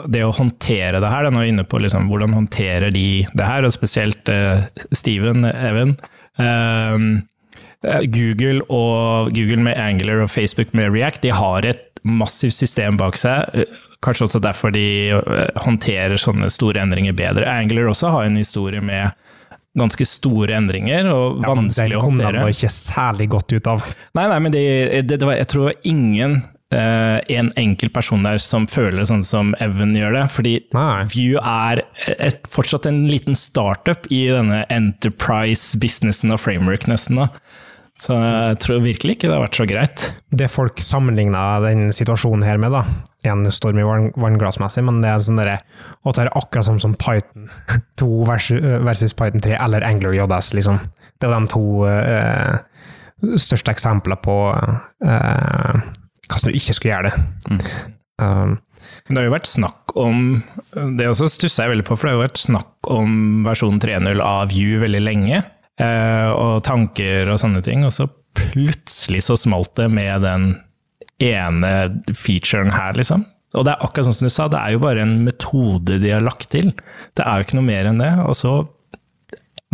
det 0.08 0.24
å 0.26 0.32
håndtere 0.36 1.00
det 1.04 1.10
her, 1.12 1.24
da, 1.28 1.32
nå 1.34 1.42
er 1.42 1.48
vi 1.50 1.54
inne 1.54 1.66
på 1.68 1.80
liksom, 1.84 2.08
hvordan 2.12 2.34
håndterer 2.38 2.92
de 2.94 3.06
det 3.38 3.48
her, 3.48 3.66
og 3.68 3.74
spesielt 3.76 4.30
eh, 4.32 4.64
Steven, 4.96 5.46
Even. 5.52 5.96
Ehm, 6.42 7.08
eh, 7.84 8.02
Google 8.08 8.62
og 8.70 9.32
Google 9.36 9.62
med 9.66 9.80
Angular 9.80 10.24
og 10.26 10.32
Facebook 10.32 10.74
med 10.78 10.94
React, 10.94 11.22
de 11.26 11.34
har 11.36 11.66
et 11.70 11.88
massivt 12.08 12.56
system 12.58 12.98
bak 12.98 13.18
seg. 13.20 13.50
eh, 13.54 13.80
Kanskje 14.02 14.26
også 14.26 14.40
derfor 14.42 14.72
de 14.74 14.86
eh, 15.14 15.50
håndterer 15.62 16.18
sånne 16.18 16.48
store 16.50 16.82
endringer 16.82 17.14
bedre. 17.14 17.46
Angular 17.46 17.92
også 17.92 18.10
har 18.16 18.26
en 18.26 18.40
historie 18.40 18.82
med 18.82 19.12
ganske 19.78 20.04
store 20.10 20.56
endringer, 20.58 21.06
og 21.14 21.44
Ja, 21.44 21.52
å 21.52 21.56
håndtere. 21.56 21.90
den 21.94 22.02
kom 22.02 22.18
de 22.18 22.42
ikke 22.52 22.72
særlig 22.74 23.30
godt 23.32 23.54
ut 23.54 23.68
av. 23.72 23.86
Nei, 24.18 24.26
nei, 24.28 24.40
men 24.44 24.52
de, 24.52 24.64
det, 25.06 25.20
det 25.22 25.28
var, 25.30 25.38
jeg 25.38 25.48
tror 25.54 25.72
ingen 25.88 26.42
en 26.72 27.50
enkelt 27.60 27.92
person 27.94 28.24
der 28.24 28.38
som 28.40 28.68
føler 28.72 29.04
sånn 29.10 29.24
som 29.28 29.51
Evan 29.60 29.92
gjør 29.98 30.16
det. 30.20 30.25
Fordi 30.32 30.54
Nei. 30.78 31.04
View 31.12 31.40
er 31.42 31.84
et, 32.16 32.46
fortsatt 32.48 32.88
en 32.88 33.04
liten 33.10 33.36
startup 33.36 34.08
i 34.13 34.24
denne 34.32 34.63
enterprise-businessen 34.72 36.32
og 36.32 36.40
framework, 36.44 36.88
nesten. 36.92 37.20
da. 37.20 37.28
Så 38.01 38.16
jeg 38.16 38.58
tror 38.63 38.80
virkelig 38.82 39.18
ikke 39.18 39.28
det 39.30 39.36
har 39.36 39.44
vært 39.44 39.58
så 39.60 39.66
greit. 39.70 40.04
det 40.32 40.48
folk 40.50 40.80
sammenligna 40.82 41.60
den 41.62 41.92
situasjonen 41.94 42.46
her 42.48 42.58
med, 42.58 42.72
da, 42.74 42.86
en 43.30 43.44
storm 43.51 43.78
i 43.78 43.86
vann- 43.86 44.13
vannglassmessig, 44.16 44.82
men 44.88 45.01
det 45.04 45.12
er 45.12 45.20
sånn 45.22 45.38
derre 45.38 45.58
Å, 46.01 46.13
det 46.16 46.24
er 46.24 46.32
akkurat 46.40 46.66
som, 46.66 46.80
som 46.82 46.96
Python 46.98 47.50
2 48.01 48.08
versus, 48.25 48.63
versus 48.88 49.13
Python 49.13 49.44
3 49.44 49.60
eller 49.60 49.86
Angler 49.86 50.16
JS, 50.18 50.54
liksom. 50.58 50.80
Det 51.22 51.30
var 51.30 51.44
de 51.44 51.51
to 51.51 51.66
eh, 51.86 52.56
største 53.38 53.75
eksemplene 53.75 54.18
på 54.24 54.38
eh, 55.06 55.84
hvordan 56.34 56.52
du 56.54 56.58
ikke 56.60 56.76
skulle 56.78 56.94
gjøre 56.96 57.12
det. 57.12 57.62
Um, 58.22 58.58
Men 59.08 59.16
det 59.16 59.22
har 59.22 59.28
jo 59.30 59.34
vært 59.34 59.50
snakk 59.50 59.94
om 59.98 60.18
Det 60.98 61.08
også 61.10 61.26
stusser 61.32 61.64
jeg 61.66 61.72
veldig 61.74 61.86
på, 61.88 61.96
for 61.98 62.06
det 62.08 62.12
har 62.14 62.20
jo 62.20 62.26
vært 62.28 62.42
snakk 62.42 62.90
om 62.94 63.16
versjon 63.48 63.79
3.0 63.82 64.22
av 64.22 64.51
View 64.53 64.79
veldig 64.84 65.01
lenge. 65.01 65.42
eh, 65.82 66.29
Og 66.32 66.62
tanker 66.64 67.29
og 67.34 67.40
sånne 67.42 67.64
ting. 67.66 67.84
Og 67.88 67.92
så 67.96 68.05
plutselig 68.38 69.24
så 69.27 69.36
smalt 69.40 69.74
det 69.75 69.90
med 69.92 70.22
den 70.24 70.46
ene 71.22 71.72
featuren 72.16 72.72
her, 72.74 72.94
liksom. 72.98 73.25
Og 73.58 73.66
det 73.68 73.74
er 73.74 73.84
akkurat 73.84 74.08
sånn 74.08 74.16
som 74.16 74.29
du 74.29 74.32
sa, 74.34 74.46
det 74.48 74.60
er 74.62 74.72
jo 74.77 74.79
bare 74.86 75.01
en 75.03 75.18
metode 75.25 75.98
de 76.00 76.14
har 76.14 76.24
lagt 76.24 76.50
til. 76.53 76.72
Det 77.18 77.25
er 77.25 77.42
jo 77.42 77.48
ikke 77.50 77.58
noe 77.60 77.68
mer 77.68 77.90
enn 77.90 78.00
det. 78.00 78.12
Og 78.24 78.38
så 78.40 78.53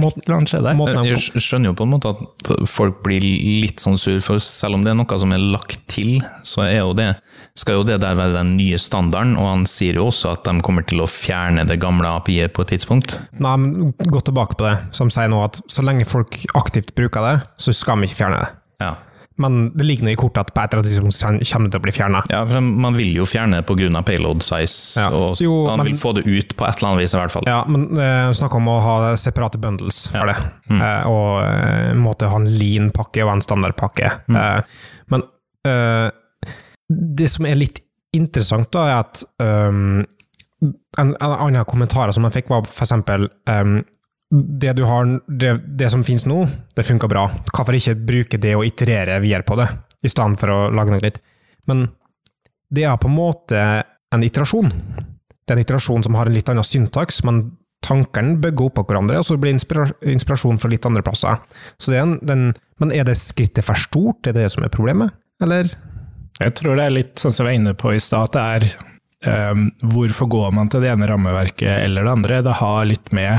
måtte 0.01 0.23
det 0.23 0.37
skje 0.51 0.61
der. 0.63 0.77
måten 0.77 1.07
Jeg 1.07 1.41
skjønner 1.43 1.71
jo 1.71 1.77
på 1.77 1.87
en 1.87 1.93
måte 1.95 2.11
at 2.13 2.51
folk 2.69 3.01
blir 3.05 3.23
litt 3.23 3.81
sånn 3.83 3.97
sur, 4.01 4.19
for 4.23 4.41
selv 4.43 4.77
om 4.77 4.85
det 4.85 4.93
er 4.93 4.99
noe 4.99 5.19
som 5.19 5.33
er 5.33 5.41
lagt 5.41 5.81
til, 5.91 6.21
så 6.45 6.65
er 6.67 6.79
jo 6.79 6.93
det, 6.97 7.09
skal 7.57 7.79
jo 7.79 7.87
det 7.87 7.99
der 8.03 8.17
være 8.19 8.37
den 8.37 8.55
nye 8.59 8.79
standarden, 8.81 9.35
og 9.39 9.49
han 9.49 9.65
sier 9.69 9.99
jo 9.99 10.07
også 10.11 10.35
at 10.35 10.45
de 10.47 10.61
kommer 10.65 10.85
til 10.87 11.01
å 11.03 11.09
fjerne 11.09 11.65
det 11.67 11.79
gamle 11.81 12.11
API-et 12.19 12.55
på 12.55 12.65
et 12.65 12.75
tidspunkt. 12.75 13.17
Nei, 13.41 13.55
men 13.63 13.91
gå 13.97 14.21
tilbake 14.21 14.59
på 14.59 14.69
det, 14.69 14.77
som 14.97 15.11
sier 15.13 15.31
nå 15.33 15.41
at 15.45 15.61
så 15.71 15.85
lenge 15.85 16.07
folk 16.09 16.39
aktivt 16.57 16.93
bruker 16.97 17.25
det, 17.25 17.35
så 17.61 17.75
skal 17.75 18.01
vi 18.01 18.11
ikke 18.11 18.21
fjerne 18.21 18.41
det. 18.45 18.53
Ja. 18.83 18.95
Men 19.39 19.69
det 19.77 19.85
ligger 19.85 20.07
nå 20.07 20.11
i 20.11 20.17
kortet 20.17 20.39
at 20.47 20.53
på 20.55 20.61
et 20.63 20.73
eller 20.73 20.81
annet 20.81 20.89
tidspunkt 20.89 21.51
kommer 21.51 21.67
det 21.67 21.73
til 21.75 21.79
å 21.79 21.83
bli 21.85 21.91
fjerna. 21.93 22.21
Ja, 22.33 22.39
for 22.49 22.61
man 22.61 22.95
vil 22.97 23.11
jo 23.19 23.25
fjerne 23.29 23.59
det 23.59 23.67
pga. 23.69 24.01
payload 24.07 24.41
size, 24.41 24.99
Ja. 24.99 25.09
og, 25.09 25.35
Jo, 25.39 25.51
så 25.63 25.67
man 25.77 25.77
men- 25.77 25.85
vil 25.91 25.99
få 26.01 26.13
det 26.15 26.25
ut 26.25 26.55
på 26.57 26.65
et 26.67 26.77
eller 26.81 26.89
annet 26.89 27.01
vis 27.03 27.13
i 27.13 27.17
hvert 27.17 27.31
fall. 27.31 27.43
Ja, 27.45 27.63
men 27.67 27.85
uh, 27.97 28.31
snakk 28.33 28.55
om 28.55 28.65
å 28.67 28.79
ha 28.81 29.15
separate 29.15 29.57
bundles 29.61 30.07
for 30.09 30.25
Ja. 30.25 30.33
det. 30.33 30.37
Eh, 30.81 31.07
og 31.07 31.43
uh, 31.43 31.93
måtte 31.95 32.27
ha 32.29 32.35
en 32.35 32.47
lean-pakke 32.49 33.23
og 33.25 33.33
en 33.35 33.41
standardpakke. 33.41 34.11
Eh, 34.29 34.61
men 35.09 35.21
eh, 35.65 36.09
det 36.89 37.29
som 37.29 37.45
er 37.45 37.55
litt 37.55 37.79
interessant, 38.15 38.71
da, 38.71 38.85
er 38.87 38.99
at 39.03 39.23
um, 39.39 40.05
en, 40.97 41.13
en 41.21 41.33
annen 41.37 41.65
kommentar 41.69 42.11
som 42.15 42.23
jeg 42.25 42.33
fikk, 42.41 42.49
var 42.49 42.63
for 42.65 42.85
eksempel 42.87 43.27
um, 43.51 43.83
det, 44.31 44.73
du 44.73 44.83
har, 44.83 45.07
det, 45.27 45.53
det 45.79 45.89
som 45.91 46.03
finnes 46.03 46.25
nå, 46.27 46.41
det 46.75 46.85
funka 46.87 47.07
bra. 47.07 47.27
Hvorfor 47.53 47.77
ikke 47.77 47.95
bruke 47.95 48.39
det 48.41 48.55
og 48.57 48.65
iterere 48.67 49.21
videre 49.23 49.45
på 49.47 49.55
det, 49.59 49.67
i 50.03 50.11
stedet 50.11 50.39
for 50.41 50.53
å 50.53 50.57
lage 50.73 50.93
noe 50.93 51.03
nytt? 51.03 51.21
Men 51.69 51.85
det 52.73 52.83
er 52.87 52.99
på 52.99 53.07
en 53.07 53.15
måte 53.15 53.61
en 54.13 54.25
iterasjon. 54.25 54.67
Det 54.67 55.53
er 55.53 55.57
en 55.57 55.63
iterasjon 55.63 56.03
som 56.03 56.17
har 56.19 56.27
en 56.27 56.35
litt 56.35 56.49
annen 56.51 56.67
syntaks, 56.67 57.21
men 57.27 57.45
tankene 57.87 58.35
bygger 58.43 58.67
opp 58.67 58.81
av 58.81 58.87
hverandre, 58.89 59.21
og 59.21 59.27
så 59.27 59.37
blir 59.39 59.53
det 59.53 59.61
inspira 59.61 59.87
inspirasjon 60.11 60.59
fra 60.59 60.71
litt 60.71 60.85
andre 60.87 61.03
plasser. 61.05 61.39
Er 61.87 62.01
en, 62.01 62.17
den, 62.25 62.49
men 62.81 62.91
er 62.91 63.07
det 63.07 63.15
skrittet 63.19 63.63
for 63.63 63.79
stort? 63.79 64.27
Er 64.27 64.35
det 64.35 64.43
det 64.43 64.51
som 64.55 64.65
er 64.67 64.73
problemet? 64.73 65.15
Eller? 65.43 65.71
Jeg 66.41 66.53
tror 66.59 66.77
det 66.77 66.87
er 66.87 66.95
litt 66.97 67.15
sånn 67.21 67.33
som 67.33 67.45
jeg 67.45 67.53
var 67.53 67.59
inne 67.61 67.75
på 67.79 67.93
i 67.95 68.01
stad, 68.03 68.27
at 68.27 68.35
det 68.35 68.43
er 68.57 68.96
um, 69.25 69.67
hvorfor 69.93 70.29
går 70.31 70.53
man 70.55 70.69
til 70.71 70.83
det 70.83 70.91
ene 70.91 71.09
rammeverket 71.09 71.83
eller 71.85 72.05
det 72.05 72.13
andre? 72.13 72.43
Det 72.45 72.59
har 72.61 72.85
litt 72.89 73.11
med 73.15 73.33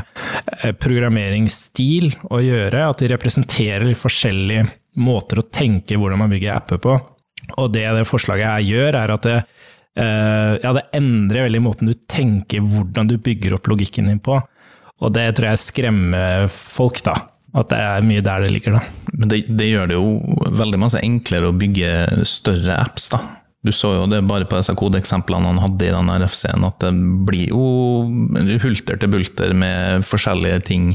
eh, 0.63 0.75
programmeringsstil 0.75 2.11
å 2.31 2.43
gjøre, 2.43 2.89
at 2.89 3.03
de 3.03 3.13
representerer 3.15 3.87
litt 3.89 4.01
forskjellige 4.01 4.67
måter 4.99 5.41
å 5.41 5.47
tenke 5.47 5.99
hvordan 5.99 6.25
man 6.25 6.33
bygger 6.33 6.57
apper 6.57 6.83
på. 6.83 6.99
Og 7.57 7.73
det 7.73 7.87
det 7.97 8.07
forslaget 8.09 8.51
her 8.51 8.67
gjør, 8.67 9.01
er 9.01 9.15
at 9.15 9.27
det, 9.27 9.39
eh, 10.01 10.55
ja, 10.63 10.75
det 10.77 10.87
endrer 10.99 11.49
veldig 11.49 11.65
måten 11.65 11.91
du 11.91 11.97
tenker 12.11 12.65
hvordan 12.65 13.09
du 13.09 13.17
bygger 13.23 13.57
opp 13.57 13.71
logikken 13.71 14.11
din 14.11 14.23
på. 14.23 14.41
Og 14.99 15.15
det 15.15 15.29
tror 15.39 15.53
jeg 15.53 15.63
skremmer 15.63 16.49
folk, 16.51 17.01
da. 17.07 17.15
At 17.57 17.71
det 17.71 17.79
er 17.81 18.05
mye 18.05 18.23
der 18.25 18.45
det 18.45 18.51
ligger, 18.53 18.77
da. 18.77 19.13
Men 19.15 19.31
det, 19.31 19.45
det 19.49 19.71
gjør 19.71 19.91
det 19.91 19.97
jo 19.97 20.09
veldig 20.59 20.81
masse 20.83 21.01
enklere 21.01 21.49
å 21.49 21.57
bygge 21.57 22.25
større 22.29 22.77
apps, 22.83 23.09
da. 23.15 23.23
Du 23.67 23.73
så 23.75 23.91
jo 23.97 24.05
det 24.07 24.21
bare 24.29 24.47
på 24.47 24.59
disse 24.59 24.75
kodeeksemplene 24.79 25.51
han 25.51 25.59
hadde 25.63 25.89
i 25.89 25.95
den 25.95 26.13
RFC-en, 26.15 26.67
at 26.69 26.79
det 26.85 26.93
blir 27.27 27.51
jo 27.51 27.65
hulter 28.63 29.01
til 29.01 29.11
bulter 29.11 29.55
med 29.57 30.07
forskjellige 30.07 30.63
ting 30.71 30.93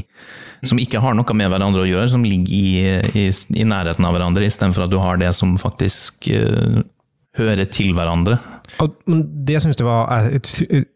som 0.64 0.80
ikke 0.80 1.02
har 1.04 1.12
noe 1.16 1.36
med 1.36 1.50
hverandre 1.52 1.84
å 1.84 1.88
gjøre, 1.88 2.08
som 2.14 2.24
ligger 2.24 2.54
i, 2.56 3.24
i, 3.24 3.28
i 3.28 3.66
nærheten 3.68 4.06
av 4.08 4.16
hverandre, 4.16 4.46
istedenfor 4.48 4.86
at 4.86 4.92
du 4.94 4.96
har 5.02 5.20
det 5.20 5.28
som 5.36 5.58
faktisk 5.60 6.30
uh, 6.32 6.80
hører 7.36 7.68
til 7.68 7.92
hverandre. 7.96 8.38
Og, 8.80 8.96
det 9.44 9.60
syns 9.60 9.76
jeg 9.76 9.84
var 9.84 10.08
eh, 10.14 10.38
et, 10.38 10.88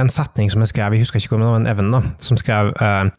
en 0.00 0.10
setning 0.12 0.50
som 0.52 0.62
jeg 0.64 0.72
skrev, 0.72 0.94
jeg 0.94 1.04
husker 1.04 1.20
ikke 1.22 1.36
om 1.36 1.42
det 1.42 1.50
var 1.50 1.60
en 1.60 1.70
Even, 1.70 1.90
da, 1.94 2.00
som 2.22 2.38
skrev 2.40 2.70
eh, 2.82 3.10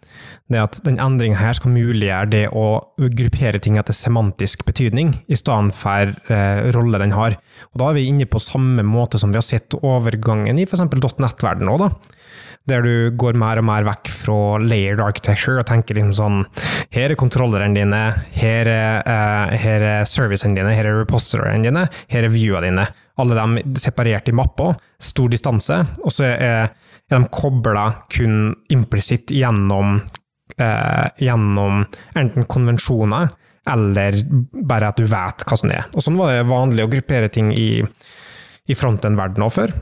det 0.50 0.62
at 0.62 0.80
den 0.86 1.00
endringen 1.02 1.40
her 1.40 1.56
skal 1.58 1.74
muliggjøre 1.74 2.32
det 2.32 2.44
å 2.56 2.66
gruppere 2.98 3.62
ting 3.62 3.78
etter 3.80 3.96
semantisk 3.96 4.66
betydning, 4.68 5.14
i 5.30 5.38
stedet 5.38 5.76
for 5.78 6.14
eh, 6.34 6.70
rolle 6.76 7.02
den 7.02 7.16
har. 7.16 7.38
Og 7.72 7.82
Da 7.82 7.90
er 7.90 8.00
vi 8.00 8.08
inne 8.10 8.30
på 8.30 8.42
samme 8.44 8.86
måte 8.86 9.22
som 9.22 9.34
vi 9.34 9.40
har 9.40 9.46
sett 9.46 9.78
overgangen 9.80 10.60
i 10.60 10.68
f.eks. 10.68 10.86
.nett-verdenen 10.90 11.70
nå, 11.70 11.78
da. 11.82 12.18
Der 12.68 12.84
du 12.86 13.10
går 13.18 13.38
mer 13.40 13.62
og 13.62 13.66
mer 13.66 13.86
vekk 13.88 14.10
fra 14.14 14.58
layered 14.62 15.02
architecture 15.02 15.62
og 15.62 15.68
tenker 15.70 15.98
liksom 15.98 16.14
sånn 16.18 16.44
Her 16.94 17.14
er 17.14 17.20
kontrollerne 17.20 17.74
dine, 17.78 18.02
her 18.36 18.70
er, 18.70 19.00
uh, 19.06 19.56
her 19.58 19.86
er 19.86 20.10
servicene 20.10 20.58
dine, 20.58 20.74
her 20.76 20.90
er 20.90 21.00
repositorene 21.02 21.64
dine, 21.66 21.88
her 22.12 22.28
er 22.28 22.34
viewene 22.34 22.70
dine. 22.70 22.86
Alle 23.20 23.38
dem 23.38 23.58
separert 23.78 24.30
i 24.30 24.36
mapper, 24.36 24.78
stor 25.02 25.30
distanse, 25.32 25.80
og 26.04 26.14
så 26.14 26.26
er, 26.30 26.72
er 27.10 27.20
de 27.20 27.20
kobla 27.34 27.86
kun 28.12 28.56
implisitt 28.74 29.34
gjennom, 29.34 30.00
uh, 30.58 31.08
gjennom 31.22 31.84
enten 32.18 32.50
konvensjoner 32.50 33.30
eller 33.70 34.16
bare 34.66 34.90
at 34.90 34.98
du 34.98 35.06
vet 35.06 35.46
hva 35.46 35.58
som 35.60 35.70
er. 35.74 35.86
Og 35.94 36.02
sånn 36.02 36.18
var 36.18 36.34
det 36.34 36.50
vanlig 36.50 36.86
å 36.86 36.90
gruppere 36.90 37.30
ting 37.34 37.54
i 37.54 37.70
i 38.70 38.78
fronten-verdenen 38.78 39.48
òg 39.48 39.56
før. 39.56 39.74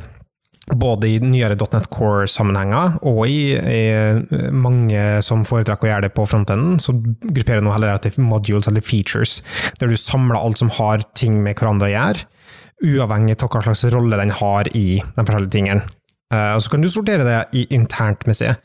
Både 0.68 1.08
i 1.08 1.20
nyere 1.24 1.56
.NET 1.56 1.86
Core-sammenhenger, 1.94 2.98
og 3.08 3.22
i, 3.32 3.54
i, 3.56 4.50
mange 4.52 5.22
som 5.24 5.46
foretrekker 5.48 5.88
å 5.88 5.92
gjøre 5.94 6.08
det 6.10 6.16
på 6.18 6.26
frontenden, 6.28 6.76
så 6.84 6.96
grupperer 6.98 7.64
nå 7.64 7.72
heller 7.72 8.02
til 8.04 8.20
modules 8.20 8.68
eller 8.68 8.84
features, 8.84 9.40
der 9.80 9.88
du 9.88 9.96
samler 9.96 10.36
alt 10.40 10.60
som 10.60 10.74
har 10.76 11.06
ting 11.16 11.40
med 11.46 11.56
hverandre 11.56 11.88
å 11.88 11.94
gjøre, 11.94 12.28
uavhengig 12.84 13.40
av 13.40 13.54
hva 13.54 13.64
slags 13.64 13.88
rolle 13.96 14.20
den 14.20 14.36
har 14.42 14.68
i 14.76 15.00
de 15.00 15.24
forskjellige 15.24 15.56
tingene. 15.56 15.88
Uh, 16.28 16.58
og 16.58 16.62
så 16.62 16.74
kan 16.74 16.84
du 16.84 16.92
sortere 16.92 17.24
det 17.24 17.40
i 17.56 17.64
internt 17.78 18.28
med 18.28 18.36
seg. 18.36 18.60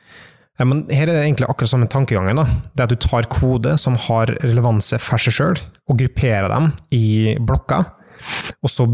Men 0.61 0.83
her 0.93 1.07
er 1.07 1.15
det 1.15 1.23
egentlig 1.23 1.49
akkurat 1.49 1.71
samme 1.71 1.89
tankegangen. 1.91 2.37
da. 2.37 2.45
Det 2.75 2.85
at 2.85 2.93
du 2.93 2.99
tar 3.01 3.31
kode 3.33 3.77
som 3.81 3.97
har 4.09 4.31
relevanse 4.43 4.99
for 5.01 5.23
seg 5.23 5.35
sjøl, 5.35 5.63
og 5.89 5.99
grupperer 6.03 6.51
dem 6.53 6.71
i 6.95 7.35
blokker. 7.41 7.87
Og 8.63 8.71
så 8.71 8.87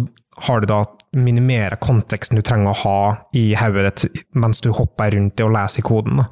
har 0.46 0.62
du 0.62 0.68
da 0.70 0.84
minimere 1.16 1.78
konteksten 1.80 2.38
du 2.38 2.44
trenger 2.44 2.72
å 2.72 2.80
ha 2.82 3.00
i 3.36 3.50
hodet 3.58 4.04
ditt 4.04 4.24
mens 4.36 4.60
du 4.64 4.70
hopper 4.76 5.14
rundt 5.14 5.36
det 5.38 5.46
og 5.46 5.54
leser 5.54 5.86
koden. 5.86 6.24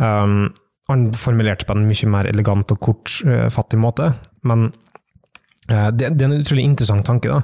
Um, 0.00 0.50
han 0.88 1.08
formulerte 1.16 1.68
på 1.68 1.76
en 1.76 1.86
mye 1.88 2.10
mer 2.10 2.28
elegant 2.30 2.72
og 2.72 2.80
kortfattig 2.84 3.80
måte, 3.80 4.12
men 4.48 4.68
uh, 5.70 5.88
det, 5.92 6.14
det, 6.14 6.24
er 6.24 6.28
en 6.28 6.40
utrolig 6.40 6.66
interessant 6.68 7.06
tanke. 7.08 7.32
da. 7.32 7.42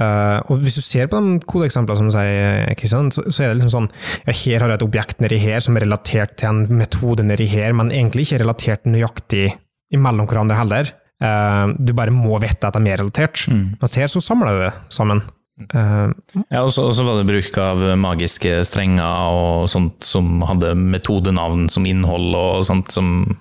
Uh, 0.00 0.40
og 0.48 0.62
Hvis 0.64 0.78
du 0.80 0.82
ser 0.82 1.10
på 1.10 1.18
de 1.20 1.36
kodeeksemplene 1.46 2.00
som 2.00 2.08
du 2.08 2.14
sier, 2.14 2.70
Kristian, 2.80 3.10
så, 3.12 3.26
så, 3.28 3.44
er 3.44 3.52
det 3.52 3.58
liksom 3.60 3.74
sånn 3.74 3.90
ja, 4.24 4.32
Her 4.32 4.64
har 4.64 4.72
jeg 4.72 4.80
et 4.80 4.86
objekt 4.86 5.20
nedi 5.20 5.38
her 5.42 5.60
som 5.62 5.76
er 5.76 5.84
relatert 5.84 6.38
til 6.40 6.48
en 6.48 6.78
metode 6.80 7.26
nedi 7.26 7.46
her, 7.50 7.74
men 7.76 7.92
egentlig 7.92 8.24
ikke 8.26 8.40
relatert 8.42 8.88
nøyaktig 8.88 9.50
imellom 9.92 10.26
hverandre 10.30 10.56
heller. 10.56 10.94
Uh, 11.22 11.70
du 11.78 11.92
bare 11.94 12.14
må 12.14 12.34
vite 12.42 12.66
at 12.66 12.74
det 12.74 12.80
er 12.80 12.88
mer 12.88 13.00
relatert. 13.00 13.44
Mm. 13.46 13.76
Mens 13.78 13.96
her 14.00 14.10
så 14.10 14.22
samler 14.24 14.56
du 14.56 14.64
det 14.64 14.72
sammen. 14.92 15.22
Uh, 15.70 16.10
ja, 16.50 16.62
og 16.64 16.72
så 16.74 17.04
var 17.06 17.20
det 17.20 17.28
bruk 17.28 17.58
av 17.62 17.84
magiske 18.00 18.62
strenger 18.66 19.36
og 19.36 19.68
sånt 19.70 20.02
som 20.06 20.40
hadde 20.48 20.72
metodenavn 20.78 21.68
som 21.70 21.86
innhold 21.86 22.34
og 22.34 22.64
sånt 22.66 22.90
som 22.90 23.36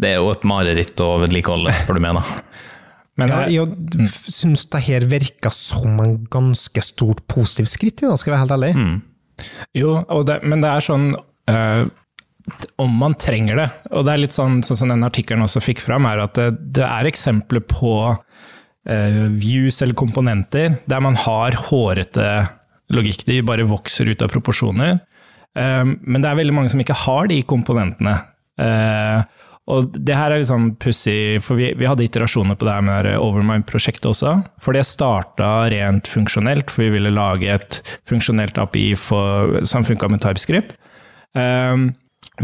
Det 0.00 0.12
er 0.12 0.20
jo 0.20 0.30
et 0.30 0.44
mareritt 0.44 1.00
å 1.00 1.16
vedlikeholde, 1.22 1.72
spør 1.72 1.98
du 1.98 2.04
meg, 2.04 2.16
da. 2.20 2.24
Men 3.16 3.32
jeg, 3.32 3.52
jeg 3.56 3.68
mm. 3.72 4.08
syns 4.12 4.66
det 4.72 4.82
her 4.90 5.06
virker 5.08 5.52
som 5.56 6.00
en 6.04 6.18
ganske 6.32 6.82
stort 6.84 7.22
positivt 7.32 7.72
skritt, 7.72 8.02
da, 8.04 8.16
skal 8.20 8.32
jeg 8.32 8.36
være 8.36 8.44
helt 8.44 8.56
ærlig. 8.58 8.72
Mm. 8.76 8.98
Jo, 9.76 9.94
det, 10.28 10.36
men 10.44 10.64
det 10.64 10.68
er 10.68 10.84
sånn 10.84 11.08
uh, 11.16 11.86
om 12.80 12.92
man 13.00 13.16
trenger 13.18 13.58
det. 13.60 13.66
Og 13.90 14.06
det 14.06 14.12
er 14.12 14.22
litt 14.22 14.36
sånn, 14.36 14.60
sånn 14.66 14.80
som 14.82 14.92
den 14.92 15.06
artikkelen 15.06 15.44
også 15.46 15.62
fikk 15.64 15.82
fram, 15.84 16.06
er 16.08 16.22
at 16.26 16.36
det, 16.38 16.50
det 16.78 16.84
er 16.86 17.08
eksempler 17.10 17.64
på 17.68 17.94
eh, 18.12 19.24
views 19.34 19.80
eller 19.82 19.98
komponenter 19.98 20.78
der 20.86 21.02
man 21.04 21.18
har 21.26 21.58
hårete 21.66 22.28
logikk. 22.94 23.26
De 23.26 23.42
bare 23.46 23.66
vokser 23.66 24.12
ut 24.12 24.22
av 24.22 24.30
proporsjoner. 24.32 25.00
Eh, 25.58 25.82
men 25.84 26.22
det 26.22 26.30
er 26.30 26.38
veldig 26.42 26.56
mange 26.56 26.72
som 26.72 26.82
ikke 26.82 27.00
har 27.06 27.32
de 27.32 27.42
komponentene. 27.48 28.18
Eh, 28.62 29.42
og 29.66 29.96
det 29.98 30.14
her 30.14 30.30
er 30.30 30.38
litt 30.38 30.50
sånn 30.52 30.68
pussig, 30.78 31.40
for 31.42 31.58
vi, 31.58 31.72
vi, 31.74 31.88
hadde 31.90 32.04
iterasjoner 32.06 32.54
på 32.54 32.68
det 32.68 32.74
her 32.76 32.84
med 32.86 33.08
Overmind-prosjektet 33.18 34.06
også. 34.12 34.36
For 34.62 34.76
det 34.76 34.84
starta 34.86 35.66
rent 35.72 36.06
funksjonelt, 36.06 36.70
for 36.70 36.86
vi 36.86 36.92
ville 36.94 37.10
lage 37.10 37.50
et 37.50 37.80
funksjonelt 38.06 38.60
API 38.62 38.92
for, 39.00 39.58
som 39.66 39.86
funka 39.86 40.06
med 40.12 40.22
TypeScript. 40.22 40.76
Um, 41.34 41.90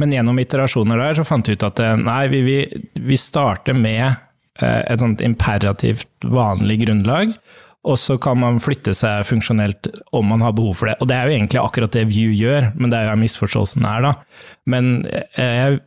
men 0.00 0.12
gjennom 0.14 0.38
iterasjoner 0.40 1.00
der 1.00 1.18
så 1.18 1.24
fant 1.26 1.48
vi 1.48 1.56
ut 1.56 1.66
at 1.66 1.80
eh, 1.82 1.96
nei, 2.00 2.22
vi, 2.32 2.42
vi, 2.46 2.58
vi 3.02 3.18
starter 3.20 3.76
med 3.76 4.06
eh, 4.08 4.80
et 4.86 5.02
sånt 5.02 5.22
imperativt 5.24 6.28
vanlig 6.32 6.80
grunnlag, 6.86 7.34
og 7.82 7.98
så 7.98 8.14
kan 8.22 8.38
man 8.38 8.60
flytte 8.62 8.94
seg 8.94 9.26
funksjonelt 9.26 9.90
om 10.14 10.28
man 10.30 10.44
har 10.44 10.54
behov 10.54 10.76
for 10.78 10.88
det. 10.88 11.00
Og 11.02 11.08
det 11.10 11.16
er 11.16 11.26
jo 11.26 11.34
egentlig 11.34 11.62
akkurat 11.62 11.96
det 11.96 12.06
View 12.12 12.30
gjør, 12.30 12.70
men 12.78 12.92
det 12.92 13.00
er 13.00 13.10
jo 13.10 13.18
misforståelsen 13.24 13.88
her, 13.88 14.06
da. 14.06 14.12
Men 14.70 14.92
eh, 15.34 15.80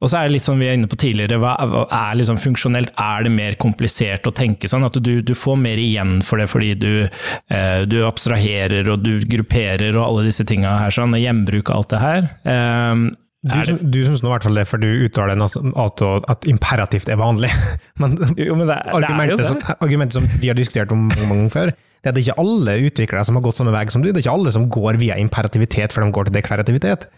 og 0.00 0.08
så 0.08 0.16
er 0.16 0.28
det 0.28 0.38
litt 0.38 0.44
som 0.46 0.60
vi 0.60 0.68
er 0.70 0.78
inne 0.78 0.88
på 0.88 0.96
tidligere, 1.00 1.36
hva 1.42 1.52
er 1.84 2.16
liksom 2.16 2.38
funksjonelt? 2.40 2.92
Er 2.96 3.26
det 3.26 3.32
mer 3.34 3.56
komplisert 3.60 4.24
å 4.28 4.32
tenke 4.32 4.68
sånn? 4.70 4.86
At 4.86 4.96
du, 4.96 5.12
du 5.20 5.34
får 5.36 5.58
mer 5.60 5.80
igjen 5.80 6.22
for 6.24 6.40
det 6.40 6.48
fordi 6.48 6.70
du, 6.80 6.92
eh, 7.04 7.82
du, 7.84 7.98
abstraherer 8.08 8.88
og 8.88 9.04
du 9.04 9.18
grupperer 9.28 9.92
og 9.92 10.06
alle 10.06 10.30
disse 10.30 10.46
tinga 10.48 10.78
her, 10.86 10.94
sånn, 10.94 11.12
og 11.16 11.20
gjenbruk 11.20 11.68
og 11.68 11.82
alt 11.82 11.92
det 11.92 12.00
her. 12.00 12.30
Eh, 12.48 13.02
du, 13.40 13.54
det, 13.56 13.76
du 13.92 14.00
syns 14.04 14.20
nå 14.20 14.28
i 14.28 14.34
hvert 14.34 14.44
fall 14.44 14.58
det, 14.60 14.66
for 14.68 14.80
du 14.80 14.88
uttaler 15.04 15.40
at, 15.40 16.02
at 16.32 16.48
imperativt 16.48 17.08
er 17.12 17.20
vanlig. 17.20 17.52
Men, 18.00 18.16
jo, 18.36 18.56
men 18.56 18.68
det, 18.68 18.76
argumentet, 18.92 19.46
som, 19.48 19.60
argumentet, 19.78 20.16
som, 20.16 20.26
vi 20.40 20.48
har 20.48 20.56
diskutert 20.56 20.92
om 20.96 21.06
mange 21.08 21.28
ganger 21.28 21.52
før, 21.52 21.72
det 21.72 22.08
er 22.08 22.12
at 22.12 22.16
det 22.16 22.24
ikke 22.24 22.40
alle 22.40 22.74
utviklere 22.88 23.24
som 23.28 23.36
har 23.36 23.44
gått 23.44 23.60
samme 23.60 23.72
vei 23.74 23.82
som 23.92 24.00
du. 24.00 24.08
Det 24.08 24.22
er 24.22 24.24
ikke 24.24 24.36
alle 24.38 24.52
som 24.56 24.68
går 24.72 24.96
via 25.00 25.16
imperativitet 25.20 25.92
før 25.92 26.06
de 26.06 26.14
går 26.16 26.28
til 26.28 26.36
deklarativitet. 26.38 27.08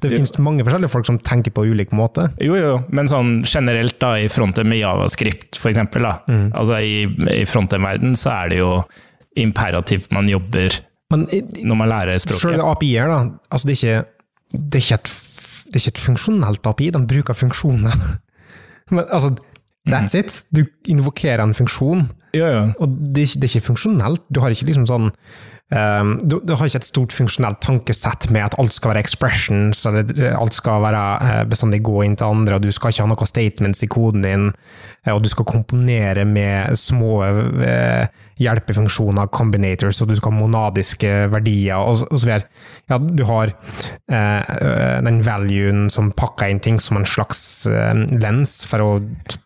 Det 0.00 0.10
finnes 0.12 0.32
mange 0.40 0.64
forskjellige 0.64 0.92
folk 0.92 1.08
som 1.08 1.18
tenker 1.20 1.52
på 1.54 1.66
ulik 1.68 1.92
måte. 1.96 2.28
Jo, 2.40 2.54
jo, 2.56 2.76
men 2.94 3.10
sånn 3.10 3.40
generelt 3.44 3.98
da, 4.00 4.14
i 4.20 4.30
fronten 4.32 4.68
med 4.70 4.80
javascript, 4.80 5.58
for 5.60 5.72
eksempel. 5.72 6.06
Da. 6.08 6.14
Mm. 6.30 6.46
Altså, 6.56 6.78
I, 6.80 7.02
i 7.40 7.44
fronten-verden 7.48 8.16
så 8.18 8.32
er 8.38 8.54
det 8.54 8.62
jo 8.62 8.70
imperativt 9.40 10.10
man 10.14 10.28
jobber 10.30 10.80
men, 11.12 11.26
når 11.66 11.78
man 11.78 11.90
lærer 11.90 12.22
språket. 12.22 12.46
Selv 12.46 12.64
API-er, 12.70 13.10
da. 13.10 13.20
Altså, 13.50 13.68
det, 13.68 13.76
er 13.76 13.78
ikke, 13.80 14.32
det, 14.56 14.80
er 14.80 14.84
ikke 14.84 14.98
et, 15.00 15.12
det 15.68 15.76
er 15.76 15.84
ikke 15.84 15.94
et 15.94 16.02
funksjonelt 16.06 16.72
API, 16.72 16.90
de 16.96 17.04
bruker 17.14 17.40
funksjoner. 17.44 18.02
men 18.94 19.06
altså, 19.06 19.34
That's 19.88 20.14
mm. 20.14 20.20
it! 20.20 20.34
Du 20.52 20.92
invokerer 20.92 21.42
en 21.42 21.54
funksjon, 21.56 22.04
ja, 22.36 22.50
ja. 22.52 22.64
og 22.78 22.98
det 23.14 23.24
er, 23.24 23.38
det 23.40 23.48
er, 23.48 23.54
ikke 23.54 23.70
funksjonelt. 23.70 24.26
Du 24.28 24.42
har 24.44 24.52
ikke 24.52 24.68
liksom 24.68 24.84
sånn 24.90 25.08
Um, 25.70 26.16
du, 26.26 26.40
du, 26.42 26.56
har 26.58 26.66
ikke 26.66 26.80
et 26.80 26.88
stort 26.88 27.12
funksjonelt 27.14 27.60
tankesett 27.62 28.26
med 28.34 28.42
at 28.42 28.56
alt 28.58 28.74
skal 28.74 28.90
være 28.90 29.04
expressions, 29.04 29.84
eller 29.86 30.32
alt 30.34 30.56
skal 30.56 30.82
være 30.82 31.02
uh, 31.22 31.42
bestandig 31.46 31.78
gå 31.86 32.00
inn 32.02 32.16
til 32.18 32.26
andre, 32.26 32.58
og 32.58 32.64
du 32.64 32.72
skal 32.74 32.90
ikke 32.90 33.04
ha 33.06 33.10
noen 33.12 33.30
statements 33.30 33.84
i 33.86 33.90
koden 33.90 34.26
din, 34.26 34.48
uh, 34.50 35.12
og 35.14 35.22
du 35.22 35.30
skal 35.30 35.46
komponere 35.46 36.24
med 36.26 36.74
små 36.80 37.20
uh, 37.22 38.02
hjelpefunksjoner, 38.42 39.30
combinators, 39.30 40.02
og 40.02 40.10
du 40.10 40.16
skal 40.18 40.34
ha 40.34 40.40
monadiske 40.40 41.14
verdier, 41.30 41.78
og, 41.78 42.02
og 42.10 42.18
så 42.18 42.32
videre. 42.32 42.50
Ja, 42.90 42.98
du 42.98 43.22
har 43.28 43.52
den 44.10 45.20
valuen 45.22 45.84
som 45.92 46.08
pakker 46.16 46.50
inn 46.50 46.58
ting 46.64 46.80
som 46.82 46.98
en 46.98 47.06
slags 47.06 47.68
lens 47.68 48.64
for 48.66 48.82
å 48.82 48.88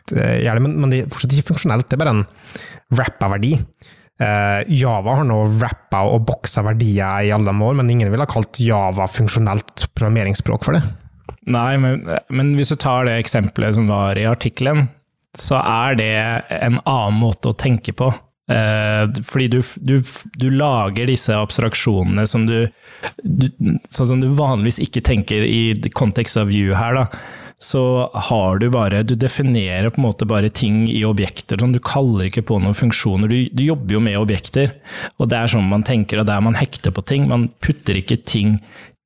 gjøre 0.08 0.54
det, 0.56 0.62
men, 0.64 0.78
men 0.80 0.94
det 0.94 1.02
er 1.02 1.10
fortsatt 1.12 1.34
ikke 1.34 1.50
funksjonelt, 1.50 1.90
det 1.90 1.98
er 1.98 2.00
bare 2.00 2.14
en 2.14 2.24
rappa 2.96 3.28
verdi. 3.34 3.54
Uh, 4.22 4.62
Java 4.70 5.16
har 5.18 5.27
nå 5.27 5.40
rappa 5.59 6.05
og 6.07 6.22
boksa 6.29 6.62
verdier 6.62 7.27
i 7.27 7.33
alle 7.35 7.50
år, 7.50 7.79
men 7.81 7.90
ingen 7.90 8.12
ville 8.12 8.22
ha 8.22 8.31
kalt 8.31 8.61
Java 8.62 9.09
funksjonelt 9.11 9.88
programmeringsspråk 9.94 10.66
for 10.66 10.79
det. 10.79 10.85
Nei, 11.50 11.74
men, 11.83 11.98
men, 12.31 12.53
hvis 12.57 12.70
du 12.72 12.79
tar 12.81 13.09
det 13.09 13.18
eksempelet 13.20 13.74
som 13.77 13.90
var 13.90 14.18
i 14.20 14.29
artikkelen, 14.31 14.87
så 15.35 15.59
er 15.59 15.98
det 15.98 16.12
en 16.62 16.79
annen 16.79 17.18
måte 17.18 17.50
å 17.50 17.59
tenke 17.59 17.92
på. 17.96 18.12
Uh, 18.44 19.11
fordi 19.24 19.48
du, 19.57 19.61
du, 19.81 19.96
du, 20.37 20.50
lager 20.53 21.09
disse 21.09 21.33
abstraksjonene 21.33 22.27
som 22.29 22.42
du, 22.44 22.66
du, 23.24 23.46
Sånn 23.88 24.11
som 24.11 24.20
du 24.20 24.27
vanligvis 24.37 24.83
ikke 24.85 25.00
tenker 25.00 25.46
i 25.48 25.72
kontekst 25.96 26.37
av 26.37 26.53
view 26.53 26.77
her, 26.77 27.00
da 27.00 27.07
så 27.58 28.10
har 28.28 28.58
du 28.58 28.66
bare 28.70 29.02
Du 29.02 29.14
definerer 29.14 29.90
på 29.90 30.00
en 30.00 30.06
måte 30.08 30.26
bare 30.28 30.50
ting 30.50 30.84
i 30.90 31.04
objekter. 31.06 31.58
Sånn, 31.60 31.74
du 31.74 31.80
kaller 31.82 32.28
ikke 32.28 32.44
på 32.46 32.58
noen 32.62 32.76
funksjoner. 32.76 33.30
Du, 33.30 33.36
du, 33.52 33.62
jobber 33.64 33.96
jo 33.96 34.02
med 34.04 34.18
objekter. 34.20 34.74
Og 35.18 35.30
det 35.30 35.38
er 35.38 35.52
sånn 35.52 35.68
man 35.70 35.86
tenker, 35.86 36.20
og 36.20 36.28
der 36.28 36.42
man 36.44 36.58
hekter 36.58 36.94
på 36.94 37.04
ting. 37.06 37.28
Man 37.30 37.48
putter 37.64 38.00
ikke 38.00 38.20
ting 38.24 38.58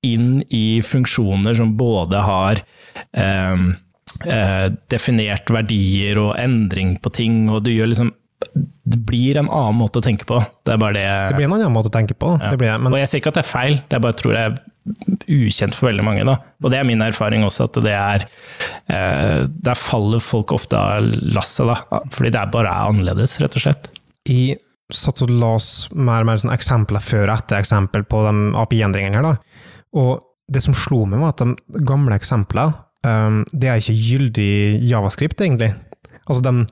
inn 0.06 0.40
i 0.54 0.80
funksjoner 0.84 1.56
som 1.58 1.74
både 1.78 2.22
har 2.22 2.60
eh, 3.18 3.66
eh, 4.30 4.66
definert 4.90 5.50
verdier 5.50 6.20
og 6.22 6.36
endring 6.38 6.96
på 7.02 7.12
ting, 7.14 7.44
og 7.50 7.64
du 7.66 7.72
gjør 7.74 7.92
liksom 7.92 8.14
det 8.88 9.00
blir 9.02 9.36
en 9.40 9.48
annen 9.50 9.76
måte 9.80 9.98
å 9.98 10.04
tenke 10.04 10.26
på. 10.28 10.38
Det, 10.62 10.76
det, 10.94 11.02
det 11.02 11.36
blir 11.36 11.48
en 11.48 11.56
annen 11.56 11.74
måte 11.74 11.90
å 11.90 11.94
tenke 11.94 12.14
på. 12.14 12.36
Ja. 12.38 12.52
Blir, 12.54 12.76
men... 12.78 12.94
Og 12.94 13.00
jeg 13.00 13.10
sier 13.10 13.22
ikke 13.22 13.32
at 13.34 13.40
det 13.40 13.42
er 13.42 13.48
feil, 13.50 13.80
det 13.90 13.98
er 13.98 14.04
bare 14.04 14.18
tror 14.18 14.36
jeg 14.36 14.54
ukjent 15.28 15.76
for 15.76 15.90
veldig 15.90 16.04
mange. 16.06 16.24
Da. 16.28 16.36
Og 16.62 16.72
det 16.72 16.80
er 16.80 16.86
min 16.88 17.02
erfaring 17.04 17.44
også, 17.46 17.68
at 17.68 17.80
det 17.84 17.94
er 17.94 18.24
eh, 18.92 19.42
Der 19.48 19.78
faller 19.78 20.22
folk 20.22 20.54
ofte 20.56 20.78
av 20.78 21.06
lasset, 21.34 21.68
da. 21.68 22.00
Fordi 22.14 22.32
det 22.34 22.40
er 22.40 22.54
bare 22.54 22.72
er 22.72 22.92
annerledes, 22.92 23.38
rett 23.42 23.58
og 23.58 23.64
slett. 23.66 23.90
Jeg 24.28 24.58
satt 24.94 25.20
og 25.24 25.32
las 25.32 25.88
mer 25.92 26.24
og 26.24 26.30
mer 26.30 26.40
sånn 26.40 26.54
eksempler 26.54 27.02
før 27.04 27.28
og 27.28 27.34
etter 27.36 27.60
eksempel 27.60 28.06
på 28.08 28.22
de 28.24 28.34
API-endringene 28.62 29.20
her, 29.20 29.28
da. 29.28 29.74
Og 29.98 30.24
det 30.48 30.62
som 30.64 30.76
slo 30.76 31.04
meg, 31.08 31.20
var 31.20 31.34
at 31.34 31.44
de 31.44 31.84
gamle 31.84 32.16
eksemplene, 32.16 32.72
um, 33.04 33.42
det 33.52 33.68
er 33.68 33.82
ikke 33.82 33.98
gyldig 34.00 34.52
javascript, 34.88 35.42
egentlig. 35.44 35.74
Altså, 36.24 36.40
de, 36.44 36.64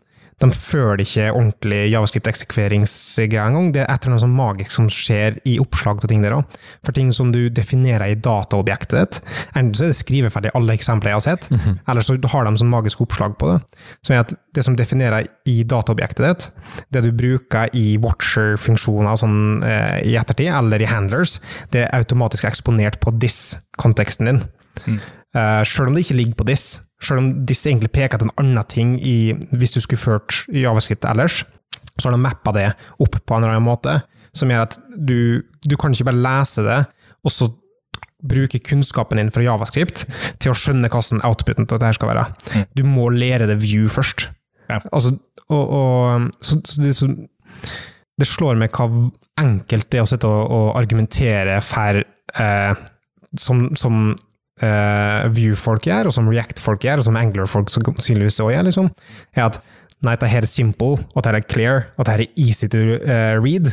de 0.42 0.50
føler 0.52 1.00
ikke 1.00 1.30
ordentlig 1.32 1.78
javascript-eksekveringsgreier 1.94 3.46
engang. 3.48 3.70
Det 3.72 3.80
er 3.82 3.88
et 3.88 4.04
eller 4.04 4.12
annet 4.16 4.24
sånn 4.26 4.34
magisk 4.36 4.74
som 4.74 4.90
skjer 4.92 5.38
i 5.48 5.54
oppslag 5.62 6.02
til 6.02 6.12
ting 6.12 6.26
der 6.26 6.36
òg. 6.36 6.58
For 6.84 6.96
ting 6.96 7.08
som 7.16 7.30
du 7.32 7.46
definerer 7.48 8.12
i 8.12 8.18
dataobjektet 8.20 8.96
ditt, 8.98 9.20
enten 9.56 9.72
så 9.78 9.86
er 9.86 9.94
det 9.94 9.98
skriveferdig 10.02 10.52
alle 10.58 10.76
eksempler 10.76 11.14
jeg 11.14 11.20
har 11.20 11.24
sett, 11.24 11.48
eller 11.88 12.04
så 12.04 12.18
har 12.20 12.44
de 12.44 12.60
sånn 12.60 12.72
magisk 12.72 13.00
oppslag 13.06 13.38
på 13.40 13.54
det. 13.54 13.80
Som 14.04 14.16
er 14.16 14.24
at 14.26 14.36
det 14.56 14.66
som 14.68 14.76
definerer 14.76 15.24
i 15.48 15.56
dataobjektet 15.64 16.26
ditt, 16.26 16.48
det 16.92 17.06
du 17.06 17.12
bruker 17.16 17.72
i 17.76 17.86
watcher-funksjoner 18.04 19.16
sånn, 19.20 19.38
eh, 19.64 20.02
i 20.04 20.18
ettertid, 20.20 20.52
eller 20.52 20.84
i 20.84 20.90
handlers, 20.90 21.38
det 21.72 21.86
er 21.86 21.96
automatisk 21.96 22.44
eksponert 22.44 23.00
på 23.00 23.16
this-konteksten 23.24 24.28
din. 24.28 24.44
Uh, 25.36 25.60
selv 25.64 25.88
om 25.88 25.96
det 25.96 26.04
ikke 26.04 26.20
ligger 26.20 26.36
på 26.38 26.46
this, 26.48 26.66
selv 27.02 27.20
om 27.20 27.30
disse 27.48 27.68
egentlig 27.70 27.92
peker 27.94 28.20
til 28.20 28.30
en 28.30 28.38
annen 28.40 28.70
ting 28.70 28.96
i, 29.00 29.34
hvis 29.52 29.76
du 29.76 29.82
skulle 29.84 30.00
ført 30.00 30.44
javascript 30.52 31.04
ellers, 31.08 31.42
så 31.96 32.08
har 32.08 32.16
de 32.16 32.22
mappa 32.22 32.52
det 32.56 32.70
opp 33.02 33.18
på 33.18 33.36
en 33.36 33.44
eller 33.44 33.56
annen 33.56 33.68
måte, 33.68 33.98
som 34.36 34.50
gjør 34.52 34.66
at 34.66 34.76
du, 34.96 35.42
du 35.64 35.76
kan 35.80 35.94
ikke 35.94 36.08
bare 36.10 36.24
lese 36.24 36.64
det, 36.66 36.80
og 37.24 37.32
så 37.32 37.50
bruke 38.26 38.60
kunnskapen 38.64 39.20
din 39.20 39.32
fra 39.32 39.44
javascript 39.44 40.06
til 40.42 40.52
å 40.52 40.56
skjønne 40.56 40.90
hvordan 40.92 41.22
outputen 41.26 41.68
til 41.68 41.78
dette 41.78 41.98
skal 41.98 42.12
være. 42.12 42.26
Du 42.76 42.82
må 42.88 43.10
lære 43.12 43.48
det 43.50 43.58
view 43.62 43.90
først. 43.92 44.28
Ja. 44.70 44.80
Altså, 44.90 45.14
og, 45.52 45.64
og, 45.78 46.30
så, 46.40 46.58
så 46.66 46.82
det, 46.82 46.94
så, 46.96 47.10
det 48.18 48.28
slår 48.28 48.58
meg 48.60 48.74
hva 48.74 48.88
enkelt 49.40 49.90
det 49.92 50.00
er 50.00 50.06
å 50.06 50.10
sitte 50.10 50.30
og, 50.30 50.52
og 50.56 50.68
argumentere 50.80 51.60
for 51.64 52.00
eh, 52.02 52.86
som, 53.38 53.68
som 53.78 54.08
eh, 54.62 55.26
Vue-folk 55.36 55.88
gjør, 55.88 56.10
og 56.10 56.16
som 56.16 56.28
React-folk 56.30 56.84
gjør, 56.86 57.02
og 57.02 57.08
som 57.08 57.18
Angular-folk 57.20 57.72
sannsynligvis 57.72 58.38
også 58.38 58.52
gjør, 58.54 58.68
liksom, 58.68 58.90
er 59.36 59.48
at 59.48 59.60
nei, 60.04 60.12
dette 60.12 60.30
her 60.30 60.46
er 60.46 60.50
simple, 60.50 61.00
og 61.12 61.18
dette 61.22 61.40
er 61.40 61.48
clear, 61.48 61.88
og 61.96 62.04
dette 62.04 62.16
er 62.26 62.42
easy 62.46 62.68
to 62.72 62.82
uh, 62.98 63.36
read. 63.40 63.72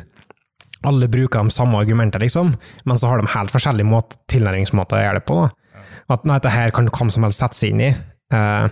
Alle 0.87 1.07
bruker 1.11 1.43
de 1.43 1.55
samme 1.55 1.79
argumenter, 1.79 2.23
liksom, 2.23 2.53
men 2.87 2.99
så 2.99 3.11
har 3.11 3.21
de 3.21 3.33
helt 3.35 3.53
forskjellige 3.53 3.87
måte, 3.87 4.19
tilnærmingsmåter 4.31 4.99
å 4.99 5.03
gjøre 5.05 5.21
det 5.21 5.27
på. 5.29 5.39
Da. 5.41 5.83
At 6.13 6.25
nei, 6.27 6.39
dette 6.39 6.53
her 6.53 6.73
kan 6.75 6.89
hvem 6.91 7.11
som 7.13 7.27
helst 7.27 7.43
sette 7.43 7.59
seg 7.59 7.75
inn 7.75 7.85
i. 7.87 7.93
Uh, 8.33 8.67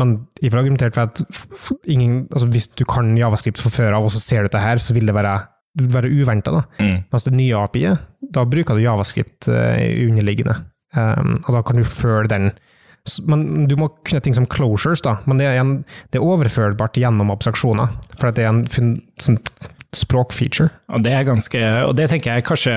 men 0.00 0.16
jeg 0.42 0.50
får 0.50 0.62
argumentert 0.64 0.96
for 0.96 1.06
at 1.06 1.20
ingen, 1.92 2.24
altså 2.32 2.48
hvis 2.50 2.72
du 2.74 2.82
kan 2.88 3.12
javascript 3.16 3.60
fra 3.62 3.72
før 3.72 3.98
av, 3.98 4.08
og 4.08 4.12
så 4.12 4.22
ser 4.22 4.42
du 4.42 4.50
dette 4.50 4.64
her, 4.64 4.80
så 4.82 4.96
vil 4.96 5.06
det 5.08 5.14
være, 5.16 5.36
være 5.94 6.10
uventa. 6.10 6.64
Mm. 6.80 7.04
Mens 7.12 7.28
det 7.28 7.36
nye 7.36 7.60
API-et, 7.60 8.08
da 8.34 8.42
bruker 8.48 8.76
du 8.76 8.82
javascript 8.82 9.48
uh, 9.52 9.78
underliggende. 10.08 10.58
Um, 10.96 11.36
og 11.44 11.52
da 11.54 11.62
kan 11.66 11.78
du 11.80 11.84
føle 11.84 12.30
den 12.32 12.50
men 13.30 13.68
Du 13.70 13.76
må 13.78 13.86
kunne 14.02 14.18
ting 14.18 14.34
som 14.34 14.48
closures, 14.50 14.98
da, 15.04 15.20
men 15.30 15.38
det 15.38 15.46
er, 15.46 15.60
en, 15.60 15.84
det 16.10 16.18
er 16.18 16.26
overførbart 16.26 16.98
gjennom 16.98 17.30
abstraksjoner. 17.30 17.92
For 18.18 18.34
det 18.34 18.42
er 18.42 18.50
en 18.50 18.96
sånn 19.22 19.38
språkfeature. 19.94 20.72
Og 20.90 21.04
det 21.06 21.12
er 21.14 21.28
ganske, 21.28 21.60
og 21.86 21.94
det 22.00 22.08
tenker 22.10 22.34
jeg 22.34 22.46
kanskje 22.48 22.74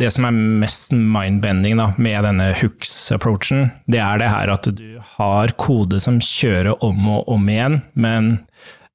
det 0.00 0.08
som 0.14 0.26
er 0.26 0.36
mest 0.62 0.94
mindbending 0.96 1.78
da, 1.78 1.90
med 2.00 2.24
denne 2.24 2.50
hooks-approachen, 2.56 3.68
det 3.90 4.00
er 4.02 4.20
det 4.22 4.30
her 4.32 4.52
at 4.54 4.68
du 4.74 4.98
har 5.16 5.52
kode 5.60 6.00
som 6.02 6.20
kjører 6.24 6.72
om 6.86 7.08
og 7.18 7.28
om 7.34 7.48
igjen, 7.52 7.80
men 8.00 8.30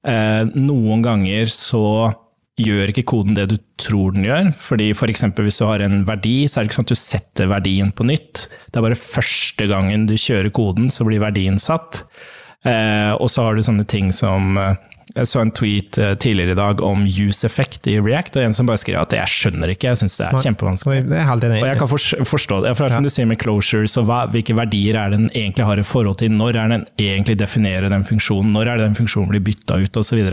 eh, 0.06 0.42
noen 0.50 1.04
ganger 1.06 1.52
så 1.52 1.84
gjør 2.56 2.90
ikke 2.92 3.04
koden 3.04 3.36
det 3.36 3.50
du 3.52 3.56
tror 3.80 4.14
den 4.16 4.24
gjør. 4.24 4.48
fordi 4.56 4.90
for 4.96 5.12
eksempel 5.12 5.46
hvis 5.46 5.60
du 5.60 5.66
har 5.68 5.84
en 5.84 6.00
verdi, 6.08 6.46
så 6.48 6.58
er 6.58 6.64
det 6.64 6.70
ikke 6.70 6.80
sånn 6.80 6.88
at 6.88 6.94
du 6.94 7.00
setter 7.02 7.52
verdien 7.52 7.92
på 7.92 8.06
nytt. 8.08 8.46
Det 8.70 8.80
er 8.80 8.86
bare 8.88 8.98
første 9.00 9.68
gangen 9.68 10.08
du 10.08 10.16
kjører 10.16 10.52
koden, 10.56 10.90
så 10.90 11.04
blir 11.04 11.20
verdien 11.22 11.60
satt. 11.60 12.04
Eh, 12.66 13.12
og 13.20 13.28
så 13.30 13.44
har 13.46 13.56
du 13.56 13.62
sånne 13.62 13.84
ting 13.86 14.08
som 14.16 14.56
eh, 14.58 14.72
Jeg 15.16 15.28
så 15.30 15.38
en 15.38 15.52
tweet 15.54 15.98
eh, 16.02 16.16
tidligere 16.18 16.56
i 16.56 16.58
dag 16.58 16.80
om 16.82 17.04
use 17.04 17.46
effect 17.46 17.86
i 17.92 17.94
React, 18.00 18.40
og 18.40 18.48
en 18.48 18.56
som 18.56 18.66
bare 18.68 18.80
skriver 18.80 19.04
at 19.04 19.14
jeg 19.14 19.32
skjønner 19.32 19.70
ikke, 19.72 19.92
jeg 19.92 20.00
syns 20.00 20.16
det 20.18 20.26
er 20.26 20.40
kjempevanskelig. 20.48 21.04
Det 21.12 21.20
er 21.20 21.28
enig 21.30 21.60
Og 21.60 21.68
jeg 21.70 21.80
kan 21.82 21.92
forstå 22.32 22.58
det, 22.64 22.72
for 22.74 22.82
det 22.82 22.90
er 22.90 22.96
som 22.96 23.06
du 23.06 23.12
sier 23.12 23.28
med 23.28 23.40
closures, 23.40 23.94
og 24.00 24.10
hvilke 24.32 24.56
verdier 24.58 24.98
er 24.98 25.12
det 25.12 25.20
den 25.20 25.30
egentlig 25.30 25.68
har 25.68 25.80
i 25.80 25.86
forhold 25.86 26.18
til, 26.24 26.34
når 26.34 26.58
er 26.64 26.74
den 26.74 26.88
egentlig 26.96 27.38
definerer 27.38 27.92
den 27.92 28.08
funksjonen, 28.08 28.56
når 28.56 28.72
er 28.72 28.80
det 28.80 28.90
den 28.90 28.98
funksjonen 28.98 29.30
blir 29.30 29.44
bytta 29.46 29.78
ut, 29.84 30.02
osv. 30.02 30.24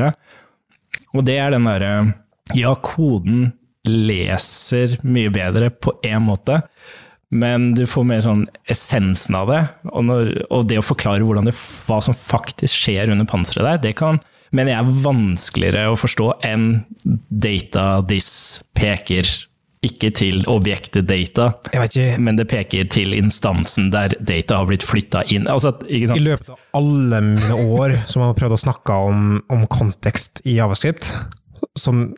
Og 1.13 1.25
det 1.27 1.37
er 1.39 1.53
den 1.53 1.69
derre 1.69 1.93
Ja, 2.57 2.73
koden 2.75 3.53
leser 3.87 4.97
mye 5.03 5.31
bedre 5.33 5.69
på 5.71 5.95
én 6.05 6.23
måte, 6.23 6.61
men 7.33 7.71
du 7.75 7.85
får 7.89 8.05
mer 8.07 8.21
sånn 8.23 8.43
essensen 8.69 9.35
av 9.39 9.49
det. 9.49 9.61
Og, 9.89 10.03
når, 10.05 10.29
og 10.53 10.67
det 10.69 10.77
å 10.79 10.85
forklare 10.85 11.23
det, 11.47 11.55
hva 11.87 11.97
som 12.03 12.15
faktisk 12.15 12.83
skjer 12.83 13.11
under 13.11 13.27
panseret 13.27 13.65
der, 13.65 13.81
det 13.87 13.95
kan 13.99 14.21
mener 14.53 14.75
jeg 14.75 14.83
er 14.83 15.01
vanskeligere 15.07 15.89
å 15.89 15.97
forstå 15.97 16.27
enn 16.45 16.67
data 17.03 18.03
this 18.05 18.61
peker 18.77 19.25
ikke 19.83 20.09
til 20.15 20.43
objektet 20.51 21.07
data, 21.09 21.49
men 22.21 22.39
det 22.39 22.47
peker 22.51 22.87
til 22.91 23.15
instansen 23.17 23.89
der 23.93 24.15
data 24.23 24.61
har 24.61 24.69
blitt 24.69 24.85
flytta 24.87 25.25
inn. 25.33 25.47
Altså, 25.51 25.73
I 25.89 26.05
løpet 26.07 26.53
av 26.53 26.59
alle 26.79 27.21
mine 27.25 27.61
år 27.75 27.97
som 28.07 28.23
jeg 28.23 28.31
har 28.31 28.37
prøvd 28.39 28.57
å 28.57 28.61
snakke 28.65 28.99
om, 29.09 29.39
om 29.53 29.65
kontekst 29.71 30.43
i 30.47 30.57
javascript, 30.59 31.13
som 31.79 32.09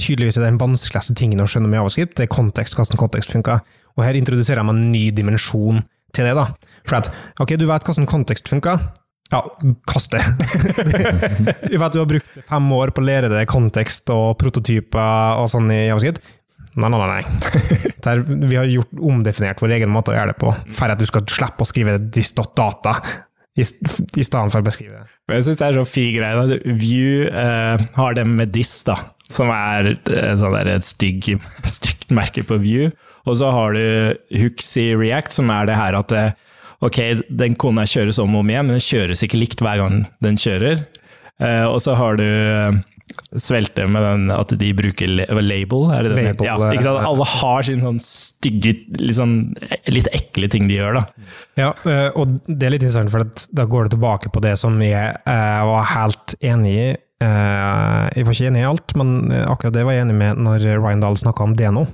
tydeligvis 0.00 0.38
er 0.40 0.46
den 0.48 0.60
vanskeligste 0.60 1.16
tingen 1.16 1.40
å 1.42 1.48
skjønne 1.48 1.70
med 1.70 1.80
javascript, 1.80 2.16
det 2.18 2.26
er 2.26 2.32
kontekst, 2.32 2.76
hvordan 2.76 3.00
kontekst 3.00 3.32
funker. 3.32 3.64
Og 3.96 4.04
her 4.04 4.18
introduserer 4.18 4.60
jeg 4.60 4.68
meg 4.68 4.76
en 4.76 4.92
ny 4.92 5.04
dimensjon 5.16 5.82
til 6.16 6.28
det. 6.28 6.36
da. 6.36 6.46
For 6.86 7.00
at, 7.00 7.10
ok, 7.42 7.56
du 7.60 7.66
vet 7.68 7.86
hvordan 7.86 8.08
kontekst 8.08 8.52
funker. 8.52 8.80
Ja, 9.32 9.40
kast 9.90 10.12
det! 10.14 10.20
Vi 11.72 11.78
vet 11.80 11.94
du 11.94 11.98
har 11.98 12.06
brukt 12.06 12.36
fem 12.46 12.66
år 12.76 12.92
på 12.94 13.02
å 13.02 13.06
lære 13.08 13.30
deg 13.32 13.48
kontekst 13.50 14.12
og 14.14 14.36
prototyper 14.38 15.40
og 15.40 15.48
sånn 15.50 15.72
i 15.74 15.86
javascript. 15.88 16.22
Nei, 16.76 16.90
nei, 16.92 17.06
nei. 17.08 17.22
Der, 18.04 18.20
vi 18.26 18.58
har 18.58 18.68
gjort 18.68 18.98
omdefinert 19.00 19.62
vår 19.62 19.78
egen 19.78 19.90
måte 19.90 20.12
å 20.12 20.16
gjøre 20.16 20.34
det 20.34 20.40
på, 20.42 20.50
for 20.76 20.92
at 20.92 21.00
du 21.00 21.06
skal 21.08 21.24
slippe 21.30 21.64
å 21.64 21.68
skrive 21.68 21.96
'dist.data' 21.98 22.98
i, 23.56 23.64
stedet 23.64 24.50
for 24.52 24.60
å 24.60 24.66
beskrive 24.66 24.98
det. 24.98 25.14
Jeg 25.32 25.46
syns 25.46 25.60
det 25.60 25.66
er 25.66 25.76
så 25.78 25.84
fin 25.88 26.10
greie. 26.12 26.58
View 26.76 27.24
eh, 27.30 27.84
har 27.96 28.16
det 28.18 28.26
med 28.28 28.52
'dist', 28.52 28.84
da, 28.90 28.98
som 29.32 29.48
er 29.52 29.94
eh, 29.94 30.34
sånn 30.36 30.56
der 30.58 30.74
et 30.74 30.86
stygg, 30.86 31.30
stygt 31.64 32.12
merke 32.14 32.44
på 32.46 32.60
View. 32.60 32.90
Og 33.26 33.38
så 33.40 33.50
har 33.54 33.74
du 33.74 34.42
hooks 34.42 34.68
i 34.82 34.90
React, 34.94 35.38
som 35.38 35.50
er 35.50 35.70
det 35.70 35.78
her 35.78 35.96
at 35.98 36.12
det, 36.12 36.26
ok, 36.84 37.00
den 37.32 37.56
kona 37.58 37.86
kjøres 37.88 38.20
om 38.22 38.36
og 38.36 38.44
om 38.44 38.52
igjen, 38.52 38.68
men 38.68 38.76
den 38.76 38.84
kjøres 38.84 39.24
ikke 39.24 39.40
likt 39.40 39.64
hver 39.64 39.80
gang 39.82 40.04
den 40.22 40.38
kjører. 40.40 40.84
Eh, 41.40 41.64
og 41.64 41.80
så 41.84 41.96
har 41.98 42.20
du 42.20 42.26
eh, 42.26 42.76
svelte 43.40 43.86
med 43.90 44.04
den 44.04 44.30
at 44.34 44.52
de 44.60 44.68
bruker 44.76 45.10
label, 45.40 45.86
er 45.94 46.06
det 46.06 46.12
det? 46.14 46.24
Label, 46.28 46.46
ja, 46.46 46.56
ikke 46.72 46.84
sant? 46.86 47.00
eh, 47.00 47.08
Alle 47.10 47.26
har 47.32 47.66
sin 47.68 47.82
sånn 47.84 47.98
stygge, 48.04 48.74
litt, 49.00 49.16
sånn, 49.18 49.34
litt 49.92 50.10
ekle 50.16 50.50
ting 50.52 50.68
de 50.70 50.78
gjør, 50.78 51.00
da. 51.00 51.26
Ja, 51.60 51.72
øh, 51.88 52.08
og 52.20 52.36
det 52.46 52.68
er 52.68 52.76
litt 52.76 52.84
interessant, 52.86 53.12
for 53.14 53.26
da 53.56 53.66
går 53.70 53.88
det 53.88 53.96
tilbake 53.96 54.32
på 54.34 54.44
det 54.44 54.54
som 54.60 54.78
jeg 54.84 55.16
øh, 55.16 55.64
var 55.72 55.90
helt 55.94 56.36
enig 56.44 56.76
i. 56.76 56.86
Jeg 57.16 58.26
var 58.28 58.34
ikke 58.34 58.48
enig 58.50 58.60
i 58.60 58.68
alt, 58.68 58.92
men 59.00 59.12
akkurat 59.48 59.72
det 59.72 59.86
var 59.88 59.94
jeg 59.96 60.04
enig 60.04 60.18
med 60.20 60.42
når 60.44 60.66
Ryan 60.76 61.00
Dahl 61.00 61.16
snakka 61.16 61.46
om 61.46 61.54
Deno. 61.56 61.86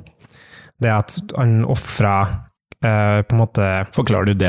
Det 0.83 0.91
at 0.91 1.15
han 1.39 1.61
ofra 1.71 2.17
på 2.83 3.37
en 3.37 3.39
måte 3.39 3.69
Forklarer 3.95 4.27
du? 4.27 4.35
I 4.35 4.41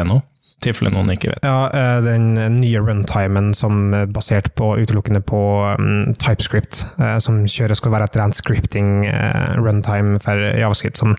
tilfelle 0.64 0.92
noen 0.94 1.14
ikke 1.14 1.34
vet. 1.34 1.46
ja, 1.46 1.58
øh, 1.70 1.98
den 2.06 2.60
nye 2.60 2.82
runtimen 2.84 3.52
som 3.58 3.94
er 3.98 4.12
basert 4.14 4.52
på, 4.58 4.74
utelukkende 4.82 5.22
på 5.26 5.42
um, 5.78 6.14
TypeScript, 6.20 6.86
uh, 7.00 7.18
som 7.24 7.44
kjører 7.50 7.78
skal 7.80 7.94
være 7.96 8.10
et 8.10 8.20
rent 8.22 8.38
scripting 8.38 9.04
uh, 9.08 9.60
runtime 9.60 10.20
for 10.24 10.40
javascript, 10.40 11.02
som 11.02 11.18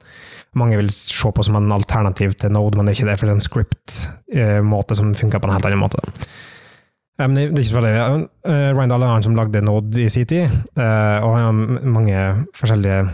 mange 0.54 0.78
vil 0.78 0.90
se 0.94 1.30
på 1.34 1.44
som 1.44 1.58
en 1.58 1.72
alternativ 1.74 2.34
til 2.38 2.52
Node, 2.54 2.78
men 2.78 2.86
det 2.86 2.94
er 2.94 3.00
ikke 3.00 3.10
det, 3.10 3.18
for 3.18 3.26
det 3.26 3.34
er 3.34 3.38
en 3.40 3.48
script-måte 3.48 4.98
som 4.98 5.14
funker 5.14 5.42
på 5.42 5.50
en 5.50 5.56
helt 5.56 5.70
annen 5.70 5.82
måte. 5.82 6.02
Um, 7.22 7.34
det 7.34 7.44
er 7.44 7.52
ikke 7.52 7.68
så 7.68 7.78
veldig 7.78 7.94
uh, 8.42 8.70
Ryan 8.74 8.90
Dahl 8.90 9.04
er 9.06 9.12
han 9.12 9.22
som 9.22 9.36
lagde 9.38 9.62
Node 9.62 10.02
i 10.02 10.08
sin 10.10 10.26
tid, 10.26 10.50
eh, 10.74 11.18
og 11.22 11.36
har 11.38 11.52
mange 11.86 12.22
forskjellige 12.58 13.04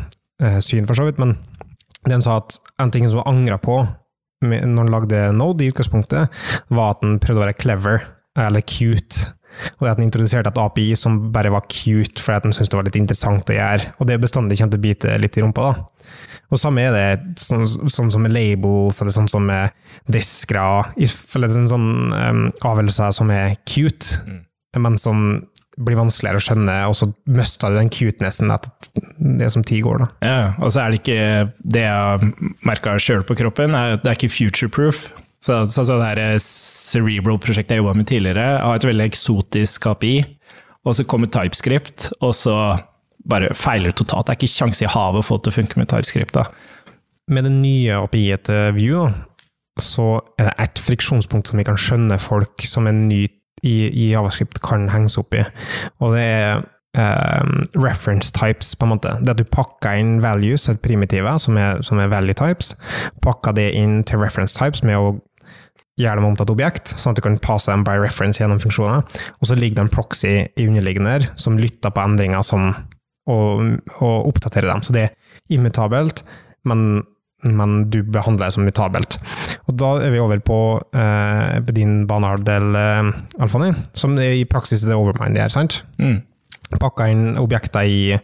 eh, 0.41 0.61
syn, 0.65 0.87
for 0.89 0.97
så 0.97 1.05
vidt, 1.05 1.21
men 1.21 1.37
det 2.07 2.17
han 2.17 2.25
sa 2.25 2.39
at 2.41 2.57
en 2.81 2.93
ting 2.93 3.05
som 3.09 3.21
han 3.21 3.43
angra 3.43 3.59
på 3.61 3.83
når 4.41 4.79
han 4.85 4.95
lagde 4.95 5.27
Node 5.37 5.67
i 5.67 5.71
utgangspunktet, 5.73 6.41
var 6.73 6.95
at 6.95 7.05
han 7.05 7.21
prøvde 7.23 7.43
å 7.43 7.45
være 7.45 7.59
clever, 7.61 8.07
eller 8.41 8.65
cute. 8.65 9.29
Og 9.81 9.89
at 9.89 9.99
han 9.99 10.07
introduserte 10.07 10.53
et 10.53 10.61
API 10.63 10.93
som 10.97 11.17
bare 11.35 11.51
var 11.53 11.67
cute 11.67 12.23
fordi 12.23 12.47
han 12.47 12.55
syntes 12.55 12.71
det 12.71 12.79
var 12.79 12.87
litt 12.87 13.01
interessant 13.01 13.51
å 13.51 13.57
gjøre. 13.57 13.95
Og 13.99 14.09
det 14.09 14.21
bestandig 14.23 14.61
kommer 14.61 14.77
til 14.77 14.81
å 14.81 14.85
bite 14.85 15.17
litt 15.21 15.39
i 15.39 15.45
rumpa. 15.45 15.71
da. 15.71 16.11
Og 16.51 16.59
samme 16.59 16.87
er 16.87 16.95
det 16.95 17.41
sånn, 17.43 17.67
sånn 17.67 18.11
som 18.11 18.25
med 18.25 18.35
labels, 18.35 19.01
eller 19.03 19.15
sånn 19.15 19.29
som 19.31 19.45
med 19.47 19.75
diskere, 20.11 20.91
eller 20.99 21.53
sånn, 21.55 21.69
sånn 21.71 21.91
um, 22.15 22.45
avgjørelser 22.67 23.15
som 23.15 23.31
er 23.35 23.55
cute, 23.69 24.19
men 24.79 24.99
som 24.99 25.27
blir 25.85 25.99
vanskeligere 25.99 26.41
å 26.41 26.45
skjønne, 26.45 26.77
og 26.91 26.97
så 26.99 27.09
mister 27.31 27.73
du 27.73 27.79
den 27.81 27.91
cutenessen 27.93 28.53
etter 28.53 29.09
det 29.41 29.51
som 29.55 29.65
ti 29.67 29.81
går. 29.85 30.05
da. 30.05 30.09
Ja, 30.27 30.39
og 30.61 30.73
så 30.75 30.85
er 30.85 30.93
det 30.93 31.01
ikke 31.01 31.25
det 31.77 31.87
jeg 31.87 32.31
merka 32.69 32.97
sjøl 33.01 33.25
på 33.27 33.39
kroppen, 33.41 33.75
det 33.75 34.05
er 34.05 34.19
ikke 34.19 34.33
future-proof. 34.33 35.09
Så, 35.41 35.63
så, 35.73 35.87
så 35.89 35.97
det 35.97 36.11
her 36.11 36.37
Cerebral-prosjektet 36.45 37.79
jeg 37.79 37.81
jobba 37.81 37.97
med 37.97 38.09
tidligere, 38.11 38.59
har 38.61 38.77
et 38.77 38.85
veldig 38.85 39.09
eksotisk 39.09 39.89
API. 39.95 40.15
og 40.85 40.97
så 40.97 41.05
kommer 41.05 41.29
TypeScript, 41.33 42.11
og 42.21 42.35
så 42.37 42.55
bare 43.29 43.55
feiler 43.57 43.93
det 43.93 44.01
totalt. 44.01 44.27
Det 44.27 44.35
er 44.35 44.41
ikke 44.41 44.53
sjanse 44.53 44.85
i 44.85 44.91
havet 44.91 45.21
å 45.21 45.27
få 45.27 45.39
det 45.39 45.49
til 45.49 45.53
å 45.53 45.59
funke 45.61 45.81
med 45.81 45.91
TypeScript. 45.93 46.37
da. 46.37 46.47
Med 47.31 47.45
det 47.45 47.53
nye 47.53 47.99
API-et 48.01 48.49
til 48.49 48.73
Vue, 48.77 49.11
så 49.81 50.07
er 50.39 50.51
det 50.51 50.57
ett 50.65 50.81
friksjonspunkt 50.83 51.51
som 51.51 51.61
vi 51.61 51.67
kan 51.69 51.79
skjønne 51.79 52.19
folk 52.21 52.65
som 52.69 52.89
er 52.89 52.97
ny 52.97 53.27
i, 53.63 53.89
i 53.89 54.11
Javascript 54.13 54.63
kan 54.65 54.89
henges 54.93 55.19
opp 55.21 55.35
i, 55.37 55.45
og 56.01 56.15
det 56.17 56.27
er 56.27 56.63
um, 56.97 57.65
reference 57.83 58.33
types, 58.33 58.75
på 58.77 58.87
en 58.87 58.95
måte. 58.95 59.15
Det 59.23 59.35
at 59.35 59.41
du 59.41 59.47
pakker 59.49 60.01
inn 60.01 60.19
values, 60.25 60.69
et 60.71 60.83
primitive, 60.83 61.37
som 61.43 61.59
er, 61.61 61.83
som 61.87 62.01
er 62.03 62.11
value 62.13 62.37
types, 62.37 62.75
pakker 63.25 63.57
det 63.57 63.71
inn 63.79 64.01
til 64.09 64.23
reference 64.23 64.59
types 64.59 64.85
med 64.87 64.99
å 64.99 65.19
gjøre 66.01 66.21
dem 66.21 66.31
om 66.31 66.37
til 66.37 66.47
et 66.47 66.55
objekt, 66.55 66.93
sånn 66.97 67.13
at 67.13 67.21
du 67.21 67.25
kan 67.27 67.39
passe 67.43 67.71
dem 67.71 67.85
by 67.85 67.99
reference 68.01 68.41
gjennom 68.41 68.61
funksjoner. 68.63 69.05
Og 69.39 69.51
så 69.51 69.59
ligger 69.59 69.81
det 69.81 69.87
en 69.87 69.93
proxy 69.93 70.33
i 70.49 70.67
underliggende 70.67 71.19
der, 71.19 71.31
som 71.41 71.59
lytter 71.61 71.93
på 71.93 72.05
endringer 72.05 72.45
som, 72.47 72.71
og, 73.29 73.81
og 73.99 74.31
oppdaterer 74.31 74.71
dem. 74.71 74.85
Så 74.87 74.97
det 74.97 75.09
er 75.09 75.15
immutabelt, 75.53 76.25
men, 76.69 77.03
men 77.43 77.91
du 77.91 78.03
behandler 78.03 78.49
det 78.49 78.57
som 78.57 78.65
mutabelt. 78.67 79.17
Og 79.69 79.77
da 79.81 79.93
er 80.05 80.13
vi 80.13 80.21
over 80.23 80.41
på, 80.45 80.59
eh, 80.95 81.61
din 81.73 82.07
banehalvdel, 82.07 82.77
eh, 82.77 83.13
Alfani, 83.41 83.73
som 83.93 84.19
er 84.19 84.37
i 84.41 84.45
praksis 84.45 84.83
det 84.87 84.97
overmind 84.97 85.35
det 85.35 85.45
er, 85.45 85.49
sant? 85.49 85.85
Mm. 85.99 86.23
Pakka 86.81 87.09
inn 87.11 87.37
objekter 87.41 87.83
i, 87.83 88.19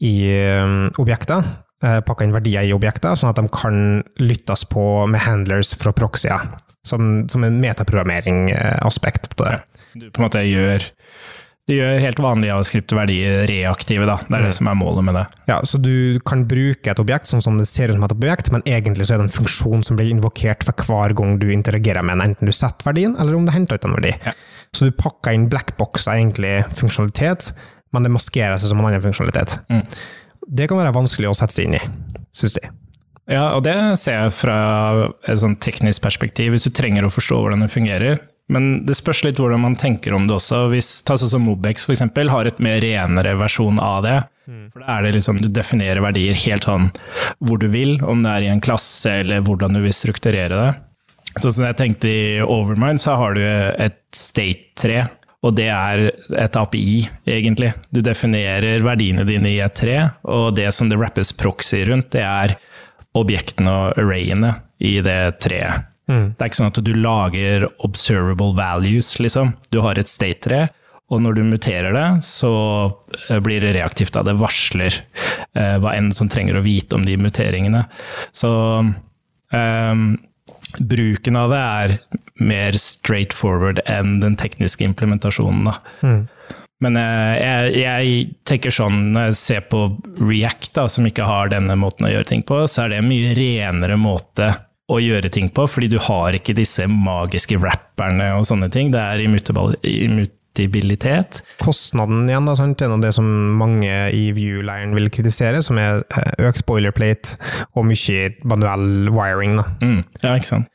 i 0.00 0.14
um, 0.62 0.88
objekter. 0.98 1.44
eh, 1.82 2.00
Pakka 2.00 2.24
inn 2.24 2.32
verdier 2.32 2.64
i 2.64 2.72
objekter, 2.72 3.12
sånn 3.12 3.34
at 3.34 3.36
de 3.36 3.48
kan 3.52 4.02
lyttes 4.18 4.64
på 4.64 5.06
med 5.06 5.20
handlers 5.20 5.74
fra 5.76 5.92
proxyer. 5.92 6.40
Som, 6.86 7.26
som 7.28 7.42
en 7.42 7.60
metaprogrammering-aspekt 7.60 9.36
på 9.36 9.44
det. 9.44 9.56
Du 9.96 10.10
på 10.10 10.20
en 10.20 10.26
måte 10.28 10.44
gjør 10.46 10.84
du 11.66 11.72
gjør 11.74 11.96
helt 11.98 12.20
vanlige 12.22 12.52
javascript-verdier 12.52 13.40
reaktive, 13.50 14.06
da. 14.06 14.14
Det 14.22 14.38
er 14.38 14.44
det 14.46 14.54
som 14.54 14.68
er 14.70 14.76
målet 14.78 15.06
med 15.08 15.16
det. 15.18 15.24
Ja, 15.50 15.56
så 15.66 15.80
du 15.82 16.20
kan 16.26 16.44
bruke 16.46 16.92
et 16.92 17.00
objekt 17.02 17.26
sånn 17.26 17.42
som 17.42 17.58
det 17.58 17.66
ser 17.66 17.90
ut 17.90 17.98
som 17.98 18.04
et 18.06 18.14
objekt, 18.14 18.52
men 18.54 18.62
egentlig 18.70 19.08
så 19.08 19.16
er 19.16 19.22
det 19.22 19.26
en 19.26 19.34
funksjon 19.34 19.82
som 19.86 19.98
blir 19.98 20.12
invokert 20.12 20.62
for 20.66 20.86
hver 20.86 21.16
gang 21.18 21.34
du 21.42 21.48
interagerer 21.50 22.06
med 22.06 22.20
den, 22.20 22.30
enten 22.30 22.46
du 22.46 22.54
setter 22.54 22.86
verdien, 22.86 23.16
eller 23.18 23.34
om 23.34 23.48
du 23.48 23.54
henter 23.54 23.80
ut 23.80 23.88
en 23.88 23.96
verdi. 23.98 24.14
Ja. 24.28 24.36
Så 24.76 24.86
du 24.86 24.94
pakker 24.94 25.34
inn 25.34 25.48
blackbox 25.50 26.06
egentlig 26.12 26.54
funksjonalitet, 26.70 27.50
men 27.90 28.06
det 28.06 28.14
maskerer 28.14 28.62
seg 28.62 28.70
som 28.70 28.82
en 28.82 28.86
annen 28.92 29.02
funksjonalitet. 29.02 29.58
Mm. 29.72 29.82
Det 30.46 30.70
kan 30.70 30.78
være 30.78 30.94
vanskelig 30.94 31.32
å 31.32 31.34
sette 31.34 31.58
seg 31.58 31.66
inn 31.66 31.80
i, 31.80 31.82
syns 32.36 32.60
de. 32.60 32.68
Ja, 33.26 33.56
og 33.56 33.64
det 33.66 33.74
ser 33.98 34.20
jeg 34.20 34.34
fra 34.38 34.56
et 35.26 35.42
sånn 35.42 35.58
teknisk 35.58 36.04
perspektiv, 36.04 36.54
hvis 36.54 36.68
du 36.68 36.70
trenger 36.70 37.08
å 37.08 37.10
forstå 37.10 37.42
hvordan 37.42 37.66
det 37.66 37.72
fungerer. 37.74 38.20
Men 38.52 38.86
det 38.86 38.94
spørs 38.94 39.24
litt 39.26 39.40
hvordan 39.42 39.64
man 39.64 39.74
tenker 39.78 40.14
om 40.14 40.28
det 40.28 40.36
også. 40.36 40.68
Hvis 40.70 41.02
ta 41.06 41.16
sånn 41.18 41.32
som 41.32 41.46
Mobex 41.48 41.86
for 41.86 41.96
eksempel, 41.96 42.30
har 42.30 42.46
et 42.46 42.60
mer 42.62 42.78
renere 42.84 43.34
versjon 43.40 43.80
av 43.82 44.04
det. 44.06 44.16
For 44.70 44.82
da 44.82 44.98
er 44.98 45.06
det 45.06 45.16
liksom, 45.16 45.40
Du 45.42 45.48
definerer 45.50 46.02
verdier 46.04 46.38
helt 46.38 46.68
sånn 46.68 46.90
hvor 47.42 47.58
du 47.58 47.66
vil, 47.72 47.96
om 48.06 48.22
det 48.22 48.30
er 48.30 48.46
i 48.46 48.50
en 48.52 48.62
klasse 48.62 49.20
eller 49.24 49.42
hvordan 49.42 49.74
du 49.74 49.82
vil 49.82 49.94
strukturere 49.96 50.60
det. 50.60 50.72
Sånn 51.36 51.52
som 51.52 51.66
jeg 51.66 51.76
tenkte 51.76 52.08
i 52.08 52.20
Overmind, 52.40 53.02
så 53.02 53.16
har 53.18 53.34
du 53.36 53.42
et 53.42 53.98
state-tre. 54.14 55.02
Og 55.44 55.52
det 55.54 55.66
er 55.70 56.06
et 56.42 56.56
API, 56.58 57.02
egentlig. 57.28 57.72
Du 57.92 58.00
definerer 58.02 58.82
verdiene 58.82 59.26
dine 59.28 59.52
i 59.52 59.60
et 59.62 59.76
tre, 59.78 59.98
og 60.24 60.54
det 60.56 60.70
som 60.74 60.88
det 60.90 60.98
rappes 60.98 61.34
proxy 61.36 61.84
rundt, 61.86 62.08
det 62.16 62.24
er 62.24 62.56
objektene 63.16 63.70
og 63.70 64.00
arrayene 64.00 64.56
i 64.82 64.96
det 65.04 65.20
treet. 65.44 65.92
Det 66.06 66.38
er 66.38 66.50
ikke 66.50 66.60
sånn 66.60 66.70
at 66.70 66.82
du 66.86 66.92
lager 66.94 67.66
observable 67.86 68.54
values, 68.56 69.16
liksom. 69.18 69.54
Du 69.74 69.80
har 69.82 69.98
et 69.98 70.10
state-tre, 70.10 70.68
og 71.10 71.22
når 71.22 71.38
du 71.38 71.42
muterer 71.46 71.94
det, 71.94 72.06
så 72.26 72.52
eh, 73.28 73.40
blir 73.42 73.62
det 73.62 73.74
reaktivt. 73.76 74.14
Da. 74.14 74.24
Det 74.26 74.38
varsler 74.40 74.94
eh, 75.54 75.76
hva 75.82 75.94
enn 75.94 76.12
som 76.14 76.30
trenger 76.30 76.58
å 76.58 76.64
vite 76.66 76.98
om 76.98 77.04
de 77.06 77.18
muteringene. 77.20 77.84
Så 78.34 78.50
eh, 79.54 80.06
bruken 80.78 81.38
av 81.38 81.52
det 81.54 81.60
er 81.62 81.98
mer 82.42 82.78
straightforward 82.80 83.84
enn 83.86 84.18
den 84.22 84.34
tekniske 84.38 84.86
implementasjonen. 84.86 85.70
Da. 85.70 85.78
Men 86.82 86.98
eh, 87.00 87.34
jeg, 87.40 87.76
jeg 87.80 88.16
tenker 88.48 88.74
sånn, 88.74 89.12
når 89.14 89.30
jeg 89.30 89.38
ser 89.40 89.66
på 89.70 89.86
React, 90.20 90.72
da, 90.76 90.88
som 90.92 91.06
ikke 91.08 91.28
har 91.28 91.54
denne 91.54 91.78
måten 91.80 92.08
å 92.08 92.12
gjøre 92.12 92.30
ting 92.34 92.42
på, 92.46 92.64
så 92.68 92.84
er 92.84 92.92
det 92.92 93.00
en 93.00 93.08
mye 93.08 93.30
renere 93.38 93.96
måte 94.00 94.50
å 94.86 95.00
gjøre 95.02 95.30
ting 95.34 95.48
på, 95.50 95.66
fordi 95.66 95.90
du 95.96 95.98
har 96.02 96.36
ikke 96.36 96.54
disse 96.54 96.86
magiske 96.90 97.58
rapperne 97.58 98.30
og 98.36 98.46
sånne 98.46 98.70
ting. 98.72 98.92
Det 98.94 99.02
er 99.02 99.24
immutibilitet. 99.24 100.36
immutabilitet. 100.56 101.42
Kostnaden 101.60 102.28
igjen, 102.30 102.46
da, 102.48 102.54
sant? 102.56 102.80
er 102.80 102.88
noe 102.90 103.02
det 103.02 103.12
som 103.16 103.26
mange 103.58 103.90
i 104.14 104.30
View-leiren 104.36 104.94
vil 104.96 105.10
kritisere, 105.12 105.62
som 105.62 105.78
er 105.80 106.00
eh, 106.06 106.46
økt 106.48 106.64
boilerplate 106.68 107.36
og 107.74 107.86
mye 107.90 108.30
manuell 108.44 109.10
wiring. 109.12 109.58
Da. 109.60 109.66
Mm. 109.82 110.00
Ja, 110.22 110.36
ikke 110.36 110.52
sant? 110.54 110.72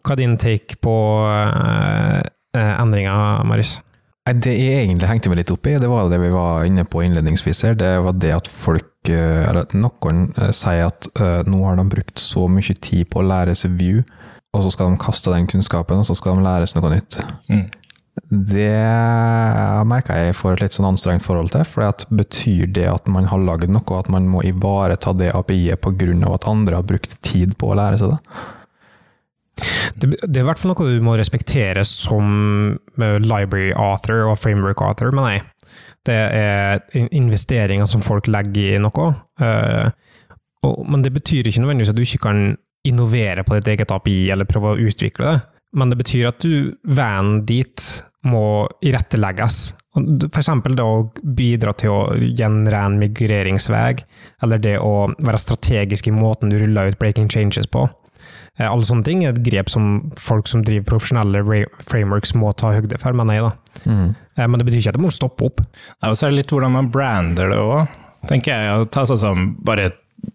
Hva 0.00 0.16
er 0.16 0.22
din 0.22 0.38
take 0.40 0.78
på 0.80 0.96
uh, 1.28 2.20
endringa, 2.56 3.14
Marius? 3.44 3.78
Det 4.28 4.52
jeg 4.52 4.84
egentlig 4.84 5.08
hengte 5.08 5.30
meg 5.32 5.40
litt 5.40 5.50
opp 5.50 5.66
i, 5.66 5.78
det 5.80 5.88
var 5.88 6.10
det 6.12 6.20
vi 6.20 6.30
var 6.30 6.66
inne 6.68 6.84
på 6.84 7.00
innledningsvis 7.02 7.64
her, 7.66 7.76
det 7.78 7.94
var 8.04 8.18
det 8.20 8.34
at 8.36 8.50
folk, 8.52 8.92
eh, 9.08 9.46
eller 9.48 9.64
at 9.64 9.74
noen 9.74 10.26
eh, 10.36 10.52
sier 10.54 10.90
at 10.90 11.08
eh, 11.16 11.48
nå 11.48 11.62
har 11.64 11.80
de 11.80 11.86
brukt 11.90 12.20
så 12.20 12.44
mye 12.52 12.76
tid 12.76 13.08
på 13.10 13.22
å 13.22 13.26
lære 13.26 13.56
seg 13.58 13.78
View, 13.80 14.04
og 14.52 14.66
så 14.66 14.74
skal 14.74 14.92
de 14.92 15.00
kaste 15.00 15.32
den 15.32 15.48
kunnskapen, 15.50 16.02
og 16.02 16.06
så 16.06 16.18
skal 16.18 16.36
de 16.36 16.44
lære 16.46 16.68
seg 16.68 16.84
noe 16.84 16.98
nytt. 16.98 17.18
Mm. 17.48 17.66
Det 18.30 18.76
merka 19.88 20.18
jeg 20.20 20.36
får 20.36 20.58
et 20.58 20.64
litt 20.66 20.76
sånn 20.76 20.90
anstrengt 20.90 21.24
forhold 21.24 21.54
til, 21.54 21.64
for 21.66 22.06
betyr 22.12 22.68
det 22.76 22.86
at 22.92 23.08
man 23.10 23.26
har 23.30 23.40
lagd 23.42 23.72
noe, 23.72 23.98
at 23.98 24.12
man 24.12 24.28
må 24.30 24.44
ivareta 24.46 25.16
det 25.16 25.32
API-et 25.34 25.80
pga. 25.80 26.34
at 26.34 26.48
andre 26.50 26.76
har 26.76 26.86
brukt 26.86 27.16
tid 27.24 27.56
på 27.56 27.72
å 27.72 27.78
lære 27.80 27.98
seg 27.98 28.12
det? 28.14 28.20
Det, 30.00 30.10
det 30.22 30.40
er 30.40 30.44
i 30.44 30.48
hvert 30.48 30.60
fall 30.60 30.72
noe 30.72 30.88
du 30.88 31.04
må 31.04 31.16
respektere 31.18 31.84
som 31.88 32.76
eh, 33.00 33.18
library 33.22 33.70
author 33.76 34.28
og 34.30 34.38
framework 34.40 34.82
author, 34.84 35.12
men 35.14 35.26
nei. 35.26 35.38
Det 36.06 36.16
er 36.16 36.80
investeringer 37.12 37.88
som 37.88 38.02
folk 38.04 38.30
legger 38.30 38.76
i 38.78 38.82
noe. 38.82 39.12
eh, 39.42 39.90
men 40.60 41.04
det 41.04 41.12
betyr 41.14 41.48
ikke 41.48 41.62
nødvendigvis 41.62 41.92
at 41.92 41.96
du 41.96 42.04
ikke 42.04 42.24
kan 42.26 42.42
innovere 42.84 43.44
på 43.44 43.56
ditt 43.56 43.68
eget 43.74 43.92
API 43.92 44.30
eller 44.32 44.48
prøve 44.48 44.74
å 44.74 44.88
utvikle 44.88 45.32
det. 45.32 45.40
Men 45.76 45.92
det 45.92 46.00
betyr 46.00 46.30
at 46.32 46.42
du, 46.42 46.72
veien 46.84 47.44
dit 47.48 47.84
må 48.26 48.66
irettelegges. 48.84 49.60
For 49.94 50.38
eksempel 50.38 50.76
det 50.78 50.84
å 50.86 51.08
bidra 51.22 51.72
til 51.74 51.90
å 51.90 52.00
gjenre 52.22 52.78
en 52.86 52.98
migreringsvei, 53.00 53.96
eller 54.44 54.60
det 54.62 54.76
å 54.78 55.08
være 55.18 55.40
strategisk 55.42 56.06
i 56.06 56.14
måten 56.14 56.52
du 56.52 56.60
ruller 56.60 56.92
ut 56.92 56.98
breaking 57.00 57.26
changes 57.28 57.66
på. 57.66 57.88
Eh, 58.58 58.68
Alle 58.68 58.86
sånne 58.86 59.06
ting 59.06 59.24
er 59.24 59.32
et 59.34 59.42
grep 59.42 59.70
som 59.72 60.12
folk 60.20 60.46
som 60.50 60.62
driver 60.66 60.92
profesjonelle 60.92 61.42
frameworks 61.82 62.36
må 62.38 62.52
ta 62.54 62.70
høyde 62.76 63.00
for, 63.02 63.16
mener 63.18 63.40
jeg. 63.40 63.48
da. 63.48 63.90
Mm. 63.90 64.14
Men 64.44 64.58
det 64.60 64.68
betyr 64.68 64.80
ikke 64.84 64.92
at 64.94 65.00
det 65.00 65.06
må 65.08 65.10
stoppe 65.14 65.48
opp. 65.50 65.64
Og 66.06 66.14
så 66.16 66.26
er 66.28 66.30
det 66.30 66.42
litt 66.42 66.54
hvordan 66.54 66.76
man 66.76 66.92
brander 66.94 67.50
det 67.50 67.58
òg, 67.58 67.98
tenker 68.30 68.54
jeg. 68.54 68.86
Ta 68.94 69.04
sånn 69.08 69.20
som 69.20 69.48
bare 69.66 69.90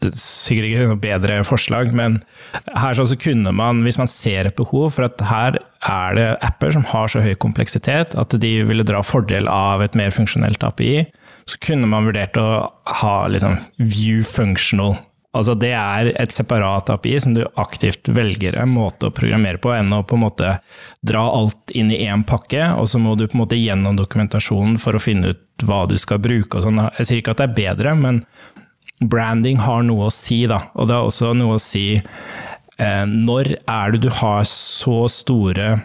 Sikkert 0.06 0.68
ikke 0.68 0.88
noe 0.90 1.02
bedre 1.02 1.40
forslag, 1.46 1.92
men 1.96 2.20
her 2.74 2.98
så 2.98 3.18
kunne 3.22 3.54
man, 3.56 3.84
hvis 3.86 4.00
man 4.02 4.10
ser 4.10 4.50
et 4.50 4.58
behov 4.58 4.92
for 4.96 5.08
at 5.08 5.22
her 5.30 5.60
er 5.86 6.18
det 6.18 6.28
apper 6.46 6.74
som 6.74 6.86
har 6.90 7.12
så 7.12 7.22
høy 7.22 7.36
kompleksitet 7.42 8.16
at 8.18 8.38
de 8.42 8.54
ville 8.66 8.86
dra 8.88 9.04
fordel 9.06 9.50
av 9.52 9.84
et 9.86 9.98
mer 9.98 10.14
funksjonelt 10.14 10.64
API, 10.66 11.06
så 11.46 11.60
kunne 11.62 11.90
man 11.90 12.08
vurdert 12.10 12.38
å 12.42 12.48
ha 13.02 13.18
liksom 13.30 13.60
view 13.78 14.26
functional. 14.26 14.98
Altså 15.36 15.56
Det 15.60 15.72
er 15.76 16.10
et 16.16 16.32
separat 16.32 16.90
API 16.94 17.18
som 17.22 17.34
du 17.36 17.44
aktivt 17.60 18.08
velger 18.16 18.56
en 18.58 18.72
måte 18.72 19.10
å 19.10 19.16
programmere 19.16 19.60
på, 19.62 19.74
enn 19.76 19.92
å 19.94 20.04
på 20.08 20.16
en 20.16 20.24
måte 20.24 20.54
dra 21.06 21.24
alt 21.28 21.74
inn 21.76 21.92
i 21.92 22.06
én 22.08 22.24
pakke, 22.28 22.72
og 22.80 22.88
så 22.90 23.02
må 23.04 23.18
du 23.20 23.28
på 23.28 23.36
en 23.36 23.44
måte 23.44 23.60
gjennom 23.60 24.00
dokumentasjonen 24.00 24.80
for 24.82 24.96
å 24.96 25.04
finne 25.04 25.34
ut 25.36 25.66
hva 25.68 25.84
du 25.92 25.98
skal 26.00 26.22
bruke. 26.24 26.58
og 26.58 26.64
sånn. 26.64 26.80
Jeg 27.02 27.10
sier 27.10 27.22
ikke 27.22 27.36
at 27.36 27.44
det 27.44 27.50
er 27.50 27.60
bedre, 27.60 27.96
men 28.00 28.24
branding 29.00 29.60
har 29.66 29.84
noe 29.88 30.08
å 30.08 30.14
si, 30.14 30.46
da. 30.50 30.62
Og 30.76 30.88
det 30.88 30.98
har 30.98 31.10
også 31.10 31.34
noe 31.38 31.58
å 31.58 31.62
si 31.62 31.88
eh, 31.98 33.06
når 33.10 33.56
er 33.60 33.96
det 33.96 34.06
du 34.06 34.10
har 34.22 34.46
så 34.50 35.06
store 35.12 35.80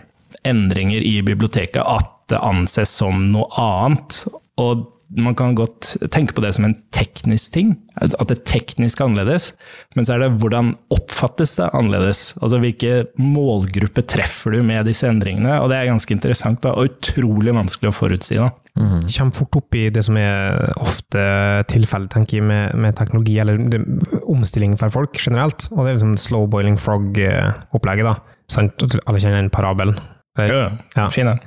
endringer 0.46 1.04
i 1.04 1.18
biblioteket 1.26 1.82
at 1.82 2.10
det 2.30 2.40
anses 2.46 2.92
som 3.00 3.26
noe 3.32 3.48
annet. 3.58 4.22
Og 4.60 4.86
man 5.16 5.34
kan 5.34 5.56
godt 5.58 5.96
tenke 6.14 6.36
på 6.36 6.42
det 6.44 6.52
som 6.54 6.64
en 6.68 6.76
teknisk 6.94 7.50
ting, 7.56 7.72
altså 7.98 8.14
at 8.22 8.28
det 8.30 8.36
er 8.38 8.44
teknisk 8.46 9.00
annerledes. 9.02 9.48
Men 9.96 10.06
så 10.06 10.14
er 10.14 10.22
det 10.22 10.28
hvordan 10.38 10.68
oppfattes 10.94 11.56
det 11.58 11.66
annerledes? 11.74 12.20
Altså 12.38 12.60
hvilke 12.62 12.92
målgrupper 13.18 14.06
treffer 14.06 14.54
du 14.54 14.60
med 14.62 14.86
disse 14.86 15.08
endringene? 15.10 15.56
Og 15.64 15.70
det 15.72 15.80
er 15.80 15.90
ganske 15.90 16.14
interessant 16.14 16.62
da, 16.62 16.76
og 16.78 16.92
utrolig 16.92 17.54
vanskelig 17.56 17.90
å 17.90 17.96
forutsi. 17.96 18.38
da. 18.38 18.52
kommer 18.76 19.34
fort 19.34 19.56
opp 19.58 19.74
i 19.74 19.88
det 19.90 20.04
som 20.06 20.16
er 20.16 20.70
ofte 20.78 21.24
tilfellet, 21.72 22.10
tenker 22.14 22.38
jeg, 22.38 22.46
med, 22.46 22.74
med 22.78 22.94
teknologi, 22.96 23.38
eller 23.42 23.58
det, 23.66 23.82
omstilling 24.30 24.76
for 24.78 24.94
folk 24.94 25.18
generelt. 25.18 25.66
Og 25.74 25.82
det 25.84 25.90
er 25.90 25.98
liksom 25.98 26.16
slow 26.22 26.46
boiling 26.46 26.78
frog-opplegget, 26.78 28.06
da. 28.06 28.14
Sant? 28.50 28.82
Alle 29.06 29.18
kjenner 29.22 29.42
den 29.42 29.50
parabelen? 29.50 29.98
Eller- 30.38 30.54
Ja, 30.54 30.70
Ja. 30.96 31.08
fin 31.08 31.26
den. 31.26 31.40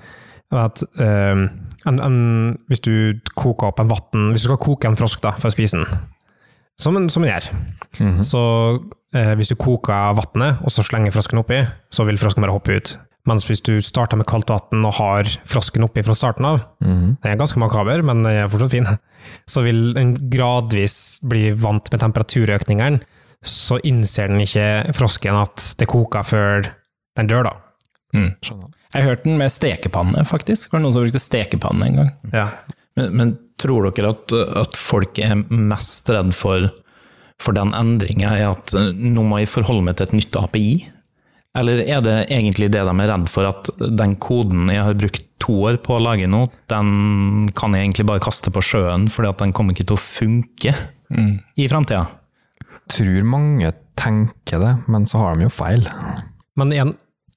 at 0.52 0.84
eh, 1.00 1.48
en, 1.90 2.00
en, 2.00 2.18
hvis 2.72 2.82
du 2.86 2.94
koker 3.36 3.70
opp 3.72 3.80
en 3.84 3.90
vatten, 3.92 4.32
hvis 4.32 4.46
du 4.46 4.50
skal 4.52 4.62
koke 4.62 4.88
en 4.90 4.98
frosk 5.00 5.22
da, 5.24 5.34
for 5.40 5.50
å 5.52 5.56
spise 5.56 5.80
den, 5.82 5.88
som 6.80 6.96
en, 6.98 7.10
som 7.14 7.24
en 7.24 7.30
gjør, 7.30 7.48
så 8.26 8.42
eh, 9.14 9.34
hvis 9.38 9.52
du 9.54 9.56
koker 9.62 10.16
vannet, 10.18 10.62
og 10.66 10.72
så 10.74 10.84
slenger 10.86 11.14
frosken 11.14 11.42
oppi, 11.44 11.60
så 11.94 12.06
vil 12.08 12.18
frosken 12.18 12.42
bare 12.46 12.56
hoppe 12.56 12.78
ut. 12.80 12.96
Mens 13.30 13.46
hvis 13.48 13.62
du 13.64 13.78
starter 13.80 14.20
med 14.20 14.28
kaldt 14.28 14.50
vann 14.52 14.84
og 14.84 14.98
har 14.98 15.30
frosken 15.48 15.86
oppi 15.86 16.02
fra 16.04 16.16
starten 16.18 16.44
av, 16.50 16.64
den 17.22 17.30
er 17.32 17.38
ganske 17.40 17.60
makaber, 17.62 18.02
men 18.04 18.24
den 18.26 18.34
er 18.42 18.50
fortsatt 18.52 18.74
fin, 18.74 18.90
så 19.48 19.64
vil 19.64 19.94
den 19.96 20.16
gradvis 20.34 21.22
bli 21.24 21.54
vant 21.56 21.88
med 21.94 22.02
temperaturøkningene, 22.04 23.00
så 23.44 23.78
innser 23.84 24.28
den 24.32 24.44
ikke 24.44 24.94
frosken 24.96 25.36
at 25.40 25.70
det 25.80 25.88
koker 25.92 26.24
før 26.28 26.68
den 27.20 27.28
dør, 27.32 27.48
da. 27.48 27.54
Skjønner. 28.44 28.72
Jeg 28.94 29.08
hørte 29.08 29.28
den 29.28 29.40
med 29.42 29.52
stekepanne, 29.52 30.24
faktisk. 30.28 30.72
Var 30.72 30.80
det 30.80 30.86
noen 30.86 30.96
som 30.96 31.06
brukte 31.06 31.22
stekepanne 31.22 31.90
en 31.90 32.00
gang? 32.02 32.14
Ja. 32.34 32.48
Men, 32.98 33.14
men 33.18 33.36
tror 33.62 33.90
dere 33.90 34.14
at, 34.14 34.34
at 34.64 34.78
folk 34.78 35.20
er 35.22 35.38
mest 35.50 36.10
redd 36.14 36.34
for, 36.38 36.70
for 37.42 37.58
den 37.58 37.74
endringa 37.78 38.34
i 38.38 38.48
at 38.48 38.74
eh, 38.78 38.92
nå 38.94 39.26
må 39.26 39.42
jeg 39.42 39.52
forholde 39.54 39.86
meg 39.88 39.98
til 39.98 40.10
et 40.10 40.18
nytt 40.20 40.40
API? 40.40 40.74
Eller 41.58 41.84
er 41.86 42.02
det 42.06 42.16
egentlig 42.34 42.72
det 42.74 42.82
de 42.82 42.94
er 42.94 43.12
redd 43.12 43.30
for, 43.30 43.50
at 43.50 43.70
den 43.78 44.16
koden 44.22 44.72
jeg 44.74 44.86
har 44.88 44.98
brukt 44.98 45.28
to 45.44 45.58
år 45.68 45.78
på 45.84 45.98
å 45.98 46.02
lage 46.02 46.30
nå, 46.30 46.48
den 46.72 47.50
kan 47.58 47.76
jeg 47.76 47.88
egentlig 47.88 48.08
bare 48.10 48.24
kaste 48.24 48.54
på 48.54 48.64
sjøen, 48.64 49.10
fordi 49.12 49.30
at 49.30 49.42
den 49.44 49.54
kommer 49.54 49.76
ikke 49.76 49.90
til 49.90 49.98
å 49.98 50.02
funke 50.02 50.74
i 51.60 51.68
framtida? 51.70 52.06
Tror 52.90 53.28
mange 53.28 53.74
tenker 54.00 54.62
det, 54.64 54.72
men 54.92 55.06
så 55.10 55.22
har 55.22 55.38
de 55.38 55.46
jo 55.46 55.54
feil. 55.54 55.86
Men 56.60 56.74
igjen, 56.74 56.94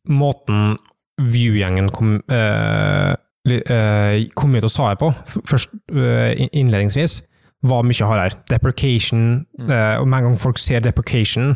måten 0.08 0.78
View-gjengen 1.16 1.88
kom, 1.94 2.18
eh, 2.28 3.14
eh, 3.48 4.26
kom 4.36 4.54
ut 4.54 4.66
og 4.68 4.72
sa 4.72 4.90
jeg 4.92 5.00
på, 5.00 5.10
først 5.48 5.72
eh, 5.94 6.46
innledningsvis, 6.50 7.22
var 7.66 7.86
mye 7.86 8.08
hardere. 8.08 8.36
Deprecation, 8.50 9.46
eh, 9.64 9.96
og 9.96 10.06
med 10.08 10.18
en 10.18 10.28
gang 10.28 10.38
folk 10.38 10.60
ser 10.60 10.84
deprecation, 10.84 11.54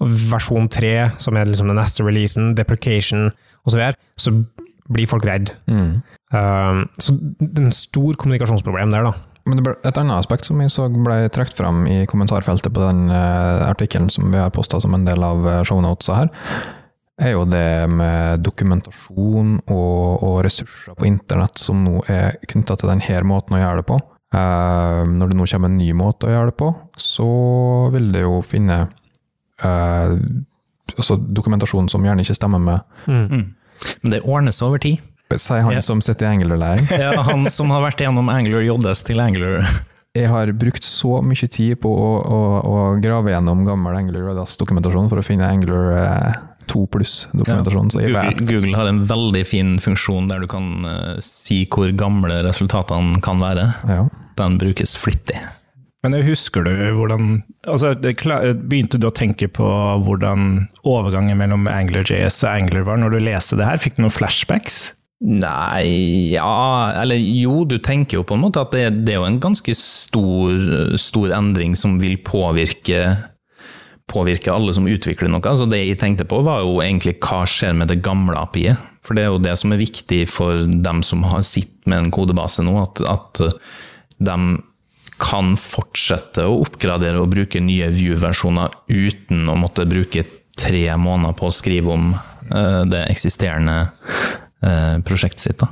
og 0.00 0.12
versjon 0.30 0.68
3, 0.70 1.10
som 1.18 1.36
er 1.36 1.50
liksom 1.50 1.72
den 1.72 1.80
neste 1.80 2.06
releasen, 2.06 2.54
deprecation 2.58 3.30
og 3.64 3.72
så 3.72 3.80
videre, 3.80 3.98
så 4.16 4.34
blir 4.90 5.10
folk 5.10 5.26
redd. 5.26 5.50
Eh, 6.32 6.84
så 7.02 7.16
det 7.40 7.58
er 7.58 7.66
en 7.66 7.74
stor 7.74 8.14
kommunikasjonsproblem 8.14 8.94
der, 8.94 9.10
da. 9.10 9.12
Men 9.48 9.64
et 9.64 9.96
annet 9.96 10.20
aspekt 10.20 10.46
som 10.46 10.60
jeg 10.60 10.70
så 10.70 10.86
ble 10.92 11.24
trukket 11.32 11.58
fram 11.58 11.86
i 11.88 12.04
kommentarfeltet 12.06 12.70
på 12.76 12.82
den 12.84 13.08
uh, 13.08 13.64
artikkelen 13.70 14.10
som 14.12 14.28
vi 14.28 14.36
har 14.38 14.52
posta 14.52 14.78
som 14.84 14.92
en 14.94 15.06
del 15.08 15.24
av 15.24 15.64
shownotesa 15.66 16.18
her, 16.18 16.28
er 17.20 17.34
jo 17.34 17.44
det 17.48 17.66
med 17.92 18.40
dokumentasjon 18.44 19.58
og, 19.66 20.22
og 20.24 20.38
ressurser 20.46 20.96
på 20.98 21.06
internett 21.08 21.60
som 21.60 21.82
nå 21.84 22.00
er 22.10 22.38
knytta 22.48 22.76
til 22.80 22.90
denne 22.92 23.20
måten 23.28 23.56
å 23.58 23.60
gjøre 23.62 23.82
det 23.82 23.86
på. 23.90 23.98
Eh, 24.30 25.02
når 25.10 25.32
det 25.32 25.36
nå 25.40 25.46
kommer 25.50 25.72
en 25.72 25.78
ny 25.80 25.90
måte 25.98 26.28
å 26.28 26.32
gjøre 26.34 26.52
det 26.52 26.56
på, 26.60 26.70
så 27.00 27.28
vil 27.94 28.10
det 28.14 28.22
jo 28.24 28.38
finne 28.46 28.80
eh, 29.64 30.14
altså 30.96 31.16
dokumentasjon 31.18 31.88
som 31.92 32.04
gjerne 32.06 32.24
ikke 32.24 32.38
stemmer 32.38 32.62
med 32.62 33.06
Men 33.10 34.12
det 34.12 34.22
ordner 34.28 34.52
seg 34.54 34.68
over 34.70 34.82
tid. 34.82 35.00
Sier 35.30 35.62
han 35.62 35.76
Ja. 35.76 35.80
som 35.84 36.00
sitter 36.02 36.26
i 36.26 36.32
Angular-læring. 36.34 36.88
Ja, 37.04 37.22
han 37.22 37.46
som 37.50 37.70
har 37.70 37.84
vært 37.84 38.02
gjennom 38.02 38.28
Angler 38.32 38.64
JS 38.66 39.04
til 39.06 39.20
Angler. 39.22 39.62
Jeg 40.16 40.26
har 40.26 40.50
brukt 40.58 40.82
så 40.82 41.20
mye 41.22 41.46
tid 41.46 41.76
på 41.84 41.90
å, 41.94 42.08
å, 42.26 42.38
å 42.66 42.78
grave 43.02 43.30
gjennom 43.30 43.62
gammel 43.66 43.94
Angler 43.94 44.24
Radass-dokumentasjon 44.26 45.06
for 45.12 45.22
å 45.22 45.26
finne 45.26 45.46
Angler 45.46 45.92
eh, 46.00 46.40
2 46.70 46.86
pluss-dokumentasjon. 46.94 47.92
Ja. 47.98 48.24
Google, 48.30 48.46
Google 48.46 48.74
har 48.78 48.90
en 48.90 49.04
veldig 49.10 49.44
fin 49.48 49.76
funksjon 49.82 50.30
der 50.30 50.44
du 50.44 50.50
kan 50.50 50.86
uh, 50.86 51.16
si 51.24 51.64
hvor 51.70 51.90
gamle 51.98 52.42
resultatene 52.46 53.22
kan 53.24 53.42
være. 53.42 53.70
ja. 53.88 54.04
Den 54.38 54.54
brukes 54.56 54.94
flittig. 54.96 55.36
Men 56.00 56.14
husker 56.24 56.64
du 56.64 56.70
hvordan 56.96 57.42
altså, 57.68 57.92
det 57.92 58.14
Begynte 58.70 58.96
du 59.00 59.10
å 59.10 59.12
tenke 59.12 59.50
på 59.52 59.66
hvordan 60.06 60.70
overgangen 60.88 61.36
mellom 61.36 61.68
AnglerJS 61.68 62.40
og 62.46 62.54
Angler 62.54 62.86
var 62.88 63.02
når 63.02 63.16
du 63.16 63.20
leste 63.26 63.58
det 63.60 63.68
her? 63.68 63.80
Fikk 63.80 63.98
du 63.98 64.06
noen 64.06 64.14
flashbacks? 64.14 64.80
Nei, 65.20 66.32
ja 66.32 66.94
Eller 67.02 67.20
jo, 67.20 67.66
du 67.68 67.76
tenker 67.84 68.20
jo 68.20 68.24
på 68.24 68.38
en 68.38 68.44
måte 68.46 68.62
at 68.64 68.72
det, 68.72 68.86
det 69.04 69.12
er 69.12 69.20
jo 69.20 69.28
en 69.28 69.42
ganske 69.42 69.74
stor, 69.76 70.96
stor 70.96 71.34
endring 71.36 71.76
som 71.76 71.98
vil 72.00 72.16
påvirke 72.24 73.02
påvirke 74.10 74.52
alle 74.52 74.74
som 74.76 74.88
utvikler 74.90 75.30
noe. 75.32 75.56
Så 75.56 75.68
det 75.70 75.82
jeg 75.84 76.00
tenkte 76.02 76.26
på, 76.28 76.42
var 76.46 76.64
jo 76.64 76.80
egentlig 76.82 77.16
hva 77.22 77.44
skjer 77.48 77.76
med 77.78 77.92
det 77.92 78.00
gamle 78.04 78.38
API-et. 78.40 78.88
For 79.06 79.16
det 79.16 79.22
er 79.24 79.30
jo 79.32 79.40
det 79.40 79.54
som 79.56 79.72
er 79.72 79.80
viktig 79.80 80.24
for 80.28 80.66
dem 80.68 81.00
som 81.06 81.22
har 81.24 81.40
sitter 81.46 81.88
med 81.88 82.02
en 82.02 82.10
kodebase 82.12 82.64
nå, 82.66 82.74
at, 82.82 83.00
at 83.08 83.40
de 84.20 84.36
kan 85.20 85.54
fortsette 85.56 86.44
å 86.44 86.58
oppgradere 86.62 87.20
og 87.20 87.30
bruke 87.32 87.62
nye 87.64 87.88
View-versjoner 87.92 88.72
uten 88.88 89.48
å 89.48 89.56
måtte 89.60 89.88
bruke 89.88 90.24
tre 90.60 90.84
måneder 91.00 91.36
på 91.36 91.48
å 91.48 91.54
skrive 91.54 91.92
om 91.94 92.10
uh, 92.14 92.82
det 92.88 93.06
eksisterende 93.08 93.76
uh, 93.88 94.96
prosjektet 95.06 95.44
sitt. 95.44 95.64
Da. 95.64 95.70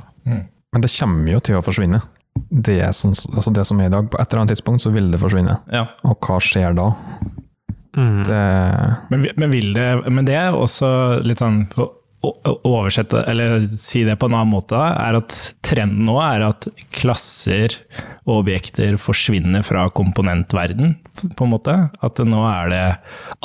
Men 0.73 0.85
det 0.85 0.91
kommer 0.93 1.33
jo 1.33 1.41
til 1.43 1.59
å 1.59 1.65
forsvinne. 1.65 2.01
Det, 2.49 2.77
er 2.81 2.93
sånn, 2.95 3.15
altså 3.35 3.51
det 3.53 3.65
som 3.67 3.79
er 3.81 3.89
i 3.89 3.93
dag, 3.93 4.09
på 4.09 4.19
et 4.19 4.29
eller 4.29 4.43
annet 4.43 4.55
tidspunkt 4.55 4.85
så 4.85 4.93
vil 4.93 5.09
det 5.13 5.21
forsvinne. 5.21 5.59
Ja. 5.73 5.85
Og 6.07 6.17
hva 6.25 6.39
skjer 6.43 6.77
da? 6.77 6.91
Det, 7.95 8.41
Men, 9.09 9.23
men, 9.35 9.49
vil 9.51 9.73
det, 9.73 9.87
men 10.09 10.27
det 10.27 10.35
er 10.37 10.53
også 10.55 10.89
litt 11.25 11.41
sånn 11.41 11.63
for 11.73 11.87
å 11.87 11.95
å 12.19 12.53
oversette, 12.67 13.21
eller 13.31 13.63
si 13.79 14.01
det 14.03 14.17
på 14.19 14.27
en 14.27 14.35
annen 14.35 14.51
måte, 14.51 14.75
er 14.75 15.15
at 15.21 15.35
trenden 15.63 16.03
nå 16.09 16.17
er 16.19 16.43
at 16.49 16.67
klasser 16.91 17.77
og 18.25 18.41
objekter 18.41 18.97
forsvinner 18.99 19.63
fra 19.63 19.85
komponentverden, 19.95 20.97
på 21.37 21.47
en 21.47 21.53
måte. 21.53 21.77
At 22.03 22.19
nå 22.27 22.43
er 22.47 22.71
det 22.73 22.85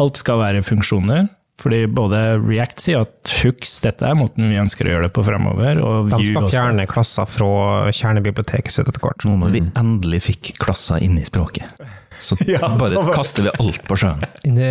Alt 0.03 0.19
skal 0.21 0.43
være 0.43 0.67
funksjoner. 0.67 1.29
Fordi 1.55 1.85
både 1.87 2.19
React 2.43 2.81
sier 2.83 3.05
at 3.05 3.31
hooks, 3.45 3.77
dette 3.85 4.03
er 4.09 4.17
måten 4.19 4.49
vi 4.51 4.59
ønsker 4.59 4.89
å 4.89 4.91
gjøre 4.91 5.07
det 5.07 5.15
på 5.15 5.23
fremover, 5.23 5.79
og 5.87 6.09
De 6.11 6.17
skal 6.19 6.41
også. 6.41 6.51
fjerne 6.51 6.87
klasser 6.91 7.29
fra 7.31 7.93
kjernebiblioteket 7.95 8.75
sitt 8.75 8.91
etter 8.91 9.05
hvert. 9.05 9.23
Nå 9.23 9.37
når 9.39 9.53
vi 9.55 9.63
endelig 9.71 10.25
fikk 10.27 10.51
klasser 10.59 11.05
inn 11.07 11.15
i 11.21 11.23
språket, 11.27 11.79
så 12.21 12.37
Ja, 12.51 12.61
bare 12.79 12.95
så 12.95 13.03
kaster 13.15 13.43
vi 13.47 13.51
alt 13.55 13.83
på 13.89 13.95
sjøen. 13.99 14.21
Det, 14.45 14.71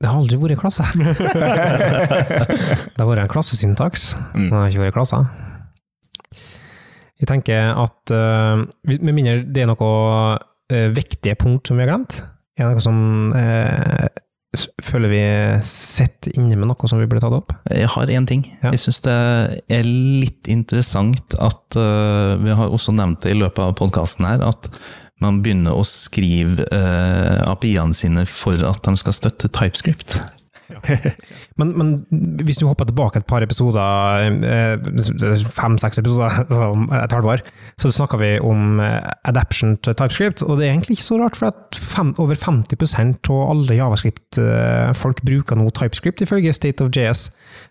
det 0.00 0.08
har 0.08 0.16
aldri 0.16 0.36
vært 0.40 0.62
klasse. 0.62 0.84
det 0.96 1.04
har 2.96 3.10
vært 3.10 3.24
en 3.26 3.32
klassesyntaks, 3.32 4.02
men 4.34 4.50
det 4.50 4.58
har 4.58 4.68
ikke 4.72 4.86
vært 4.88 4.98
klasse. 4.98 5.18
Jeg 7.20 7.28
tenker 7.28 7.60
at 7.76 8.12
eh, 8.16 8.56
med 8.88 9.12
mindre 9.12 9.42
det 9.44 9.60
er 9.66 9.68
noe 9.68 9.88
uh, 10.40 10.88
viktige 10.96 11.36
punkt 11.36 11.68
som 11.68 11.76
vi 11.76 11.84
har 11.84 11.92
glemt, 11.92 12.14
er 12.56 12.64
det 12.64 12.72
noe 12.76 12.84
som 12.84 12.98
eh, 13.36 14.08
føler 14.82 15.12
vi 15.12 15.20
sitter 15.64 16.34
inne 16.34 16.58
med 16.58 16.72
noe 16.72 16.90
som 16.90 16.98
vi 17.00 17.06
burde 17.08 17.22
tatt 17.22 17.36
opp? 17.36 17.54
Jeg 17.70 17.88
har 17.94 18.10
én 18.10 18.26
ting. 18.28 18.42
Ja. 18.60 18.72
Jeg 18.72 18.82
syns 18.82 19.00
det 19.04 19.18
er 19.70 19.86
litt 19.86 20.50
interessant 20.50 21.36
at 21.38 21.78
uh, 21.78 22.34
Vi 22.42 22.56
har 22.58 22.72
også 22.72 22.94
nevnt 22.96 23.22
det 23.24 23.36
i 23.36 23.38
løpet 23.38 23.62
av 23.62 23.76
podkasten 23.78 24.26
her, 24.28 24.42
at 24.48 24.70
man 25.20 25.40
begynner 25.44 25.76
å 25.76 25.86
skrive 25.86 26.66
uh, 26.72 27.40
API-ene 27.50 27.96
sine 27.96 28.26
for 28.28 28.60
at 28.66 28.84
de 28.86 28.96
skal 29.00 29.16
støtte 29.16 29.52
TypeScript. 29.52 30.18
Men, 31.60 31.72
men 31.76 31.88
hvis 32.46 32.60
du 32.60 32.66
hopper 32.68 32.86
tilbake 32.88 33.20
et 33.20 33.26
par 33.28 33.42
episoder, 33.44 34.22
eh, 34.46 34.76
fem-seks 35.50 36.00
episoder, 36.00 36.36
altså 36.40 36.68
et 36.96 37.14
halvt 37.16 37.30
år, 37.32 37.42
så 37.80 37.90
snakka 37.92 38.20
vi 38.20 38.30
om 38.46 38.80
eh, 38.80 39.10
adaption 39.28 39.74
til 39.82 39.96
TypeScript, 39.98 40.44
og 40.46 40.58
det 40.58 40.68
er 40.68 40.74
egentlig 40.74 40.98
ikke 40.98 41.08
så 41.08 41.18
rart, 41.20 41.36
for 41.36 41.50
at 41.50 41.80
fem, 41.80 42.14
over 42.22 42.38
50% 42.38 43.32
av 43.34 43.42
alle 43.54 43.80
Javascript-folk 43.80 45.24
bruker 45.26 45.58
nå 45.58 45.68
TypeScript, 45.74 46.22
ifølge 46.24 46.54
State 46.56 46.86
of 46.86 46.94
JS. 46.94 47.28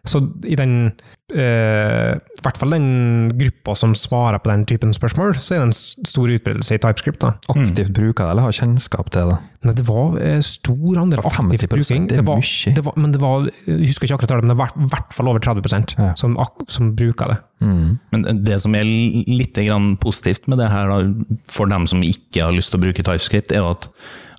Så 0.07 0.25
i 0.43 0.59
den 0.59 0.91
eh, 1.36 2.15
i 2.15 2.41
hvert 2.43 2.57
fall 2.59 2.71
den 2.75 3.30
gruppa 3.36 3.73
som 3.75 3.91
svarer 3.97 4.39
på 4.41 4.49
den 4.51 4.63
typen 4.69 4.93
spørsmål, 4.95 5.34
så 5.38 5.55
er 5.55 5.59
det 5.61 5.67
en 5.69 6.05
stor 6.07 6.32
utbredelse 6.32 6.77
i 6.77 6.82
TypeScript. 6.82 7.19
da. 7.23 7.34
aktivt 7.51 7.91
bruker 7.93 8.23
det, 8.25 8.30
eller 8.32 8.45
har 8.47 8.55
kjennskap 8.55 9.09
til 9.13 9.30
det. 9.34 9.38
Nei, 9.67 9.73
det 9.75 9.86
var 9.89 10.15
eh, 10.23 10.39
stor 10.45 11.01
andel 11.01 11.19
Det 11.19 11.25
aktiv 11.27 11.65
50%, 11.67 11.73
bruking. 11.73 12.07
det 12.07 12.23
var, 12.25 12.43
det 12.77 12.84
var, 12.86 12.93
men 12.95 13.11
det 13.11 13.21
var, 13.21 13.49
jeg 13.67 13.89
husker 13.91 14.07
ikke 14.07 14.15
akkurat 14.19 14.32
tallet, 14.34 14.47
men 14.47 14.53
det 14.55 14.59
var 14.61 14.71
i 14.80 14.88
hvert 14.93 15.13
fall 15.17 15.32
over 15.34 15.39
30 15.43 15.95
Ja. 15.99 16.13
som, 16.15 16.38
ak- 16.39 16.65
som 16.71 16.93
bruker 16.95 17.34
det. 17.36 17.39
Men 17.59 18.43
det 18.45 18.61
som 18.63 18.75
er 18.80 18.88
litt 18.88 19.57
grann 19.59 19.97
positivt 19.99 20.47
med 20.47 20.59
det 20.63 20.69
her, 20.71 20.88
da, 20.88 21.36
for 21.51 21.67
dem 21.67 21.86
som 21.91 21.99
ikke 22.07 22.45
har 22.47 22.55
lyst 22.55 22.71
til 22.71 22.80
å 22.80 22.86
bruke 22.88 23.03
TypeScript, 23.03 23.51
er 23.51 23.59
jo 23.65 23.73
at 23.75 23.89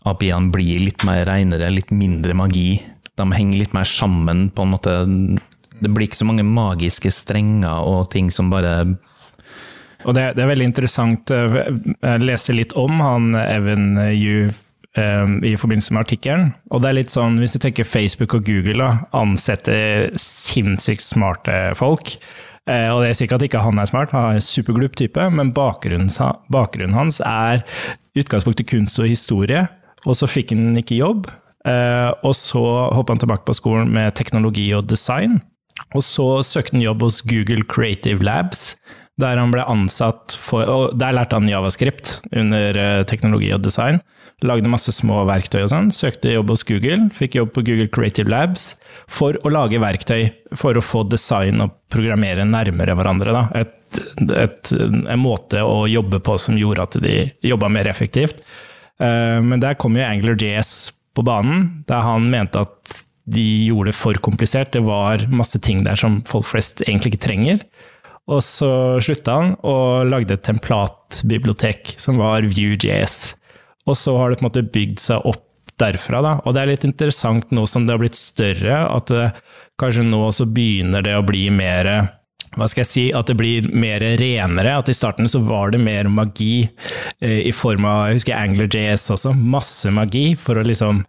API-ene 0.08 0.48
blir 0.54 0.80
litt 0.80 1.04
mer 1.04 1.26
renere, 1.28 1.68
litt 1.70 1.90
mindre 1.92 2.32
magi. 2.32 2.80
De 3.20 3.26
henger 3.36 3.58
litt 3.60 3.74
mer 3.76 3.84
sammen, 3.84 4.46
på 4.56 4.64
en 4.64 4.70
måte. 4.72 4.94
Det 5.80 5.90
blir 5.92 6.06
ikke 6.08 6.20
så 6.20 6.28
mange 6.28 6.44
magiske 6.46 7.10
strenger 7.12 7.84
og 7.88 8.10
ting 8.12 8.30
som 8.32 8.50
bare 8.52 8.74
Og 10.04 10.14
det, 10.16 10.30
det 10.36 10.44
er 10.44 10.48
veldig 10.48 10.68
interessant. 10.70 11.30
eh, 11.30 11.60
Jeg 12.00 12.24
leste 12.24 12.56
litt 12.56 12.72
om 12.78 13.00
han 13.04 13.34
Evan 13.36 13.98
Yu 14.14 14.48
eh, 14.48 15.26
i 15.44 15.56
forbindelse 15.60 15.92
med 15.92 16.06
artikkelen. 16.06 16.46
Og 16.70 16.80
det 16.80 16.88
er 16.88 16.96
litt 17.02 17.12
sånn, 17.12 17.36
hvis 17.40 17.56
du 17.56 17.60
tenker 17.60 17.84
Facebook 17.88 18.34
og 18.38 18.46
Google 18.48 18.80
da, 18.80 18.90
ansetter 19.20 20.08
sinnssykt 20.16 21.04
smarte 21.04 21.74
folk. 21.76 22.14
Eh, 22.68 22.88
og 22.92 23.02
det 23.02 23.10
er 23.10 23.18
sikkert 23.18 23.44
ikke 23.44 23.60
han 23.64 23.80
er 23.80 23.90
smart, 23.90 24.14
han 24.16 24.30
er 24.36 24.40
en 24.40 24.46
superglup 24.46 24.96
type, 24.96 25.28
men 25.36 25.52
bakgrunnen, 25.56 26.08
bakgrunnen 26.52 26.96
hans 26.96 27.20
er 27.20 27.60
utgangspunktet 28.16 28.68
kunst 28.72 29.00
og 29.00 29.08
historie, 29.10 29.66
og 30.06 30.16
så 30.16 30.28
fikk 30.28 30.56
han 30.56 30.76
ikke 30.80 31.00
jobb. 31.00 31.28
Og 32.24 32.32
så 32.32 32.60
hoppa 32.96 33.12
han 33.12 33.20
tilbake 33.20 33.44
på 33.44 33.52
skolen 33.52 33.90
med 33.92 34.14
teknologi 34.16 34.70
og 34.72 34.86
design. 34.88 35.42
Og 35.96 36.04
så 36.06 36.28
søkte 36.46 36.76
han 36.76 36.84
jobb 36.84 37.04
hos 37.06 37.20
Google 37.26 37.64
Creative 37.66 38.22
Labs, 38.24 38.74
der 39.20 39.40
han 39.40 39.52
ble 39.52 39.66
ansatt 39.68 40.36
for 40.38 40.64
Og 40.64 40.94
der 40.98 41.12
lærte 41.12 41.36
han 41.36 41.50
javascript 41.50 42.20
under 42.32 42.78
eh, 42.78 43.02
teknologi 43.10 43.50
og 43.52 43.64
design. 43.64 44.00
Lagde 44.46 44.70
masse 44.72 44.92
små 44.96 45.18
verktøy 45.28 45.66
og 45.66 45.72
sånn. 45.72 45.90
Søkte 45.92 46.32
jobb 46.32 46.54
hos 46.54 46.64
Google, 46.64 47.10
fikk 47.12 47.36
jobb 47.36 47.50
på 47.56 47.64
Google 47.66 47.90
Creative 47.92 48.30
Labs 48.32 48.70
for 49.10 49.36
å 49.44 49.52
lage 49.52 49.82
verktøy 49.82 50.30
for 50.56 50.78
å 50.78 50.84
få 50.84 51.04
design 51.10 51.60
og 51.60 51.74
programmere 51.92 52.46
nærmere 52.48 52.96
hverandre. 52.96 53.44
Et, 53.60 54.00
et, 54.32 54.72
en 54.78 55.20
måte 55.20 55.60
å 55.66 55.84
jobbe 55.90 56.22
på 56.24 56.38
som 56.40 56.56
gjorde 56.56 56.88
at 56.88 56.96
de 57.04 57.18
jobba 57.44 57.68
mer 57.68 57.90
effektivt. 57.92 58.40
Eh, 58.96 59.36
Men 59.44 59.60
der 59.60 59.76
kom 59.76 59.98
jo 59.98 60.06
AnglerJS 60.06 60.72
på 61.12 61.26
banen, 61.26 61.84
der 61.90 62.06
han 62.06 62.30
mente 62.32 62.64
at 62.64 63.00
de 63.30 63.46
gjorde 63.68 63.92
det 63.92 63.98
for 63.98 64.18
komplisert. 64.22 64.72
Det 64.74 64.82
var 64.86 65.26
masse 65.32 65.60
ting 65.62 65.84
der 65.86 65.98
som 65.98 66.20
folk 66.28 66.48
flest 66.50 66.84
egentlig 66.86 67.14
ikke 67.14 67.26
trenger. 67.28 67.62
Og 68.30 68.42
så 68.46 68.70
slutta 69.02 69.36
han 69.38 69.54
og 69.66 70.10
lagde 70.10 70.36
et 70.36 70.46
templatbibliotek 70.46 71.94
som 71.98 72.20
var 72.20 72.46
Vue.js. 72.46 73.16
Og 73.88 73.96
så 73.98 74.14
har 74.18 74.30
det 74.30 74.38
på 74.38 74.44
en 74.44 74.50
måte 74.50 74.66
bygd 74.70 75.00
seg 75.02 75.26
opp 75.26 75.46
derfra. 75.80 76.20
Da. 76.22 76.36
Og 76.44 76.54
det 76.54 76.62
er 76.62 76.72
litt 76.74 76.86
interessant 76.86 77.52
nå 77.54 77.64
som 77.70 77.86
det 77.86 77.96
har 77.96 78.02
blitt 78.02 78.18
større, 78.18 78.84
at 78.86 79.10
det, 79.10 79.30
kanskje 79.80 80.04
nå 80.06 80.26
så 80.36 80.46
begynner 80.46 81.04
det 81.06 81.16
å 81.16 81.26
bli 81.26 81.46
mer 81.54 81.90
hva 82.58 82.66
skal 82.66 82.82
jeg 82.82 82.90
si, 82.90 83.02
at 83.14 83.28
det 83.30 83.36
blir 83.38 83.68
mer 83.70 84.02
renere. 84.18 84.74
At 84.74 84.90
i 84.90 84.96
starten 84.96 85.28
så 85.30 85.38
var 85.46 85.70
det 85.70 85.82
mer 85.82 86.08
magi 86.10 86.64
eh, 87.22 87.46
i 87.46 87.52
form 87.54 87.86
av 87.86 88.08
jeg 88.10 88.20
husker 88.20 88.40
AnglerJS 88.40 89.06
også, 89.14 89.34
masse 89.38 89.92
magi 89.94 90.32
for 90.38 90.58
å 90.58 90.66
liksom 90.66 91.04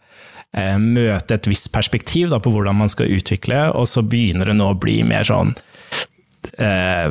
møte 0.81 1.37
et 1.37 1.47
visst 1.47 1.69
perspektiv 1.71 2.29
da, 2.33 2.39
på 2.43 2.51
hvordan 2.51 2.75
man 2.75 2.89
skal 2.91 3.11
utvikle, 3.15 3.69
og 3.71 3.87
så 3.87 4.03
begynner 4.03 4.51
det 4.51 4.57
nå 4.59 4.71
å 4.73 4.79
bli 4.79 4.97
mer 5.07 5.23
sånn 5.27 5.53
eh, 6.59 7.07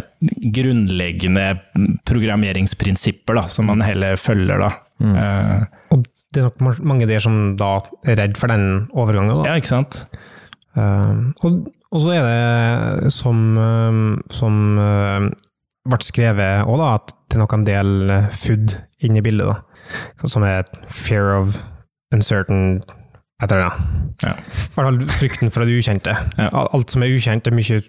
grunnleggende 0.53 1.47
programmeringsprinsipper 2.09 3.38
da, 3.41 3.47
som 3.49 3.70
man 3.70 3.80
heller 3.84 4.16
følger. 4.20 4.61
Da. 4.61 4.70
Eh, 5.01 5.62
Og 5.97 6.05
det 6.34 6.43
er 6.43 6.51
nok 6.51 6.82
mange 6.84 7.09
der 7.09 7.22
som 7.24 7.57
da 7.59 7.78
er 8.05 8.20
redd 8.20 8.36
for 8.41 8.53
den 8.53 8.88
overgangen. 8.93 9.41
Da. 9.41 9.49
ja, 9.55 9.57
ikke 9.61 9.72
sant? 9.72 10.03
Eh, 10.76 11.22
og, 11.47 11.62
og 11.91 12.05
så 12.05 12.12
er 12.18 12.28
det 12.28 13.14
som, 13.16 13.41
eh, 13.59 14.03
som 14.36 14.61
eh, 14.84 15.30
ble 15.91 16.03
skrevet 16.05 16.68
òg, 16.68 16.76
da, 16.82 16.93
at 17.01 17.16
det 17.30 17.38
er 17.38 17.45
nok 17.45 17.57
en 17.57 17.66
del 17.66 17.97
eh, 18.11 18.30
food 18.34 18.76
inn 19.07 19.16
i 19.18 19.24
bildet. 19.24 19.49
da, 19.49 20.28
Som 20.28 20.45
er 20.47 20.66
fear 20.93 21.32
of 21.41 21.62
uncertain 22.14 22.82
et 23.41 23.49
tror 23.49 23.62
det. 23.62 23.72
Ja. 24.26 24.34
I 24.36 24.74
hvert 24.74 24.86
fall 24.86 25.01
frykten 25.16 25.51
for 25.55 25.64
det 25.64 25.78
ukjente. 25.80 26.12
Ja. 26.38 26.51
Alt 26.61 26.91
som 26.93 27.03
er 27.07 27.14
ukjent, 27.14 27.47
er 27.49 27.57
mye 27.57 27.80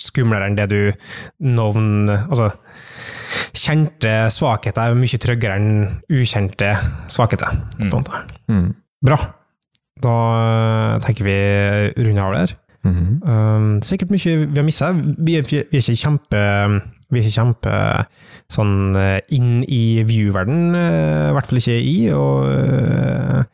skumlere 0.00 0.46
enn 0.46 0.54
det 0.56 0.68
du 0.70 0.92
navn 1.44 2.08
Altså, 2.08 2.52
kjente 3.56 4.12
svakheter 4.32 4.92
er 4.92 4.96
mye 4.98 5.18
tryggere 5.20 5.58
enn 5.58 6.00
ukjente 6.14 6.72
svakheter. 7.10 7.58
På 7.80 7.88
en 7.88 7.92
måte. 7.98 8.22
Mm. 8.50 8.70
Bra. 9.04 9.18
Da 10.00 10.14
eh, 10.40 10.98
tenker 11.04 11.26
vi 11.26 11.38
runde 12.06 12.22
av 12.24 12.36
der. 12.38 12.56
Mhm. 12.80 13.08
Um, 13.28 13.64
sikkert 13.84 14.08
mye 14.14 14.36
vi 14.46 14.56
har 14.56 14.64
mista. 14.64 14.92
Vi, 14.96 15.34
er- 15.36 15.44
vi 15.44 15.58
er 15.60 15.82
ikke 15.82 15.98
kjempe 16.00 16.40
Vi 17.10 17.18
er 17.20 17.26
ikke 17.26 17.34
kjempe 17.34 17.74
sånn 18.50 18.96
eh, 18.96 19.18
inn 19.36 19.60
i 19.66 20.00
view-verden, 20.06 20.70
eh, 20.78 21.26
i 21.28 21.34
hvert 21.36 21.50
fall 21.50 21.60
ikke 21.60 21.76
i. 21.76 21.96
Og 22.14 23.44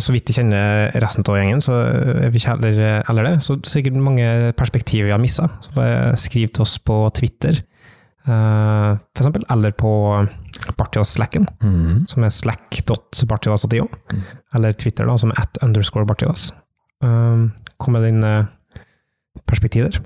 så 0.00 0.12
vidt 0.14 0.28
jeg 0.30 0.36
kjenner 0.38 0.92
resten 1.02 1.24
av 1.26 1.36
gjengen, 1.40 1.62
så 1.64 1.72
er 1.74 2.30
vi 2.30 2.38
ikke 2.38 2.52
heller, 2.54 3.02
heller 3.08 3.26
det. 3.30 3.32
Så 3.42 3.56
sikkert 3.66 3.96
mange 3.98 4.52
perspektiver 4.58 5.08
vi 5.08 5.14
har 5.14 5.22
missa. 5.22 5.48
Jeg 5.74 6.18
til 6.54 6.62
oss 6.62 6.76
på 6.78 6.98
Twitter, 7.16 7.50
eh, 8.26 8.92
for 9.14 9.22
eksempel, 9.24 9.44
eller 9.50 9.70
på 9.74 9.90
Bartias-slacken 10.78 11.46
Mhm. 11.62 12.06
som 12.08 12.24
er 12.24 12.30
slack.bartidas.io, 12.30 13.88
eller 14.54 14.72
Twitter, 14.72 15.06
da, 15.06 15.16
som 15.16 15.30
er 15.30 15.40
at 15.42 15.58
underscore 15.62 16.06
bartidas. 16.06 16.52
Kom 17.02 17.92
med 17.92 18.02
dine 18.04 18.48
perspektiver. 19.46 19.98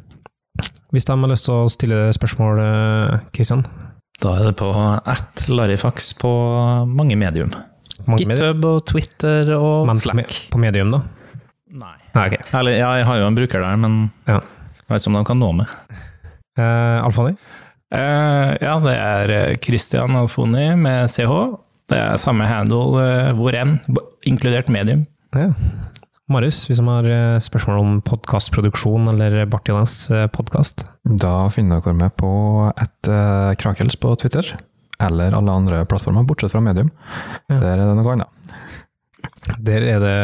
Hvis 0.93 1.05
de 1.07 1.13
har 1.17 1.31
lyst 1.31 1.45
til 1.45 1.55
å 1.55 1.69
stille 1.71 2.13
spørsmål, 2.13 2.59
Kristian? 3.33 3.65
Da 4.21 4.35
er 4.37 4.51
det 4.51 4.57
på 4.57 4.69
at 5.07 5.47
Larifax 5.49 6.13
på 6.21 6.31
mange 6.87 7.17
medium. 7.17 7.51
GitHub 8.19 8.65
og 8.65 8.85
Twitter 8.89 9.51
og 9.57 9.87
Men 9.91 10.01
Slack. 10.03 10.37
på 10.53 10.61
medium, 10.63 10.91
da? 10.95 11.03
Nei. 11.71 11.97
Nei, 12.15 12.27
okay. 12.27 12.43
Eller, 12.59 12.79
ja, 12.81 12.91
jeg 12.99 13.07
har 13.07 13.19
jo 13.21 13.27
en 13.31 13.37
bruker 13.39 13.63
der, 13.63 13.77
men 13.79 13.99
Ja. 14.27 14.41
jeg 14.41 14.89
vet 14.89 15.03
ikke 15.03 15.13
om 15.13 15.19
de 15.21 15.25
kan 15.29 15.39
nå 15.39 15.51
meg. 15.61 15.67
Uh, 16.59 17.05
Alfoni? 17.07 17.37
Eh, 17.91 18.51
ja, 18.63 18.77
det 18.85 18.93
er 18.95 19.31
eh, 19.35 19.57
Christian 19.59 20.15
Alfoni 20.19 20.69
med 20.79 21.09
CH. 21.11 21.33
Det 21.91 21.99
er 21.99 22.21
samme 22.23 22.47
handle 22.47 23.01
eh, 23.03 23.31
hvor 23.35 23.57
enn, 23.59 23.81
inkludert 24.31 24.71
medium. 24.71 25.07
Ja. 25.35 25.49
Marius, 26.31 26.61
hvis 26.69 26.79
du 26.79 26.87
har 26.87 27.09
eh, 27.11 27.41
spørsmål 27.43 27.81
om 27.83 27.97
podkastproduksjon 28.07 29.11
eller 29.11 29.41
Bartidas 29.51 30.05
podkast? 30.37 30.85
Da 31.03 31.49
finner 31.51 31.83
dere 31.83 31.97
meg 31.99 32.15
på 32.21 32.31
et 32.71 33.11
uh, 33.11 33.51
Krakels 33.59 33.99
på 33.99 34.13
Twitter, 34.23 34.53
eller 35.01 35.37
alle 35.37 35.57
andre 35.63 35.85
plattformer, 35.89 36.27
bortsett 36.29 36.53
fra 36.53 36.63
Medium. 36.65 36.91
Ja. 37.49 37.59
Der 37.59 37.73
er 37.75 37.85
det 37.85 37.97
noe 37.99 38.15
annet. 38.15 38.57
Der 39.59 39.87
er 39.95 40.03
det 40.05 40.17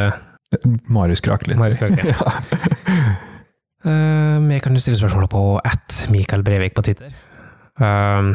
Marius 0.92 1.20
Krakelin. 1.20 1.58
Marius 1.58 1.78
Krake. 1.80 2.14
Uh, 3.86 4.36
vi 4.50 4.58
kan 4.62 4.76
jo 4.76 4.82
stille 4.82 4.98
spørsmål 4.98 5.28
på 5.32 5.44
at 5.64 6.06
Mikael 6.12 6.44
Brevik 6.46 6.76
på 6.76 6.84
Twitter. 6.86 7.14
Um, 7.76 8.32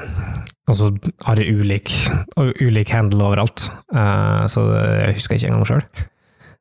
og 0.69 0.75
så 0.77 0.91
har 1.25 1.39
jeg 1.41 1.55
ulik, 1.57 1.89
ulik 2.37 2.91
handle 2.93 3.25
overalt, 3.25 3.71
uh, 3.95 4.45
så 4.51 4.67
jeg 4.75 5.15
husker 5.17 5.35
ikke 5.35 5.49
engang 5.49 5.67
sjøl. 5.67 5.81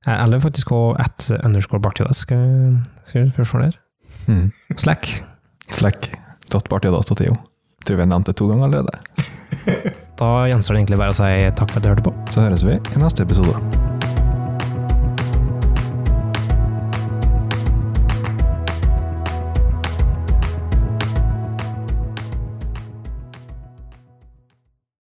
eller 0.07 0.41
faktisk 0.41 0.69
på 0.69 0.93
at 0.93 1.31
underscore 1.45 1.81
Bartiodas, 1.81 2.17
Skal 2.17 2.39
vi 2.39 2.79
skrive 3.05 3.31
spørsmål 3.31 3.63
der? 3.63 3.79
Mm. 4.27 4.53
Slack. 4.77 5.25
Slack.bartiadas.io. 5.71 7.50
Tror 7.85 7.97
vi 7.97 8.05
jeg 8.05 8.13
nevnte 8.13 8.33
det 8.33 8.39
to 8.41 8.51
ganger 8.51 8.69
allerede. 8.71 9.97
Da 10.21 10.27
gjenstår 10.51 10.77
det 10.77 10.81
egentlig 10.83 10.99
bare 11.01 11.15
å 11.15 11.17
si 11.17 11.29
takk 11.57 11.71
for 11.73 11.81
at 11.81 11.87
du 11.87 11.89
hørte 11.95 12.05
på. 12.05 12.13
Så 12.29 12.45
høres 12.45 12.67
vi 12.69 12.77
i 12.77 13.01
neste 13.01 13.25
episode. 13.25 14.00